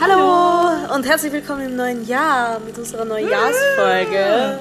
Hallo 0.00 0.94
und 0.94 1.06
herzlich 1.06 1.30
willkommen 1.30 1.66
im 1.66 1.76
neuen 1.76 2.06
Jahr 2.06 2.58
mit 2.60 2.78
unserer 2.78 3.04
Neujahrsfolge. 3.04 4.58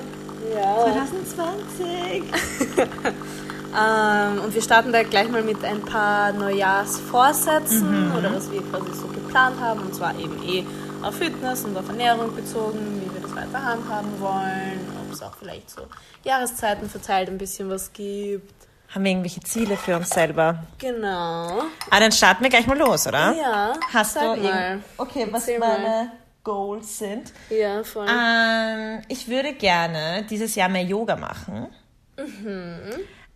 Ja. 0.53 0.83
2020. 0.83 2.23
Ähm, 3.69 4.41
und 4.43 4.55
wir 4.55 4.63
starten 4.63 4.91
da 4.91 5.03
gleich 5.03 5.29
mal 5.29 5.43
mit 5.43 5.63
ein 5.63 5.81
paar 5.81 6.33
Neujahrsvorsätzen 6.33 8.11
oder 8.17 8.33
was 8.33 8.51
wir 8.51 8.63
quasi 8.63 8.91
so 8.99 9.05
geplant 9.05 9.59
haben. 9.59 9.81
Und 9.81 9.93
zwar 9.93 10.17
eben 10.17 10.41
eh 10.43 10.65
auf 11.03 11.17
Fitness 11.17 11.65
und 11.65 11.77
auf 11.77 11.87
Ernährung 11.87 12.35
bezogen, 12.35 12.79
wie 12.99 13.13
wir 13.13 13.21
das 13.21 13.35
weiter 13.35 13.63
handhaben 13.63 14.19
wollen. 14.19 14.79
Ob 15.05 15.13
es 15.13 15.21
auch 15.21 15.35
vielleicht 15.37 15.69
so 15.69 15.83
Jahreszeiten 16.23 16.89
verteilt 16.89 17.29
ein 17.29 17.37
bisschen 17.37 17.69
was 17.69 17.93
gibt. 17.93 18.68
Haben 18.93 19.03
wir 19.03 19.11
irgendwelche 19.11 19.41
Ziele 19.41 19.77
für 19.77 19.95
uns 19.97 20.09
selber? 20.09 20.63
Genau. 20.79 21.61
Ah, 21.91 21.99
dann 21.99 22.11
starten 22.11 22.43
wir 22.43 22.49
gleich 22.49 22.65
mal 22.65 22.77
los, 22.77 23.05
oder? 23.05 23.35
Ja, 23.35 23.73
Hast 23.93 24.13
sag 24.15 24.35
du 24.35 24.41
mal. 24.41 24.79
Okay, 24.97 25.27
was 25.29 25.41
Erzähl 25.47 25.59
meine 25.59 25.83
mal. 25.83 26.11
Goals 26.43 26.97
sind? 26.97 27.31
Ja, 27.51 27.83
voll. 27.83 28.07
Ähm, 28.09 29.01
ich 29.07 29.27
würde 29.27 29.53
gerne 29.53 30.25
dieses 30.29 30.55
Jahr 30.55 30.69
mehr 30.69 30.83
Yoga 30.83 31.15
machen. 31.15 31.67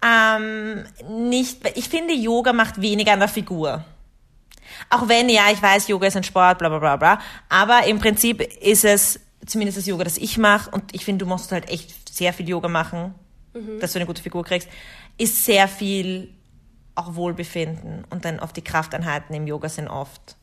Ähm, 0.02 0.84
nicht, 1.08 1.60
ich 1.78 1.88
finde, 1.88 2.14
Yoga 2.16 2.52
macht 2.52 2.82
weniger 2.82 3.14
an 3.14 3.20
der 3.20 3.28
Figur. 3.30 3.84
Auch 4.90 5.08
wenn, 5.08 5.30
ja, 5.30 5.44
ich 5.52 5.62
weiß, 5.62 5.88
Yoga 5.88 6.08
ist 6.08 6.18
ein 6.18 6.24
Sport, 6.24 6.58
bla 6.58 6.70
bla 6.70 6.80
bla 6.80 6.96
bla. 6.98 7.20
Aber 7.50 7.86
im 7.86 8.00
Prinzip 8.00 8.42
ist 8.42 8.86
es 8.86 9.20
zumindest 9.46 9.78
das 9.78 9.86
Yoga, 9.86 10.04
das 10.04 10.18
ich 10.18 10.38
mache. 10.38 10.72
Und 10.72 10.96
ich 10.96 11.06
finde, 11.06 11.26
du 11.26 11.30
musst 11.30 11.52
halt 11.52 11.70
echt 11.70 12.10
sehr 12.14 12.34
viel 12.34 12.50
Yoga 12.50 12.68
machen, 12.68 13.14
dass 13.80 13.94
du 13.94 14.00
eine 14.00 14.08
gute 14.08 14.22
Figur 14.22 14.44
kriegst. 14.44 14.68
Ist 15.18 15.46
sehr 15.46 15.68
viel 15.68 16.34
auch 16.96 17.16
Wohlbefinden. 17.16 18.06
Und 18.10 18.26
dann 18.26 18.40
oft 18.40 18.56
die 18.56 18.64
Krafteinheiten 18.64 19.36
im 19.36 19.48
Yoga 19.48 19.70
sind 19.70 19.88
oft 19.88 20.36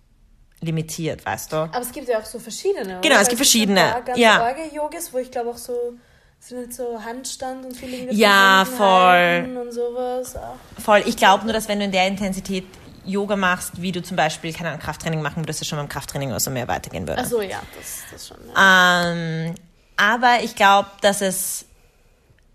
limitiert, 0.60 1.24
weißt 1.24 1.52
du? 1.52 1.56
Aber 1.56 1.80
es 1.80 1.92
gibt 1.92 2.08
ja 2.08 2.18
auch 2.18 2.24
so 2.24 2.38
verschiedene. 2.38 3.00
Genau, 3.00 3.14
oder? 3.14 3.20
es 3.20 3.28
gibt 3.28 3.38
verschiedene, 3.38 3.80
paar 3.80 4.02
ganz 4.02 4.18
ja. 4.18 4.54
Yogis, 4.72 5.12
wo 5.12 5.18
ich 5.18 5.30
glaube 5.30 5.50
auch 5.50 5.56
so 5.56 5.94
sind 6.40 6.58
halt 6.58 6.74
so 6.74 7.02
Handstand 7.04 7.66
und 7.66 7.76
viele 7.76 7.98
Dinge 7.98 8.14
Ja, 8.14 8.64
voll 8.64 9.58
und 9.60 9.72
sowas. 9.72 10.36
Auch. 10.36 10.56
Voll. 10.82 11.02
Ich 11.06 11.16
glaube 11.16 11.44
nur, 11.44 11.52
dass 11.52 11.68
wenn 11.68 11.78
du 11.78 11.84
in 11.84 11.92
der 11.92 12.06
Intensität 12.06 12.64
Yoga 13.04 13.36
machst, 13.36 13.80
wie 13.82 13.92
du 13.92 14.02
zum 14.02 14.16
Beispiel, 14.16 14.52
keine 14.52 14.70
Ahnung, 14.70 14.80
Krafttraining 14.80 15.20
machen 15.22 15.42
würdest, 15.42 15.60
das 15.60 15.68
schon 15.68 15.78
beim 15.78 15.88
Krafttraining 15.88 16.30
oder 16.30 16.40
so 16.40 16.50
mehr 16.50 16.66
weitergehen 16.68 17.06
würde. 17.06 17.22
Ach 17.22 17.28
so, 17.28 17.42
ja, 17.42 17.60
das, 17.76 18.00
das 18.10 18.28
schon. 18.28 18.38
Ja. 18.54 19.12
Ähm, 19.12 19.54
aber 19.96 20.38
ich 20.42 20.54
glaube, 20.54 20.88
dass 21.02 21.20
es 21.20 21.66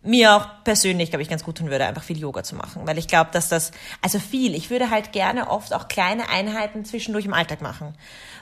mir 0.05 0.35
auch 0.35 0.47
persönlich, 0.63 1.09
glaube 1.09 1.23
ich, 1.23 1.29
ganz 1.29 1.43
gut 1.43 1.57
tun 1.57 1.69
würde, 1.69 1.85
einfach 1.85 2.03
viel 2.03 2.17
Yoga 2.17 2.43
zu 2.43 2.55
machen. 2.55 2.83
Weil 2.85 2.97
ich 2.97 3.07
glaube, 3.07 3.31
dass 3.33 3.49
das, 3.49 3.71
also 4.01 4.19
viel, 4.19 4.53
ich 4.55 4.69
würde 4.69 4.89
halt 4.89 5.11
gerne 5.11 5.49
oft 5.49 5.73
auch 5.73 5.87
kleine 5.87 6.29
Einheiten 6.29 6.85
zwischendurch 6.85 7.25
im 7.25 7.33
Alltag 7.33 7.61
machen. 7.61 7.95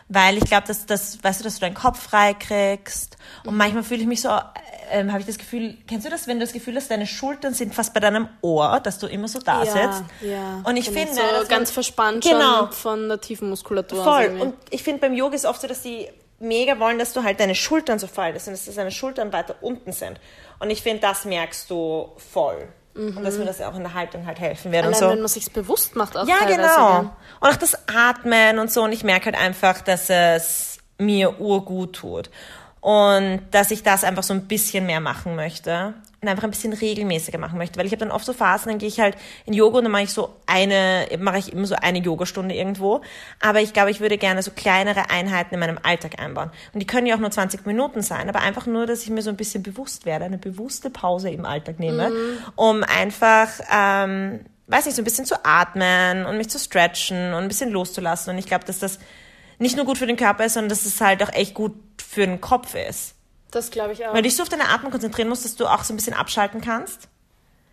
Weil 0.09 0.38
ich 0.38 0.45
glaube, 0.45 0.67
dass 0.67 0.86
das, 0.86 1.23
weißt 1.23 1.39
du, 1.39 1.44
dass 1.45 1.56
du 1.56 1.61
deinen 1.61 1.73
Kopf 1.75 2.02
frei 2.02 2.34
kriegst. 2.34 3.17
Und 3.45 3.56
manchmal 3.56 3.84
fühle 3.84 4.02
ich 4.02 4.08
mich 4.08 4.22
so, 4.22 4.30
ähm, 4.91 5.09
habe 5.11 5.22
ich 5.22 5.25
das 5.25 5.38
Gefühl, 5.38 5.78
kennst 5.88 6.06
du 6.06 6.09
das, 6.11 6.28
wenn 6.28 6.39
du 6.39 6.45
das 6.45 6.53
Gefühl 6.53 6.75
hast, 6.75 6.91
deine 6.91 7.08
Schultern 7.08 7.53
sind 7.53 7.73
fast 7.73 7.94
bei 7.94 8.00
deinem 8.02 8.28
Ohr, 8.41 8.80
dass 8.81 9.00
du 9.00 9.08
immer 9.08 9.30
so 9.30 9.39
da 9.39 9.66
sitzt? 9.66 10.03
ja. 10.22 10.61
Und 10.66 10.75
ich 10.75 10.89
finde, 10.89 11.14
so 11.14 11.47
ganz 11.47 11.72
verspannt 11.72 12.23
Genau. 12.23 12.67
von 12.72 13.08
der 13.08 13.22
tiefen 13.22 13.50
Muskulatur. 13.50 14.03
Voll. 14.03 14.38
Und 14.39 14.53
ich 14.69 14.84
finde 14.84 15.00
beim 15.00 15.14
Yoga 15.14 15.36
ist 15.36 15.45
oft 15.45 15.61
so, 15.61 15.67
dass 15.67 15.81
die 15.81 16.08
mega 16.39 16.80
wollen, 16.80 17.00
dass 17.00 17.14
du 17.14 17.23
halt 17.23 17.39
deine 17.39 17.56
Schultern 17.56 18.00
so 18.00 18.08
faltest 18.08 18.48
und 18.48 18.53
dass 18.53 18.76
deine 18.76 18.92
Schultern 18.92 19.34
weiter 19.34 19.56
unten 19.62 19.92
sind. 19.92 20.20
Und 20.59 20.70
ich 20.70 20.81
finde, 20.81 21.02
das 21.02 21.25
merkst 21.25 21.70
du 21.70 22.12
voll. 22.17 22.67
Und 22.95 23.23
dass 23.23 23.38
mir 23.38 23.45
das 23.45 23.59
auch 23.59 23.75
in 23.75 23.81
der 23.81 23.95
Haltung 23.95 24.28
halt 24.28 24.40
helfen 24.40 24.72
wird. 24.72 24.84
Allein 24.84 24.94
und 24.94 25.00
so. 25.00 25.09
wenn 25.09 25.20
man 25.20 25.28
sich's 25.28 25.50
bewusst 25.50 25.95
macht 25.95 26.16
auch 26.16 26.28
Ja, 26.28 26.45
genau. 26.45 27.00
Und 27.40 27.50
auch 27.50 27.56
das 27.56 27.75
Atmen 27.88 28.59
und 28.59 28.72
so. 28.72 28.84
Und 28.84 28.92
ich 28.92 29.03
merke 29.03 29.25
halt 29.25 29.36
einfach, 29.36 29.81
dass 29.81 30.09
es 30.12 30.78
mir 31.00 31.40
urgut 31.40 31.94
tut. 31.96 32.30
Und 32.81 33.41
dass 33.50 33.72
ich 33.72 33.81
das 33.81 34.03
einfach 34.03 34.22
so 34.24 34.34
ein 34.34 34.47
bisschen 34.47 34.86
mehr 34.86 35.00
machen 35.00 35.36
möchte. 35.36 35.96
Einfach 36.28 36.44
ein 36.44 36.51
bisschen 36.51 36.73
regelmäßiger 36.73 37.38
machen 37.38 37.57
möchte. 37.57 37.79
Weil 37.79 37.85
ich 37.85 37.91
habe 37.91 38.00
dann 38.00 38.11
oft 38.11 38.25
so 38.25 38.34
Phasen, 38.34 38.69
dann 38.69 38.78
gehe 38.78 38.88
ich 38.88 39.00
halt 39.00 39.16
in 39.45 39.53
Yoga 39.53 39.78
und 39.78 39.85
dann 39.85 39.91
mache 39.91 40.03
ich 40.03 40.13
so 40.13 40.35
eine, 40.45 41.07
mache 41.19 41.38
ich 41.38 41.53
immer 41.53 41.66
so 41.66 41.75
eine 41.75 42.00
Yogastunde 42.00 42.56
irgendwo. 42.56 43.01
Aber 43.39 43.61
ich 43.61 43.73
glaube, 43.73 43.91
ich 43.91 44.00
würde 44.00 44.17
gerne 44.17 44.41
so 44.44 44.51
kleinere 44.51 45.09
Einheiten 45.09 45.53
in 45.53 45.59
meinem 45.59 45.79
Alltag 45.81 46.19
einbauen. 46.19 46.51
Und 46.73 46.79
die 46.79 46.88
können 46.88 47.07
ja 47.07 47.16
auch 47.16 47.19
nur 47.19 47.31
20 47.31 47.66
Minuten 47.66 48.01
sein, 48.01 48.29
aber 48.29 48.41
einfach 48.41 48.66
nur, 48.66 48.85
dass 48.85 49.03
ich 49.03 49.09
mir 49.09 49.22
so 49.22 49.29
ein 49.29 49.38
bisschen 49.38 49.63
bewusst 49.63 50.06
werde, 50.06 50.25
eine 50.25 50.38
bewusste 50.38 50.89
Pause 50.89 51.29
im 51.29 51.45
Alltag 51.45 51.79
nehme, 51.79 52.12
um 52.56 52.83
einfach, 52.83 53.50
ähm, 53.72 54.41
weiß 54.67 54.85
nicht, 54.85 54.95
so 54.95 55.01
ein 55.01 55.06
bisschen 55.06 55.25
zu 55.25 55.44
atmen 55.45 56.25
und 56.25 56.38
mich 56.38 56.50
zu 56.50 56.59
stretchen 56.59 57.33
und 57.33 57.44
ein 57.44 57.47
bisschen 57.47 57.72
loszulassen. 57.72 58.33
Und 58.33 58.39
ich 58.39 58.45
glaube, 58.45 58.66
dass 58.66 58.79
das 58.79 59.00
nicht 59.59 59.75
nur 59.75 59.85
gut 59.85 59.97
für 59.97 60.07
den 60.07 60.17
Körper 60.17 60.45
ist, 60.45 60.53
sondern 60.53 60.69
dass 60.69 60.85
es 60.85 61.00
halt 61.01 61.23
auch 61.23 61.33
echt 61.33 61.53
gut 61.53 61.73
für 62.06 62.25
den 62.25 62.41
Kopf 62.41 62.75
ist. 62.75 63.16
Das 63.53 63.69
glaube 63.69 63.94
ich 63.94 64.06
auch. 64.06 64.14
Weil 64.14 64.24
du 64.24 64.28
dich 64.28 64.36
so 64.36 64.44
auf 64.44 64.50
deine 64.50 64.69
Atmung 64.69 64.91
konzentrieren 64.91 65.30
musst, 65.30 65.46
dass 65.46 65.56
du 65.56 65.68
auch 65.68 65.84
so 65.84 65.94
ein 65.94 65.97
bisschen 65.97 66.16
abschalten 66.16 66.59
kannst. 66.59 67.08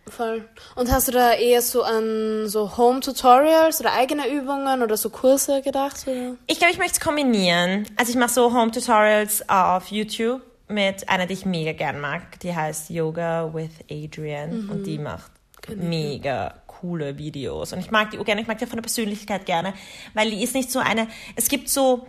Voll. 0.07 0.47
Und 0.75 0.91
hast 0.91 1.07
du 1.07 1.11
da 1.11 1.33
eher 1.33 1.61
so 1.61 1.83
an 1.83 2.47
so 2.47 2.77
Home-Tutorials 2.77 3.79
oder 3.79 3.93
eigene 3.93 4.27
Übungen 4.29 4.83
oder 4.83 4.97
so 4.97 5.09
Kurse 5.09 5.61
gedacht? 5.61 6.05
Oder? 6.07 6.35
Ich 6.47 6.59
glaube, 6.59 6.73
ich 6.73 6.77
möchte 6.79 6.93
es 6.93 6.99
kombinieren. 6.99 7.87
Also 7.97 8.11
ich 8.11 8.17
mache 8.17 8.31
so 8.31 8.53
Home-Tutorials 8.53 9.49
auf 9.49 9.87
YouTube 9.87 10.41
mit 10.67 11.09
einer, 11.09 11.25
die 11.25 11.33
ich 11.33 11.45
mega 11.45 11.73
gern 11.73 11.99
mag. 11.99 12.39
Die 12.41 12.55
heißt 12.55 12.89
Yoga 12.89 13.53
with 13.53 13.71
Adrian 13.89 14.69
und 14.69 14.83
die 14.83 14.97
macht 14.97 15.31
mega 15.75 16.55
coole 16.67 17.17
Videos. 17.17 17.73
Und 17.73 17.79
ich 17.79 17.91
mag 17.91 18.11
die 18.11 18.19
auch 18.19 18.25
gerne, 18.25 18.41
ich 18.41 18.47
mag 18.47 18.57
die 18.57 18.65
von 18.65 18.77
der 18.77 18.83
Persönlichkeit 18.83 19.45
gerne, 19.45 19.73
weil 20.13 20.31
die 20.31 20.43
ist 20.43 20.55
nicht 20.55 20.71
so 20.71 20.79
eine, 20.79 21.07
es 21.35 21.47
gibt 21.47 21.69
so, 21.69 22.07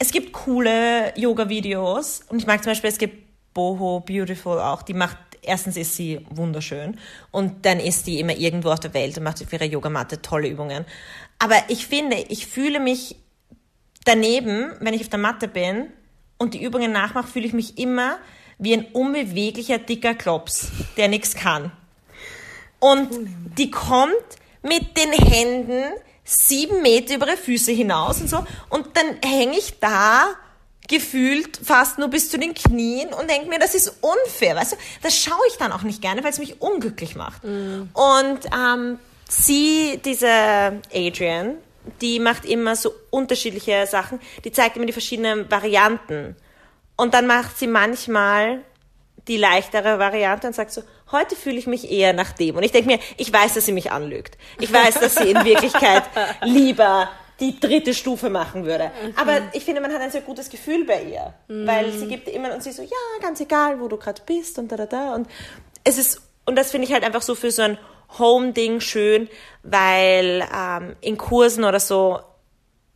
es 0.00 0.12
gibt 0.12 0.32
coole 0.32 1.12
Yoga-Videos 1.14 2.22
und 2.28 2.38
ich 2.38 2.46
mag 2.46 2.64
zum 2.64 2.70
Beispiel, 2.70 2.88
es 2.88 2.98
gibt 2.98 3.52
Boho 3.52 4.00
Beautiful 4.00 4.58
auch, 4.58 4.80
die 4.80 4.94
macht, 4.94 5.18
erstens 5.42 5.76
ist 5.76 5.94
sie 5.94 6.24
wunderschön 6.30 6.98
und 7.30 7.66
dann 7.66 7.78
ist 7.78 8.06
die 8.06 8.18
immer 8.18 8.34
irgendwo 8.34 8.70
auf 8.70 8.80
der 8.80 8.94
Welt 8.94 9.18
und 9.18 9.24
macht 9.24 9.42
auf 9.42 9.52
ihrer 9.52 9.66
Yogamatte 9.66 10.22
tolle 10.22 10.48
Übungen. 10.48 10.86
Aber 11.38 11.56
ich 11.68 11.86
finde, 11.86 12.16
ich 12.16 12.46
fühle 12.46 12.80
mich 12.80 13.16
daneben, 14.06 14.72
wenn 14.80 14.94
ich 14.94 15.02
auf 15.02 15.10
der 15.10 15.18
Matte 15.18 15.48
bin 15.48 15.88
und 16.38 16.54
die 16.54 16.62
Übungen 16.62 16.92
nachmache, 16.92 17.28
fühle 17.28 17.46
ich 17.46 17.52
mich 17.52 17.76
immer 17.76 18.16
wie 18.58 18.72
ein 18.72 18.86
unbeweglicher, 18.86 19.76
dicker 19.76 20.14
Klops, 20.14 20.72
der 20.96 21.08
nichts 21.08 21.34
kann. 21.34 21.72
Und 22.78 23.10
die 23.58 23.70
kommt 23.70 24.14
mit 24.62 24.96
den 24.96 25.12
Händen 25.12 25.92
sieben 26.30 26.82
Meter 26.82 27.16
über 27.16 27.26
ihre 27.26 27.36
Füße 27.36 27.72
hinaus 27.72 28.20
und 28.20 28.28
so. 28.28 28.44
Und 28.68 28.96
dann 28.96 29.18
hänge 29.24 29.58
ich 29.58 29.80
da 29.80 30.28
gefühlt 30.88 31.58
fast 31.62 31.98
nur 31.98 32.08
bis 32.08 32.30
zu 32.30 32.38
den 32.38 32.54
Knien 32.54 33.12
und 33.12 33.30
denke 33.30 33.48
mir, 33.48 33.58
das 33.58 33.74
ist 33.74 33.94
unfair. 34.00 34.56
Weißt 34.56 34.72
du, 34.72 34.76
das 35.02 35.16
schaue 35.16 35.40
ich 35.48 35.56
dann 35.56 35.72
auch 35.72 35.82
nicht 35.82 36.02
gerne, 36.02 36.22
weil 36.24 36.30
es 36.30 36.38
mich 36.38 36.60
unglücklich 36.60 37.14
macht. 37.16 37.42
Und 37.44 38.40
ähm, 38.56 38.98
sie, 39.28 40.00
diese 40.04 40.28
Adrian, 40.92 41.56
die 42.00 42.18
macht 42.18 42.44
immer 42.44 42.76
so 42.76 42.92
unterschiedliche 43.10 43.86
Sachen. 43.86 44.20
Die 44.44 44.52
zeigt 44.52 44.76
immer 44.76 44.86
die 44.86 44.92
verschiedenen 44.92 45.50
Varianten. 45.50 46.36
Und 46.96 47.14
dann 47.14 47.26
macht 47.26 47.58
sie 47.58 47.66
manchmal 47.66 48.62
die 49.28 49.36
leichtere 49.36 49.98
Variante 49.98 50.46
und 50.46 50.54
sagt 50.54 50.72
so, 50.72 50.82
heute 51.12 51.36
fühle 51.36 51.58
ich 51.58 51.66
mich 51.66 51.90
eher 51.90 52.12
nach 52.12 52.32
dem. 52.32 52.56
Und 52.56 52.62
ich 52.62 52.72
denke 52.72 52.90
mir, 52.90 52.98
ich 53.16 53.32
weiß, 53.32 53.54
dass 53.54 53.66
sie 53.66 53.72
mich 53.72 53.92
anlügt. 53.92 54.38
Ich 54.58 54.72
weiß, 54.72 54.94
dass 54.94 55.16
sie 55.16 55.30
in 55.30 55.44
Wirklichkeit 55.44 56.04
lieber 56.42 57.08
die 57.40 57.58
dritte 57.58 57.94
Stufe 57.94 58.28
machen 58.28 58.66
würde. 58.66 58.90
Aber 59.16 59.40
ich 59.52 59.64
finde, 59.64 59.80
man 59.80 59.92
hat 59.92 60.00
ein 60.00 60.10
sehr 60.10 60.20
gutes 60.20 60.50
Gefühl 60.50 60.84
bei 60.84 61.02
ihr. 61.02 61.34
Weil 61.48 61.90
sie 61.92 62.06
gibt 62.06 62.28
immer 62.28 62.52
und 62.52 62.62
sie 62.62 62.72
so, 62.72 62.82
ja, 62.82 62.88
ganz 63.22 63.40
egal, 63.40 63.80
wo 63.80 63.88
du 63.88 63.96
gerade 63.96 64.20
bist 64.24 64.58
und 64.58 64.70
da, 64.70 64.76
da, 64.76 64.86
da. 64.86 65.14
Und 65.14 65.28
es 65.84 65.98
ist, 65.98 66.20
und 66.44 66.56
das 66.56 66.70
finde 66.70 66.86
ich 66.86 66.92
halt 66.92 67.04
einfach 67.04 67.22
so 67.22 67.34
für 67.34 67.50
so 67.50 67.62
ein 67.62 67.78
Home-Ding 68.18 68.80
schön, 68.80 69.28
weil 69.62 70.46
ähm, 70.54 70.96
in 71.00 71.16
Kursen 71.16 71.64
oder 71.64 71.80
so 71.80 72.20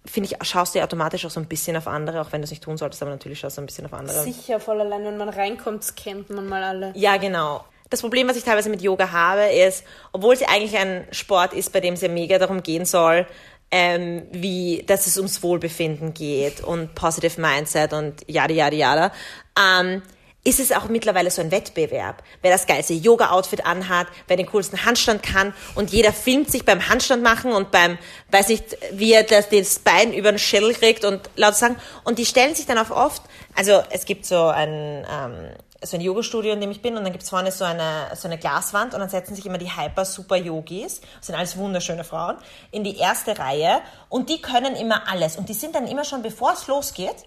finde 0.07 0.31
ich, 0.31 0.47
schaust 0.47 0.75
du 0.75 0.79
ja 0.79 0.85
automatisch 0.85 1.25
auch 1.25 1.31
so 1.31 1.41
ein 1.41 1.47
bisschen 1.47 1.77
auf 1.77 1.87
andere, 1.87 2.21
auch 2.21 2.33
wenn 2.33 2.41
du 2.41 2.45
es 2.45 2.51
nicht 2.51 2.63
tun 2.63 2.77
solltest, 2.77 3.03
aber 3.03 3.11
natürlich 3.11 3.41
schaust 3.41 3.57
du 3.57 3.63
ein 3.63 3.67
bisschen 3.67 3.87
auf 3.87 3.95
andere. 3.95 4.23
Sicher, 4.23 4.61
voll 4.61 4.81
allein, 4.81 5.05
wenn 5.05 5.17
man 5.17 5.29
reinkommt, 5.29 5.85
scannt 5.85 6.31
man 6.31 6.47
mal 6.47 6.63
alle. 6.63 6.93
Ja, 6.95 7.17
genau. 7.17 7.65
Das 7.91 8.01
Problem, 8.01 8.29
was 8.29 8.37
ich 8.37 8.45
teilweise 8.45 8.71
mit 8.71 8.83
Yoga 8.83 9.13
habe, 9.13 9.45
ist, 9.53 9.85
obwohl 10.13 10.35
es 10.35 10.41
ja 10.41 10.49
eigentlich 10.49 10.77
ein 10.77 11.07
Sport 11.11 11.53
ist, 11.53 11.73
bei 11.73 11.81
dem 11.81 11.95
es 11.95 12.01
ja 12.01 12.09
mega 12.09 12.39
darum 12.39 12.63
gehen 12.63 12.85
soll, 12.85 13.27
ähm, 13.71 14.27
wie, 14.31 14.85
dass 14.87 15.07
es 15.07 15.17
ums 15.17 15.43
Wohlbefinden 15.43 16.15
geht 16.15 16.63
und 16.63 16.95
Positive 16.95 17.41
Mindset 17.41 17.93
und 17.93 18.29
yada, 18.29 18.53
yada, 18.53 18.77
yada, 18.77 19.13
ähm, 19.59 20.03
ist 20.45 20.61
es 20.61 20.73
auch 20.73 20.89
mittlerweile 20.89 21.31
so 21.31 21.41
ein 21.41 21.51
Wettbewerb. 21.51 22.23
Wer 22.43 22.51
das 22.51 22.67
geilste 22.67 22.93
Yoga-Outfit 22.93 23.65
anhat, 23.65 24.07
wer 24.29 24.37
den 24.37 24.47
coolsten 24.47 24.85
Handstand 24.85 25.23
kann 25.23 25.55
und 25.75 25.91
jeder 25.91 26.13
filmt 26.13 26.51
sich 26.51 26.67
beim 26.67 26.89
Handstand 26.89 27.23
machen 27.23 27.53
und 27.53 27.71
beim, 27.71 27.99
weiß 28.31 28.49
nicht, 28.49 28.77
wie 28.93 29.13
er 29.13 29.23
das, 29.23 29.49
das 29.49 29.79
Bein 29.79 30.13
über 30.13 30.31
den 30.31 30.39
Schädel 30.39 30.75
kriegt 30.75 31.07
und 31.07 31.31
laut 31.37 31.57
sagen. 31.57 31.77
Und 32.05 32.19
die 32.19 32.27
stellen 32.27 32.55
sich 32.55 32.67
dann 32.67 32.79
auf 32.79 32.91
oft, 32.91 33.23
also 33.55 33.83
es 33.91 34.05
gibt 34.05 34.27
so 34.27 34.47
ein, 34.47 35.07
ähm, 35.11 35.49
so 35.85 35.97
ein 35.97 36.01
Yoga-Studio, 36.01 36.53
in 36.53 36.61
dem 36.61 36.71
ich 36.71 36.83
bin, 36.83 36.97
und 36.97 37.05
dann 37.05 37.13
gibt 37.13 37.25
es 37.25 37.31
vorne 37.31 37.53
so 37.53 37.65
eine, 37.65 38.11
so 38.15 38.29
eine 38.29 38.39
Glaswand 38.39 38.95
und 38.95 39.01
dann 39.01 39.09
setzen 39.09 39.35
sich 39.35 39.47
immer 39.47 39.59
die 39.59 39.71
Hyper-Super-Yogis, 39.71 41.01
das 41.01 41.27
sind 41.27 41.35
alles 41.35 41.57
wunderschöne 41.57 42.05
Frauen, 42.05 42.37
in 42.71 42.85
die 42.85 42.97
erste 42.97 43.39
Reihe 43.39 43.81
und 44.09 44.29
die 44.31 44.41
können 44.41 44.77
immer 44.77 45.09
alles. 45.09 45.37
Und 45.37 45.49
die 45.49 45.55
sind 45.55 45.75
dann 45.75 45.87
immer 45.87 46.05
schon, 46.05 46.23
bevor 46.23 46.53
es 46.53 46.67
losgeht, 46.67 47.27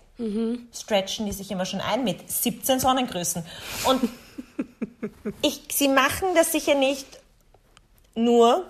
stretchen 0.73 1.25
die 1.27 1.31
sich 1.31 1.51
immer 1.51 1.65
schon 1.65 1.79
ein 1.79 2.03
mit 2.03 2.29
17 2.29 2.79
Sonnengrößen. 2.79 3.43
Und 3.85 4.09
ich, 5.41 5.61
sie 5.71 5.87
machen 5.87 6.29
das 6.35 6.51
sicher 6.51 6.73
nicht 6.73 7.05
nur, 8.15 8.65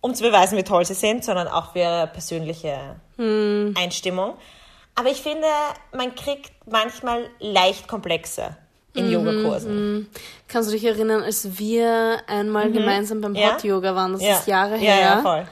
um 0.00 0.14
zu 0.14 0.22
beweisen, 0.22 0.56
wie 0.56 0.62
toll 0.62 0.86
sie 0.86 0.94
sind, 0.94 1.24
sondern 1.24 1.46
auch 1.46 1.72
für 1.72 1.80
ihre 1.80 2.06
persönliche 2.06 2.96
Einstimmung. 3.18 4.34
Aber 4.94 5.10
ich 5.10 5.20
finde, 5.20 5.46
man 5.92 6.14
kriegt 6.14 6.52
manchmal 6.66 7.28
leicht 7.38 7.86
komplexe 7.86 8.56
in 8.94 9.10
Yogakursen. 9.10 10.08
Kannst 10.48 10.68
du 10.68 10.72
dich 10.72 10.84
erinnern, 10.84 11.22
als 11.22 11.58
wir 11.58 12.18
einmal 12.26 12.70
gemeinsam 12.72 13.20
beim 13.20 13.32
Mhm. 13.32 13.36
Ja. 13.38 13.52
Hot 13.54 13.64
Yoga 13.64 13.94
waren? 13.94 14.12
Das 14.14 14.22
Ja. 14.22 14.32
ist 14.34 14.46
Jahre 14.48 14.74
Ja, 14.76 14.92
her. 14.92 15.00
ja, 15.00 15.22
voll. 15.22 15.46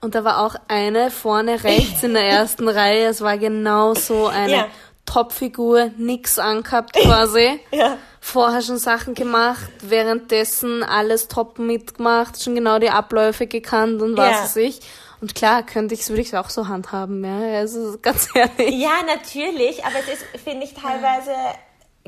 Und 0.00 0.14
da 0.14 0.24
war 0.24 0.46
auch 0.46 0.54
eine 0.68 1.10
vorne 1.10 1.62
rechts 1.64 2.02
in 2.02 2.14
der 2.14 2.22
ersten 2.28 2.68
Reihe. 2.68 3.06
Es 3.06 3.20
war 3.20 3.36
genau 3.36 3.94
so 3.94 4.26
eine 4.28 4.52
Ja. 4.52 4.66
Topfigur, 5.06 5.90
nix 5.96 6.38
angehabt 6.38 6.92
quasi. 7.02 7.60
Ja. 7.72 7.96
Vorher 8.20 8.62
schon 8.62 8.78
Sachen 8.78 9.14
gemacht, 9.14 9.70
währenddessen 9.80 10.82
alles 10.82 11.28
top 11.28 11.58
mitgemacht, 11.58 12.42
schon 12.42 12.54
genau 12.54 12.78
die 12.78 12.90
Abläufe 12.90 13.46
gekannt 13.46 14.02
und 14.02 14.16
was 14.16 14.30
Ja. 14.30 14.42
weiß 14.42 14.56
ich. 14.56 14.80
Und 15.20 15.34
klar, 15.34 15.64
könnte 15.64 15.94
ich 15.94 16.08
würde 16.08 16.20
ich 16.22 16.36
auch 16.36 16.48
so 16.50 16.68
handhaben, 16.68 17.24
ja. 17.24 17.58
Also 17.58 17.96
ganz 18.00 18.28
ehrlich. 18.34 18.74
Ja, 18.80 18.90
natürlich, 19.06 19.84
aber 19.84 19.96
es 20.00 20.14
ist, 20.20 20.24
finde 20.44 20.64
ich, 20.64 20.74
teilweise 20.74 21.32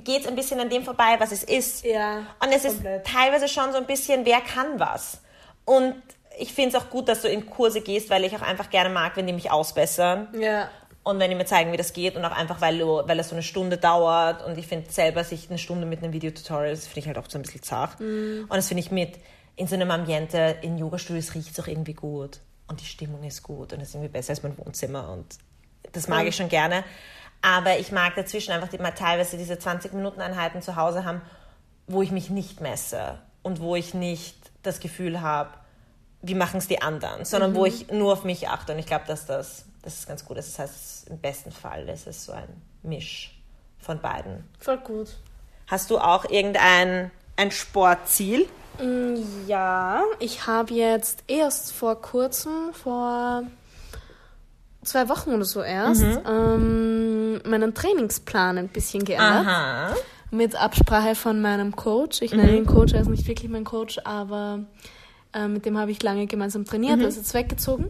geht 0.04 0.22
es 0.22 0.26
ein 0.26 0.34
bisschen 0.36 0.60
an 0.60 0.68
dem 0.68 0.84
vorbei, 0.84 1.16
was 1.18 1.32
es 1.32 1.42
ist. 1.42 1.84
Ja, 1.84 2.18
Und 2.42 2.52
es 2.52 2.64
ist 2.64 2.74
komplett. 2.74 3.06
teilweise 3.06 3.48
schon 3.48 3.72
so 3.72 3.78
ein 3.78 3.86
bisschen, 3.86 4.24
wer 4.24 4.40
kann 4.40 4.78
was. 4.78 5.20
Und 5.64 5.94
ich 6.38 6.52
finde 6.52 6.76
es 6.76 6.82
auch 6.82 6.90
gut, 6.90 7.08
dass 7.08 7.22
du 7.22 7.28
in 7.28 7.46
Kurse 7.46 7.80
gehst, 7.80 8.10
weil 8.10 8.24
ich 8.24 8.34
auch 8.36 8.42
einfach 8.42 8.70
gerne 8.70 8.90
mag, 8.90 9.16
wenn 9.16 9.26
die 9.26 9.32
mich 9.32 9.50
ausbessern. 9.50 10.28
Ja. 10.38 10.68
Und 11.02 11.18
wenn 11.18 11.30
die 11.30 11.36
mir 11.36 11.46
zeigen, 11.46 11.72
wie 11.72 11.76
das 11.76 11.92
geht 11.92 12.16
und 12.16 12.24
auch 12.24 12.36
einfach, 12.36 12.60
weil, 12.60 12.78
du, 12.78 13.02
weil 13.06 13.18
es 13.18 13.28
so 13.30 13.34
eine 13.34 13.42
Stunde 13.42 13.78
dauert 13.78 14.44
und 14.44 14.58
ich 14.58 14.66
finde 14.66 14.90
selber 14.90 15.24
sich 15.24 15.48
eine 15.48 15.58
Stunde 15.58 15.86
mit 15.86 16.02
einem 16.02 16.12
Videotutorial, 16.12 16.70
das 16.70 16.86
finde 16.86 17.00
ich 17.00 17.06
halt 17.06 17.18
auch 17.18 17.28
so 17.28 17.38
ein 17.38 17.42
bisschen 17.42 17.62
zart. 17.62 17.98
Und 18.00 18.48
das 18.50 18.68
finde 18.68 18.82
ich 18.82 18.90
mit 18.90 19.14
in 19.56 19.66
so 19.66 19.74
einem 19.74 19.90
Ambiente, 19.90 20.56
in 20.62 20.78
Yoga-Studios 20.78 21.34
riecht 21.34 21.50
es 21.52 21.60
auch 21.60 21.66
irgendwie 21.66 21.94
gut 21.94 22.40
und 22.68 22.80
die 22.80 22.84
Stimmung 22.84 23.22
ist 23.24 23.42
gut 23.42 23.72
und 23.72 23.80
es 23.80 23.88
ist 23.88 23.94
irgendwie 23.94 24.12
besser 24.12 24.30
als 24.30 24.42
mein 24.42 24.56
Wohnzimmer 24.58 25.10
und 25.10 25.26
das 25.92 26.06
mag 26.08 26.26
ich 26.26 26.36
schon 26.36 26.48
gerne. 26.48 26.84
Aber 27.42 27.78
ich 27.78 27.90
mag 27.90 28.14
dazwischen 28.16 28.52
einfach 28.52 28.76
mal 28.78 28.90
teilweise 28.90 29.38
diese 29.38 29.54
20-Minuten-Einheiten 29.54 30.62
zu 30.62 30.76
Hause 30.76 31.04
haben, 31.04 31.22
wo 31.86 32.02
ich 32.02 32.10
mich 32.10 32.30
nicht 32.30 32.60
messe 32.60 33.18
und 33.42 33.60
wo 33.60 33.76
ich 33.76 33.94
nicht 33.94 34.36
das 34.62 34.80
Gefühl 34.80 35.20
habe, 35.20 35.50
wie 36.22 36.34
machen 36.34 36.58
es 36.58 36.68
die 36.68 36.82
anderen, 36.82 37.24
sondern 37.24 37.54
wo 37.54 37.64
ich 37.64 37.90
nur 37.90 38.12
auf 38.12 38.24
mich 38.24 38.48
achte. 38.48 38.72
Und 38.72 38.78
ich 38.78 38.86
glaube, 38.86 39.06
dass 39.06 39.24
das, 39.24 39.64
das 39.82 40.00
ist 40.00 40.08
ganz 40.08 40.24
gut. 40.24 40.36
Das 40.36 40.58
heißt, 40.58 41.08
im 41.08 41.18
besten 41.18 41.50
Fall 41.50 41.88
ist 41.88 42.06
es 42.06 42.26
so 42.26 42.32
ein 42.32 42.48
Misch 42.82 43.40
von 43.78 44.00
beiden. 44.00 44.44
Voll 44.58 44.78
gut. 44.78 45.16
Hast 45.66 45.90
du 45.90 45.98
auch 45.98 46.26
irgendein 46.28 47.10
ein 47.36 47.50
Sportziel? 47.50 48.46
Ja, 49.46 50.02
ich 50.18 50.46
habe 50.46 50.74
jetzt 50.74 51.24
erst 51.26 51.72
vor 51.72 52.00
kurzem, 52.00 52.72
vor 52.72 53.42
zwei 54.82 55.08
Wochen 55.08 55.30
oder 55.30 55.44
so 55.44 55.62
erst, 55.62 56.02
ähm, 56.02 57.19
meinen 57.44 57.74
Trainingsplan 57.74 58.58
ein 58.58 58.68
bisschen 58.68 59.04
geändert. 59.04 59.46
Aha. 59.46 59.94
Mit 60.30 60.54
Absprache 60.56 61.14
von 61.14 61.40
meinem 61.40 61.74
Coach. 61.74 62.22
Ich 62.22 62.32
nenne 62.32 62.56
ihn 62.56 62.66
Coach, 62.66 62.92
er 62.92 63.00
ist 63.00 63.08
nicht 63.08 63.26
wirklich 63.26 63.50
mein 63.50 63.64
Coach, 63.64 63.98
aber 64.04 64.60
äh, 65.32 65.48
mit 65.48 65.66
dem 65.66 65.76
habe 65.76 65.90
ich 65.90 66.02
lange 66.02 66.26
gemeinsam 66.26 66.64
trainiert. 66.64 67.00
Er 67.00 67.08
ist 67.08 67.16
jetzt 67.16 67.34
weggezogen 67.34 67.86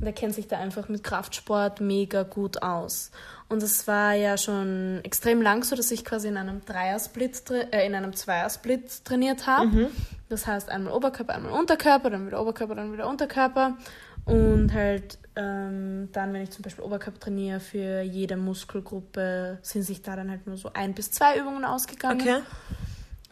und 0.00 0.06
er 0.06 0.12
kennt 0.12 0.34
sich 0.34 0.46
da 0.46 0.58
einfach 0.58 0.88
mit 0.88 1.02
Kraftsport 1.02 1.80
mega 1.80 2.22
gut 2.22 2.62
aus. 2.62 3.10
Und 3.48 3.62
es 3.62 3.88
war 3.88 4.14
ja 4.14 4.38
schon 4.38 5.00
extrem 5.02 5.42
lang 5.42 5.64
so, 5.64 5.74
dass 5.74 5.90
ich 5.90 6.04
quasi 6.04 6.28
in 6.28 6.36
einem 6.36 6.64
Dreiersplit, 6.64 7.50
äh, 7.50 7.84
in 7.86 7.94
einem 7.94 8.14
Zweiersplit 8.14 9.04
trainiert 9.04 9.46
habe. 9.46 9.90
Das 10.28 10.46
heißt 10.46 10.68
einmal 10.68 10.92
Oberkörper, 10.92 11.34
einmal 11.34 11.52
Unterkörper, 11.52 12.10
dann 12.10 12.26
wieder 12.26 12.40
Oberkörper, 12.40 12.76
dann 12.76 12.92
wieder 12.92 13.08
Unterkörper. 13.08 13.76
Und 14.24 14.72
halt 14.72 15.18
ähm, 15.36 16.08
dann, 16.12 16.32
wenn 16.32 16.42
ich 16.42 16.50
zum 16.50 16.62
Beispiel 16.62 16.84
Oberkörper 16.84 17.20
trainiere, 17.20 17.60
für 17.60 18.02
jede 18.02 18.36
Muskelgruppe 18.36 19.58
sind 19.62 19.82
sich 19.82 20.02
da 20.02 20.16
dann 20.16 20.30
halt 20.30 20.46
nur 20.46 20.56
so 20.56 20.72
ein 20.72 20.94
bis 20.94 21.10
zwei 21.10 21.38
Übungen 21.38 21.64
ausgegangen. 21.64 22.20
Okay. 22.20 22.40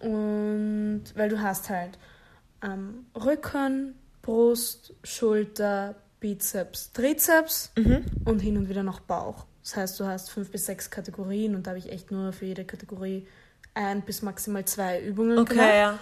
Und 0.01 1.05
weil 1.15 1.29
du 1.29 1.41
hast 1.41 1.71
halt 1.71 1.99
ähm, 2.63 3.07
Rücken, 3.15 3.95
Brust, 4.23 4.95
Schulter, 5.05 5.97
Bizeps, 6.21 6.93
Trizeps 6.93 7.73
und 8.25 8.41
hin 8.41 8.57
und 8.57 8.69
wieder 8.69 8.83
noch 8.83 9.01
Bauch. 9.01 9.47
Das 9.63 9.77
heißt, 9.77 10.01
du 10.01 10.07
hast 10.07 10.31
fünf 10.31 10.51
bis 10.51 10.67
sechs 10.67 10.91
Kategorien 10.91 11.55
und 11.55 11.67
da 11.67 11.71
habe 11.71 11.79
ich 11.79 11.93
echt 11.93 12.11
nur 12.11 12.33
für 12.33 12.47
jede 12.47 12.65
Kategorie 12.65 13.27
ein 13.75 14.03
bis 14.03 14.23
maximal 14.23 14.65
zwei 14.65 15.01
Übungen 15.01 15.45
gemacht. 15.45 15.53
Okay, 15.53 15.79
ja. 15.79 15.99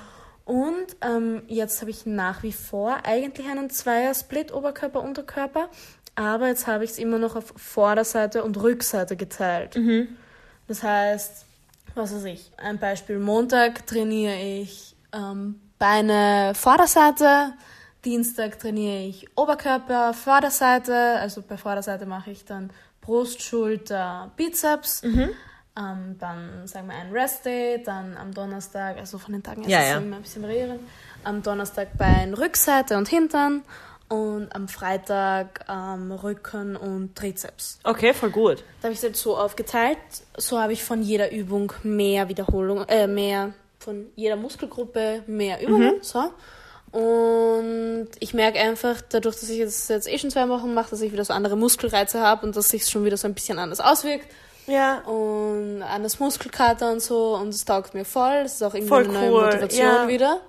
Und 0.46 0.86
ähm, 1.02 1.42
jetzt 1.48 1.80
habe 1.80 1.90
ich 1.90 2.06
nach 2.06 2.44
wie 2.44 2.52
vor 2.52 3.00
eigentlich 3.04 3.48
einen 3.48 3.68
Zweier-Split 3.68 4.54
Oberkörper, 4.54 5.02
Unterkörper. 5.02 5.68
Aber 6.14 6.46
jetzt 6.46 6.68
habe 6.68 6.84
ich 6.84 6.92
es 6.92 6.98
immer 6.98 7.18
noch 7.18 7.34
auf 7.34 7.52
Vorderseite 7.56 8.44
und 8.44 8.56
Rückseite 8.56 9.16
geteilt. 9.16 9.74
Das 10.68 10.82
heißt, 10.84 11.44
was 11.96 12.14
weiß 12.14 12.24
ich, 12.24 12.52
ein 12.58 12.78
Beispiel, 12.78 13.18
Montag 13.18 13.86
trainiere 13.86 14.36
ich 14.40 14.94
ähm, 15.12 15.60
Beine 15.78 16.52
Vorderseite, 16.54 17.52
Dienstag 18.04 18.58
trainiere 18.60 19.02
ich 19.02 19.26
Oberkörper 19.36 20.14
Vorderseite, 20.14 20.94
also 20.94 21.42
bei 21.42 21.56
Vorderseite 21.56 22.06
mache 22.06 22.30
ich 22.30 22.44
dann 22.44 22.70
Brust, 23.00 23.42
Schulter, 23.42 24.30
Bizeps. 24.36 25.02
Ähm, 25.78 26.16
dann 26.18 26.66
sagen 26.66 26.88
wir 26.88 26.94
einen 26.94 27.12
Rest-Day, 27.12 27.82
dann 27.84 28.16
am 28.16 28.32
Donnerstag, 28.32 28.96
also 28.96 29.18
von 29.18 29.32
den 29.32 29.42
Tagen 29.42 29.62
her 29.62 29.70
Ja, 29.70 29.78
ist 29.78 29.84
es 29.84 29.90
ja. 29.90 29.98
immer 29.98 30.16
ein 30.16 30.22
bisschen 30.22 30.42
variieren. 30.42 30.80
Am 31.24 31.42
Donnerstag 31.42 31.98
Bein, 31.98 32.32
Rückseite 32.32 32.96
und 32.96 33.08
Hintern 33.08 33.62
und 34.08 34.54
am 34.54 34.68
Freitag 34.68 35.64
ähm, 35.68 36.12
Rücken 36.12 36.76
und 36.76 37.14
Trizeps. 37.16 37.78
Okay, 37.84 38.14
voll 38.14 38.30
gut. 38.30 38.64
Da 38.80 38.84
habe 38.84 38.92
ich 38.92 38.98
es 38.98 39.02
jetzt 39.02 39.20
so 39.20 39.36
aufgeteilt. 39.36 39.98
So 40.36 40.60
habe 40.60 40.72
ich 40.72 40.82
von 40.84 41.02
jeder 41.02 41.32
Übung 41.32 41.72
mehr 41.82 42.28
Wiederholung, 42.28 42.84
äh, 42.88 43.06
mehr 43.06 43.52
von 43.78 44.06
jeder 44.16 44.36
Muskelgruppe 44.36 45.24
mehr 45.26 45.60
Übungen. 45.60 45.96
So. 46.02 46.30
Und 46.92 48.08
ich 48.20 48.32
merke 48.32 48.58
einfach, 48.58 49.02
dadurch, 49.08 49.36
dass 49.36 49.50
ich 49.50 49.58
jetzt, 49.58 49.90
jetzt 49.90 50.08
eh 50.08 50.18
schon 50.18 50.30
zwei 50.30 50.48
Wochen 50.48 50.72
mache, 50.72 50.90
dass 50.90 51.02
ich 51.02 51.12
wieder 51.12 51.24
so 51.24 51.34
andere 51.34 51.56
Muskelreize 51.56 52.20
habe 52.20 52.46
und 52.46 52.56
dass 52.56 52.68
sich 52.70 52.86
schon 52.86 53.04
wieder 53.04 53.16
so 53.16 53.28
ein 53.28 53.34
bisschen 53.34 53.58
anders 53.58 53.80
auswirkt. 53.80 54.26
Ja. 54.66 55.00
Und 55.00 55.82
an 55.82 56.02
das 56.02 56.18
Muskelkater 56.18 56.90
und 56.92 57.00
so. 57.00 57.34
Und 57.36 57.48
es 57.48 57.64
taugt 57.64 57.94
mir 57.94 58.04
voll. 58.04 58.42
Es 58.44 58.54
ist 58.54 58.62
auch 58.62 58.74
irgendwie 58.74 58.88
Voll 58.88 59.04
eine 59.04 59.12
neue 59.12 59.32
cool, 59.32 59.44
Motivation 59.44 59.86
ja. 59.86 60.08
wieder. 60.08 60.40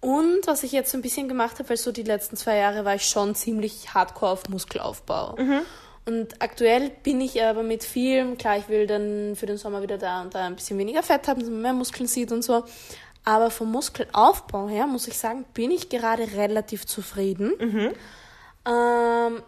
Und 0.00 0.46
was 0.46 0.62
ich 0.62 0.72
jetzt 0.72 0.92
so 0.92 0.98
ein 0.98 1.02
bisschen 1.02 1.28
gemacht 1.28 1.58
habe, 1.58 1.68
weil 1.70 1.76
so 1.76 1.90
die 1.90 2.04
letzten 2.04 2.36
zwei 2.36 2.56
Jahre 2.56 2.84
war 2.84 2.94
ich 2.94 3.08
schon 3.08 3.34
ziemlich 3.34 3.94
hardcore 3.94 4.32
auf 4.32 4.48
Muskelaufbau. 4.48 5.36
Mhm. 5.36 5.60
Und 6.06 6.40
aktuell 6.40 6.90
bin 7.02 7.20
ich 7.20 7.42
aber 7.42 7.62
mit 7.62 7.84
vielem, 7.84 8.38
klar, 8.38 8.56
ich 8.56 8.68
will 8.68 8.86
dann 8.86 9.36
für 9.36 9.46
den 9.46 9.58
Sommer 9.58 9.82
wieder 9.82 9.98
da 9.98 10.22
und 10.22 10.34
da 10.34 10.46
ein 10.46 10.56
bisschen 10.56 10.78
weniger 10.78 11.02
Fett 11.02 11.28
haben, 11.28 11.40
dass 11.40 11.50
man 11.50 11.60
mehr 11.60 11.72
Muskeln 11.74 12.06
sieht 12.06 12.32
und 12.32 12.42
so. 12.42 12.64
Aber 13.24 13.50
vom 13.50 13.70
Muskelaufbau 13.72 14.68
her, 14.68 14.86
muss 14.86 15.06
ich 15.06 15.18
sagen, 15.18 15.44
bin 15.52 15.70
ich 15.70 15.90
gerade 15.90 16.22
relativ 16.34 16.86
zufrieden. 16.86 17.52
Ähm, 17.60 17.92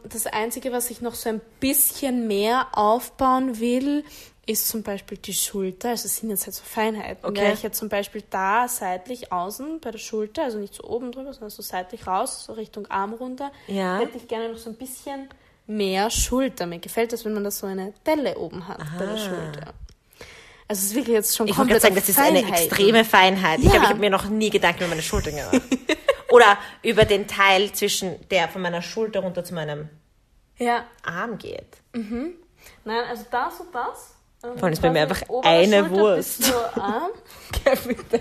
das 0.08 0.26
Einzige, 0.26 0.72
was 0.72 0.90
ich 0.90 1.00
noch 1.00 1.14
so 1.14 1.28
ein 1.28 1.40
bisschen 1.60 2.26
mehr 2.26 2.68
aufbauen 2.72 3.60
will, 3.60 4.04
ist 4.46 4.68
zum 4.68 4.82
Beispiel 4.82 5.18
die 5.18 5.34
Schulter. 5.34 5.90
Also 5.90 6.06
es 6.06 6.16
sind 6.16 6.30
jetzt 6.30 6.46
halt 6.46 6.54
so 6.54 6.62
Feinheiten. 6.64 7.24
Okay. 7.24 7.42
Weil 7.44 7.54
ich 7.54 7.62
jetzt 7.62 7.78
zum 7.78 7.88
Beispiel 7.88 8.22
da 8.30 8.66
seitlich 8.66 9.30
außen 9.30 9.80
bei 9.80 9.90
der 9.90 9.98
Schulter, 9.98 10.44
also 10.44 10.58
nicht 10.58 10.74
so 10.74 10.84
oben 10.84 11.12
drüber, 11.12 11.32
sondern 11.32 11.50
so 11.50 11.62
seitlich 11.62 12.06
raus, 12.06 12.44
so 12.46 12.54
Richtung 12.54 12.86
Arm 12.90 13.12
runter, 13.14 13.52
Ja. 13.68 13.98
hätte 13.98 14.16
ich 14.16 14.26
gerne 14.26 14.48
noch 14.50 14.58
so 14.58 14.70
ein 14.70 14.76
bisschen 14.76 15.28
mehr 15.66 16.10
Schulter. 16.10 16.66
Mir 16.66 16.78
gefällt 16.80 17.12
das, 17.12 17.24
wenn 17.24 17.34
man 17.34 17.44
das 17.44 17.58
so 17.58 17.66
eine 17.66 17.92
Delle 18.06 18.36
oben 18.38 18.66
hat 18.66 18.78
bei 18.98 19.06
der 19.06 19.18
Schulter. 19.18 19.74
Also 20.66 20.80
es 20.80 20.84
ist 20.86 20.94
wirklich 20.94 21.14
jetzt 21.14 21.36
schon 21.36 21.46
Ich 21.48 21.58
wollte 21.58 21.78
sagen, 21.80 21.94
komplett 21.94 22.08
das 22.08 22.08
ist 22.08 22.18
eine 22.18 22.48
extreme 22.48 23.04
Feinheit. 23.04 23.58
Ich 23.58 23.64
Ja. 23.66 23.70
glaube, 23.72 23.84
ich 23.84 23.90
habe 23.90 24.00
mir 24.00 24.10
noch 24.10 24.24
nie 24.28 24.50
Gedanken 24.50 24.80
über 24.80 24.88
meine 24.90 25.02
Schultern 25.02 25.36
gemacht. 25.36 25.52
Oder 26.30 26.58
über 26.82 27.04
den 27.04 27.26
Teil 27.26 27.72
zwischen 27.72 28.16
der 28.30 28.48
von 28.48 28.62
meiner 28.62 28.82
Schulter 28.82 29.20
runter 29.20 29.44
zu 29.44 29.54
meinem 29.54 29.88
Ja, 30.56 30.84
Arm 31.04 31.38
geht. 31.38 31.66
Nein, 31.92 32.34
also 33.08 33.24
das 33.30 33.60
und 33.60 33.74
das. 33.74 34.14
Ähm, 34.42 34.54
Vor 34.54 34.64
allem 34.64 34.72
ist 34.72 34.82
bei 34.82 34.90
mir 34.90 35.02
einfach 35.02 35.22
eine 35.44 35.78
Schulter 35.84 35.90
Wurst. 35.90 36.54
Arm. 36.76 37.10
Gell, 37.64 37.76
bitte. 37.86 38.20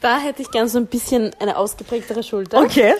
Da 0.00 0.18
hätte 0.18 0.42
ich 0.42 0.50
gern 0.50 0.68
so 0.68 0.78
ein 0.78 0.86
bisschen 0.86 1.32
eine 1.40 1.56
ausgeprägtere 1.56 2.22
Schulter. 2.22 2.60
Okay. 2.60 2.94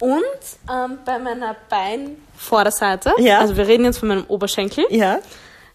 Und 0.00 0.20
ähm, 0.68 0.98
bei 1.04 1.18
meiner 1.20 1.54
Beinvorderseite, 1.68 3.12
Ja. 3.18 3.38
also 3.38 3.56
wir 3.56 3.68
reden 3.68 3.84
jetzt 3.84 3.98
von 3.98 4.08
meinem 4.08 4.24
Oberschenkel, 4.26 4.84
Ja. 4.90 5.20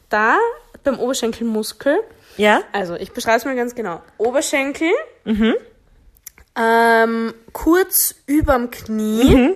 da 0.09 0.35
beim 0.83 0.99
Oberschenkelmuskel 0.99 1.99
Ja? 2.35 2.61
Also, 2.73 2.95
ich 2.95 3.11
beschreibe 3.13 3.37
es 3.37 3.45
mal 3.45 3.55
ganz 3.55 3.73
genau. 3.73 4.01
Oberschenkel, 4.17 4.91
ähm, 6.57 7.33
kurz 7.53 8.15
überm 8.25 8.71
Knie, 8.71 9.55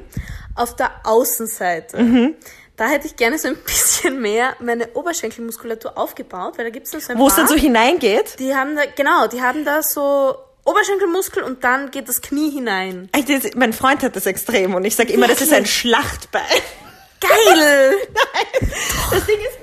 auf 0.56 0.76
der 0.76 0.92
Außenseite. 1.04 2.34
Da 2.78 2.88
hätte 2.88 3.08
ich 3.08 3.16
gerne 3.16 3.38
so 3.38 3.48
ein 3.48 3.58
bisschen 3.66 4.22
mehr 4.22 4.56
meine 4.60 4.90
Oberschenkelmuskulatur 4.94 5.98
aufgebaut, 5.98 6.58
weil 6.58 6.66
da 6.66 6.72
gibt 6.72 6.88
es 6.88 6.94
noch 6.94 7.02
so 7.02 7.14
ein 7.14 7.20
Wo 7.20 7.28
es 7.28 7.36
dann 7.36 7.48
so 7.48 7.56
hineingeht. 7.56 8.40
die 8.40 8.56
haben 8.56 8.76
da, 8.76 8.84
genau, 8.96 9.28
die 9.28 9.42
haben 9.42 9.66
da 9.66 9.84
so 9.84 10.36
Oberschenkelmuskel 10.64 11.44
und 11.44 11.64
dann 11.64 11.92
geht 11.92 12.08
das 12.08 12.22
Knie 12.22 12.52
hinein. 12.52 13.10
Das, 13.14 13.54
mein 13.56 13.74
Freund 13.74 14.04
hat 14.04 14.16
das 14.16 14.26
extrem 14.26 14.76
und 14.76 14.86
ich 14.86 14.96
sage 14.96 15.12
immer, 15.14 15.28
das 15.28 15.42
ist 15.42 15.52
ein 15.52 15.60
Wirklich? 15.60 15.74
Schlachtbein. 15.76 16.42
Geil! 17.20 17.96
Das 19.12 19.26
Ding 19.26 19.38
ist. 19.40 19.58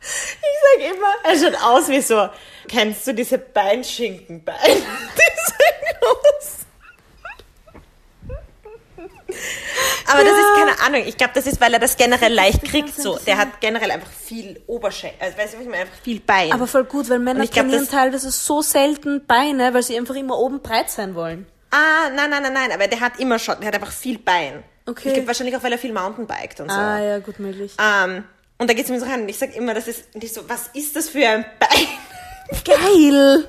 Ich 0.00 0.58
sag 0.62 0.94
immer, 0.94 1.14
er 1.24 1.38
schaut 1.38 1.62
aus 1.62 1.88
wie 1.88 2.00
so. 2.00 2.28
Kennst 2.68 3.06
du 3.06 3.14
diese 3.14 3.38
Beinschinkenbeine? 3.38 4.58
Diese 4.66 5.98
groß. 6.00 6.50
Aber 10.06 10.22
das 10.22 10.32
ist 10.32 10.54
keine 10.56 10.80
Ahnung. 10.86 11.02
Ich 11.08 11.16
glaube, 11.16 11.32
das 11.34 11.46
ist, 11.46 11.60
weil 11.60 11.72
er 11.72 11.80
das 11.80 11.96
generell 11.96 12.32
leicht 12.32 12.62
kriegt. 12.64 12.94
So, 12.94 13.18
der 13.18 13.36
hat 13.38 13.60
generell 13.60 13.90
einfach 13.90 14.10
viel 14.10 14.62
Oberschenkel. 14.66 15.18
Also, 15.20 15.38
weißt 15.38 15.54
du, 15.54 15.58
was 15.58 15.64
ich 15.64 15.70
meine? 15.70 15.82
Einfach 15.84 15.98
viel 16.02 16.20
Bein. 16.20 16.52
Aber 16.52 16.66
voll 16.66 16.84
gut, 16.84 17.08
weil 17.08 17.18
Männer 17.18 17.40
glaub, 17.40 17.52
trainieren 17.54 17.80
das- 17.80 17.90
teilweise 17.90 18.30
so 18.30 18.62
selten 18.62 19.26
Beine, 19.26 19.74
weil 19.74 19.82
sie 19.82 19.96
einfach 19.96 20.14
immer 20.14 20.38
oben 20.38 20.60
breit 20.60 20.90
sein 20.90 21.14
wollen. 21.14 21.46
ah, 21.70 22.10
nein, 22.14 22.30
nein, 22.30 22.42
nein, 22.42 22.52
nein. 22.52 22.72
Aber 22.72 22.86
der 22.86 23.00
hat 23.00 23.18
immer 23.18 23.38
schon, 23.38 23.58
der 23.60 23.68
hat 23.68 23.74
einfach 23.74 23.92
viel 23.92 24.18
Bein. 24.18 24.62
Okay. 24.86 25.08
Ich 25.08 25.14
glaube 25.14 25.26
wahrscheinlich 25.28 25.56
auch, 25.56 25.62
weil 25.62 25.72
er 25.72 25.78
viel 25.78 25.92
Mountainbiked 25.92 26.60
und 26.60 26.70
so. 26.70 26.76
Ah, 26.76 27.00
ja, 27.00 27.18
gut 27.18 27.38
möglich. 27.40 27.74
Ähm, 27.80 28.24
und 28.58 28.70
da 28.70 28.74
geht 28.74 28.84
es 28.84 28.90
mir 28.90 29.00
so 29.00 29.06
rein 29.06 29.22
und 29.22 29.28
ich 29.28 29.38
sag 29.38 29.54
immer, 29.56 29.74
das 29.74 29.88
ist 29.88 30.14
nicht 30.14 30.32
so, 30.34 30.48
was 30.48 30.68
ist 30.74 30.94
das 30.94 31.08
für 31.08 31.26
ein 31.26 31.44
Bein? 31.58 31.88
Geil! 32.64 33.48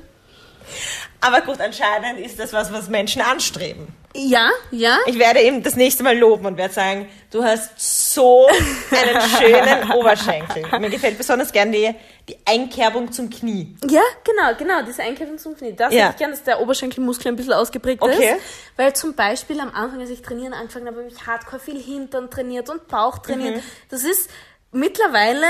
Aber 1.21 1.41
gut, 1.41 1.59
anscheinend 1.59 2.19
ist 2.19 2.39
das 2.39 2.53
was, 2.53 2.71
was 2.71 2.87
Menschen 2.89 3.21
anstreben. 3.21 3.87
Ja, 4.17 4.49
ja. 4.71 4.97
Ich 5.07 5.19
werde 5.19 5.41
ihm 5.41 5.61
das 5.61 5.75
nächste 5.75 6.01
Mal 6.03 6.17
loben 6.17 6.45
und 6.45 6.57
werde 6.57 6.73
sagen, 6.73 7.09
du 7.31 7.43
hast 7.43 8.13
so 8.13 8.47
einen 8.47 9.21
schönen 9.29 9.91
Oberschenkel. 9.93 10.63
Mir 10.79 10.89
gefällt 10.89 11.17
besonders 11.17 11.51
gern 11.51 11.71
die, 11.71 11.93
die 12.29 12.37
Einkerbung 12.45 13.11
zum 13.11 13.29
Knie. 13.29 13.75
Ja, 13.89 14.01
genau, 14.23 14.55
genau, 14.57 14.83
diese 14.83 15.01
Einkerbung 15.03 15.37
zum 15.37 15.57
Knie. 15.57 15.73
Das 15.75 15.93
Ja. 15.93 16.03
hätte 16.03 16.11
ich 16.11 16.17
gern, 16.17 16.31
dass 16.31 16.43
der 16.43 16.61
Oberschenkelmuskel 16.61 17.27
ein 17.29 17.35
bisschen 17.35 17.53
ausgeprägt 17.53 18.01
Okay. 18.01 18.35
ist. 18.37 18.41
Weil 18.77 18.93
zum 18.95 19.15
Beispiel 19.15 19.59
am 19.59 19.73
Anfang, 19.73 19.99
als 19.99 20.09
ich 20.11 20.21
trainieren 20.21 20.53
angefangen 20.53 20.87
habe, 20.87 20.97
habe 20.99 21.07
ich 21.09 21.27
hardcore 21.27 21.59
viel 21.59 21.81
Hintern 21.81 22.29
trainiert 22.31 22.69
und 22.69 22.87
Bauch 22.87 23.17
trainiert. 23.17 23.57
Mhm. 23.57 23.61
Das 23.89 24.03
ist 24.03 24.29
mittlerweile 24.71 25.45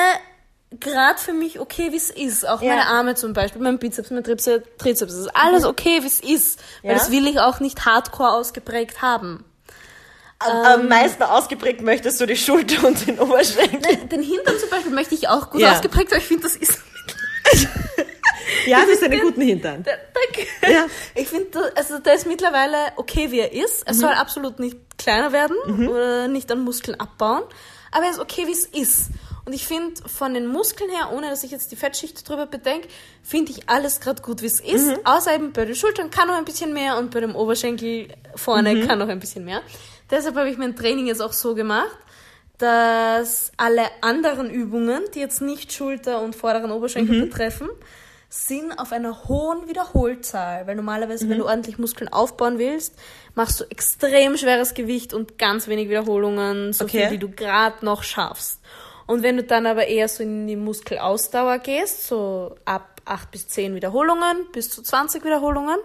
gerade 0.80 1.20
für 1.20 1.34
mich 1.34 1.60
okay, 1.60 1.92
wie 1.92 1.98
es 1.98 2.10
ist. 2.10 2.48
Auch 2.48 2.62
Ja. 2.62 2.70
meine 2.76 2.88
Arme 2.88 3.16
zum 3.16 3.34
Beispiel, 3.34 3.62
mein 3.62 3.80
Bizeps, 3.80 4.10
mein 4.12 4.24
Trizeps, 4.24 4.68
Trizeps. 4.78 5.12
Das 5.14 5.22
ist 5.22 5.36
alles 5.36 5.64
okay, 5.66 6.00
wie 6.02 6.08
es 6.08 6.20
ist. 6.20 6.60
Weil 6.82 6.92
Mhm. 6.94 6.98
Ja. 6.98 7.04
das 7.04 7.12
will 7.12 7.28
ich 7.28 7.40
auch 7.40 7.60
nicht 7.60 7.86
hardcore 7.86 8.32
ausgeprägt 8.34 9.02
haben. 9.02 9.46
Am, 10.40 10.52
am 10.82 10.88
meisten 10.90 11.24
ausgeprägt 11.24 11.82
möchtest 11.82 12.20
du 12.20 12.26
die 12.26 12.36
Schulter 12.36 12.86
und 12.88 13.08
den 13.08 13.20
Oberschenkel. 13.20 13.96
Den 14.08 14.22
Hintern 14.22 14.60
zum 14.60 14.70
Beispiel 14.70 14.92
möchte 14.92 15.16
ich 15.16 15.30
auch 15.30 15.50
gut 15.50 15.62
Ja. 15.62 15.72
ausgeprägt, 15.74 16.12
aber 16.12 16.18
ich 16.22 16.28
finde, 16.28 16.44
das 16.44 16.56
ist 16.58 16.78
Ja, 18.68 18.84
du 18.84 18.92
hast 18.92 19.04
einen 19.04 19.22
guten 19.22 19.42
Hintern. 19.42 19.84
Der- 19.84 20.00
Danke. 20.14 20.48
Ja. 20.72 20.86
Ich 21.14 21.28
finde, 21.28 21.72
also 21.76 22.00
der 22.00 22.16
ist 22.16 22.26
mittlerweile 22.26 22.76
okay, 22.96 23.32
wie 23.32 23.40
er 23.40 23.54
ist. 23.54 23.88
Er 23.88 23.94
soll 23.94 24.12
absolut 24.12 24.60
nicht 24.60 24.78
kleiner 24.98 25.32
werden 25.32 25.56
oder 25.88 26.28
nicht 26.28 26.52
an 26.52 26.60
Muskeln 26.64 27.00
abbauen. 27.00 27.44
Aber 27.92 28.06
er 28.06 28.12
ist 28.12 28.20
okay, 28.20 28.46
wie 28.48 28.52
es 28.52 28.66
ist. 28.66 29.10
Und 29.46 29.54
ich 29.54 29.68
finde, 29.68 30.02
von 30.08 30.34
den 30.34 30.48
Muskeln 30.48 30.90
her, 30.90 31.12
ohne 31.14 31.30
dass 31.30 31.44
ich 31.44 31.52
jetzt 31.52 31.72
die 31.72 31.76
Fettschicht 31.76 32.28
drüber 32.28 32.48
bedenke, 32.48 32.88
finde 33.22 33.52
ich 33.52 33.70
alles 33.70 34.00
gerade 34.00 34.22
gut, 34.24 34.42
wie 34.42 34.48
es 34.48 34.60
ist. 34.60 35.00
Außer 35.06 35.36
eben 35.36 35.54
bei 35.54 35.66
den 35.66 35.76
Schultern 35.76 36.10
kann 36.10 36.28
noch 36.28 36.36
ein 36.36 36.46
bisschen 36.46 36.74
mehr 36.74 36.98
und 36.98 37.12
bei 37.12 37.20
dem 37.20 37.36
Oberschenkel 37.36 38.08
vorne 38.36 38.88
kann 38.88 38.98
noch 39.00 39.08
ein 39.08 39.20
bisschen 39.20 39.46
mehr. 39.46 39.62
Deshalb 40.10 40.36
habe 40.36 40.50
ich 40.50 40.58
mein 40.58 40.76
Training 40.76 41.06
jetzt 41.08 41.22
auch 41.22 41.34
so 41.34 41.54
gemacht, 41.56 41.98
dass 42.58 43.52
alle 43.58 43.84
anderen 44.02 44.50
Übungen, 44.50 45.04
die 45.14 45.20
jetzt 45.20 45.42
nicht 45.42 45.74
Schulter 45.74 46.22
und 46.22 46.36
vorderen 46.36 46.72
Oberschenkel 46.72 47.22
betreffen, 47.26 47.70
sind 48.30 48.78
auf 48.80 48.92
einer 48.92 49.26
hohen 49.28 49.68
Wiederholzahl. 49.68 50.66
Weil 50.68 50.76
normalerweise, 50.76 51.30
wenn 51.30 51.38
du 51.38 51.46
ordentlich 51.46 51.78
Muskeln 51.78 52.12
aufbauen 52.12 52.58
willst, 52.58 52.96
machst 53.36 53.60
du 53.60 53.66
extrem 53.70 54.38
schweres 54.38 54.74
Gewicht 54.74 55.14
und 55.14 55.38
ganz 55.38 55.68
wenig 55.68 55.90
Wiederholungen, 55.90 56.74
so 56.74 56.86
Okay. 56.86 57.04
viel, 57.04 57.12
wie 57.12 57.18
du 57.20 57.30
gerade 57.30 57.84
noch 57.86 58.04
schaffst. 58.04 58.60
Und 59.08 59.22
wenn 59.24 59.38
du 59.38 59.44
dann 59.44 59.66
aber 59.68 59.88
eher 59.88 60.08
so 60.08 60.24
in 60.24 60.48
die 60.48 60.56
Muskelausdauer 60.56 61.60
gehst, 61.60 62.08
so 62.08 62.56
ab 62.66 63.02
8 63.06 63.30
bis 63.32 63.48
10 63.48 63.76
Wiederholungen 63.76 64.48
bis 64.52 64.70
zu 64.70 64.82
20 64.82 65.24
Wiederholungen, 65.24 65.78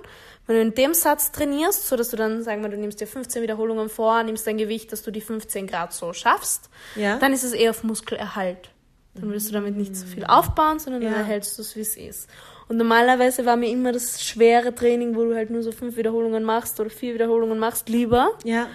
wenn 0.46 0.56
du 0.56 0.62
in 0.62 0.74
dem 0.74 0.94
Satz 0.94 1.30
trainierst, 1.30 1.86
so 1.86 1.96
dass 1.96 2.08
du 2.08 2.16
dann, 2.16 2.42
sagen 2.42 2.62
wir, 2.62 2.70
du 2.70 2.76
nimmst 2.78 3.00
dir 3.00 3.06
15 3.06 3.42
Wiederholungen 3.42 3.88
vor, 3.88 4.22
nimmst 4.22 4.46
dein 4.46 4.56
Gewicht, 4.56 4.90
dass 4.92 5.02
du 5.02 5.10
die 5.10 5.20
15 5.20 5.66
Grad 5.66 5.92
so 5.92 6.12
schaffst, 6.12 6.70
Ja. 6.96 7.18
dann 7.18 7.32
ist 7.32 7.44
es 7.44 7.52
eher 7.52 7.70
auf 7.70 7.84
Muskelerhalt. 7.84 8.70
Dann 9.14 9.30
willst 9.30 9.48
du 9.48 9.52
damit 9.52 9.76
nicht 9.76 9.94
so 9.96 10.06
viel 10.06 10.24
aufbauen, 10.24 10.78
sondern 10.78 11.02
dann 11.02 11.12
Ja. 11.12 11.18
erhältst 11.18 11.58
du 11.58 11.62
es, 11.62 11.76
wie 11.76 11.80
es 11.80 11.96
ist. 11.96 12.28
Und 12.68 12.76
normalerweise 12.76 13.44
war 13.44 13.56
mir 13.56 13.68
immer 13.68 13.92
das 13.92 14.22
schwere 14.24 14.74
Training, 14.74 15.14
wo 15.16 15.24
du 15.24 15.34
halt 15.34 15.50
nur 15.50 15.62
so 15.62 15.72
fünf 15.72 15.96
Wiederholungen 15.96 16.44
machst 16.44 16.78
oder 16.80 16.88
vier 16.90 17.14
Wiederholungen 17.14 17.58
machst, 17.58 17.88
lieber. 17.88 18.30
Ja. 18.44 18.68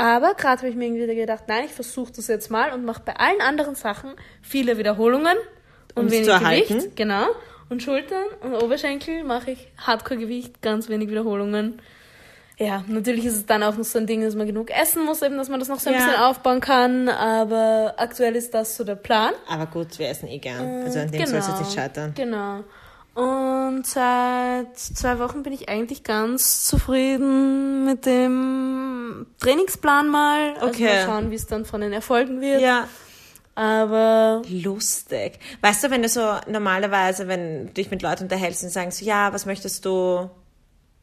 Aber 0.00 0.34
gerade 0.34 0.58
habe 0.62 0.68
ich 0.68 0.76
mir 0.76 0.92
wieder 0.94 1.14
gedacht, 1.14 1.44
nein, 1.46 1.64
ich 1.66 1.72
versuche 1.72 2.12
das 2.12 2.26
jetzt 2.28 2.50
mal 2.50 2.72
und 2.72 2.84
mache 2.84 3.02
bei 3.04 3.14
allen 3.16 3.40
anderen 3.40 3.74
Sachen 3.74 4.14
viele 4.42 4.78
Wiederholungen 4.78 5.36
und 5.94 6.04
Um's 6.04 6.12
wenig. 6.12 6.68
Gewicht. 6.68 6.96
Genau. 6.96 7.26
Und 7.68 7.82
Schultern 7.82 8.24
und 8.42 8.54
Oberschenkel 8.54 9.22
mache 9.24 9.52
ich 9.52 9.68
Hardcore-Gewicht, 9.78 10.60
ganz 10.62 10.88
wenig 10.88 11.08
Wiederholungen. 11.08 11.80
Ja, 12.58 12.84
natürlich 12.88 13.24
ist 13.24 13.36
es 13.36 13.46
dann 13.46 13.62
auch 13.62 13.76
noch 13.76 13.84
so 13.84 13.98
ein 13.98 14.06
Ding, 14.06 14.22
dass 14.22 14.34
man 14.34 14.46
genug 14.46 14.70
essen 14.70 15.04
muss, 15.06 15.22
eben, 15.22 15.36
dass 15.38 15.48
man 15.48 15.60
das 15.60 15.68
noch 15.68 15.78
so 15.80 15.88
ein 15.88 15.94
Ja. 15.94 16.04
bisschen 16.04 16.20
aufbauen 16.20 16.60
kann. 16.60 17.08
Aber 17.08 17.94
aktuell 17.96 18.36
ist 18.36 18.52
das 18.52 18.76
so 18.76 18.84
der 18.84 18.96
Plan. 18.96 19.32
Aber 19.48 19.66
gut, 19.66 19.98
wir 19.98 20.08
essen 20.10 20.28
eh 20.28 20.38
gern. 20.38 20.82
Also 20.84 20.98
an 20.98 21.10
dem 21.10 21.24
soll 21.26 21.38
es 21.38 21.48
jetzt 21.48 21.60
nicht 21.60 21.72
scheitern. 21.72 22.12
Genau. 22.14 22.64
Und 23.20 23.86
seit 23.86 24.78
zwei 24.78 25.18
Wochen 25.18 25.42
bin 25.42 25.52
ich 25.52 25.68
eigentlich 25.68 26.04
ganz 26.04 26.64
zufrieden 26.64 27.84
mit 27.84 28.06
dem 28.06 29.26
Trainingsplan 29.40 30.08
mal. 30.08 30.54
Also 30.54 30.68
Okay. 30.68 30.84
mal 30.84 31.04
schauen, 31.04 31.30
wie 31.30 31.34
es 31.34 31.46
dann 31.46 31.64
von 31.66 31.80
den 31.82 31.92
Erfolgen 31.92 32.40
wird. 32.40 32.62
Ja. 32.62 32.88
Aber 33.54 34.40
Lustig. 34.48 35.38
Weißt 35.60 35.84
du, 35.84 35.90
wenn 35.90 36.02
du 36.02 36.08
so 36.08 36.20
normalerweise, 36.48 37.28
wenn 37.28 37.66
du 37.66 37.72
dich 37.74 37.90
mit 37.90 38.00
Leuten 38.00 38.22
unterhältst 38.24 38.62
und 38.62 38.70
sagen 38.70 38.90
so, 38.90 39.04
ja, 39.04 39.32
was 39.34 39.44
möchtest 39.44 39.84
du, 39.84 40.30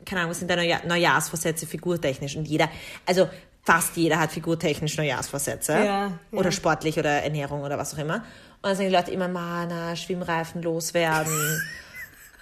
keine 0.05 0.21
Ahnung, 0.21 0.31
was 0.31 0.39
sind 0.39 0.49
deine 0.49 0.63
Neujahr 0.63 0.85
Neujahrsvorsätze 0.87 1.67
figurtechnisch? 1.67 2.35
Und 2.35 2.47
jeder, 2.47 2.67
also 3.05 3.29
fast 3.63 3.95
jeder 3.95 4.19
hat 4.19 4.31
figurtechnisch 4.31 4.97
Neujahrsvorsätze. 4.97 5.73
Ja, 5.73 5.83
ja. 5.83 6.11
Oder 6.31 6.51
sportlich 6.51 6.97
oder 6.97 7.11
Ernährung 7.11 7.61
oder 7.61 7.77
was 7.77 7.93
auch 7.93 7.99
immer. 7.99 8.15
Und 8.15 8.23
dann 8.63 8.75
sagen 8.75 8.89
die 8.89 8.95
Leute 8.95 9.11
immer, 9.11 9.27
Mana, 9.27 9.95
Schwimmreifen 9.95 10.63
loswerden. 10.63 11.61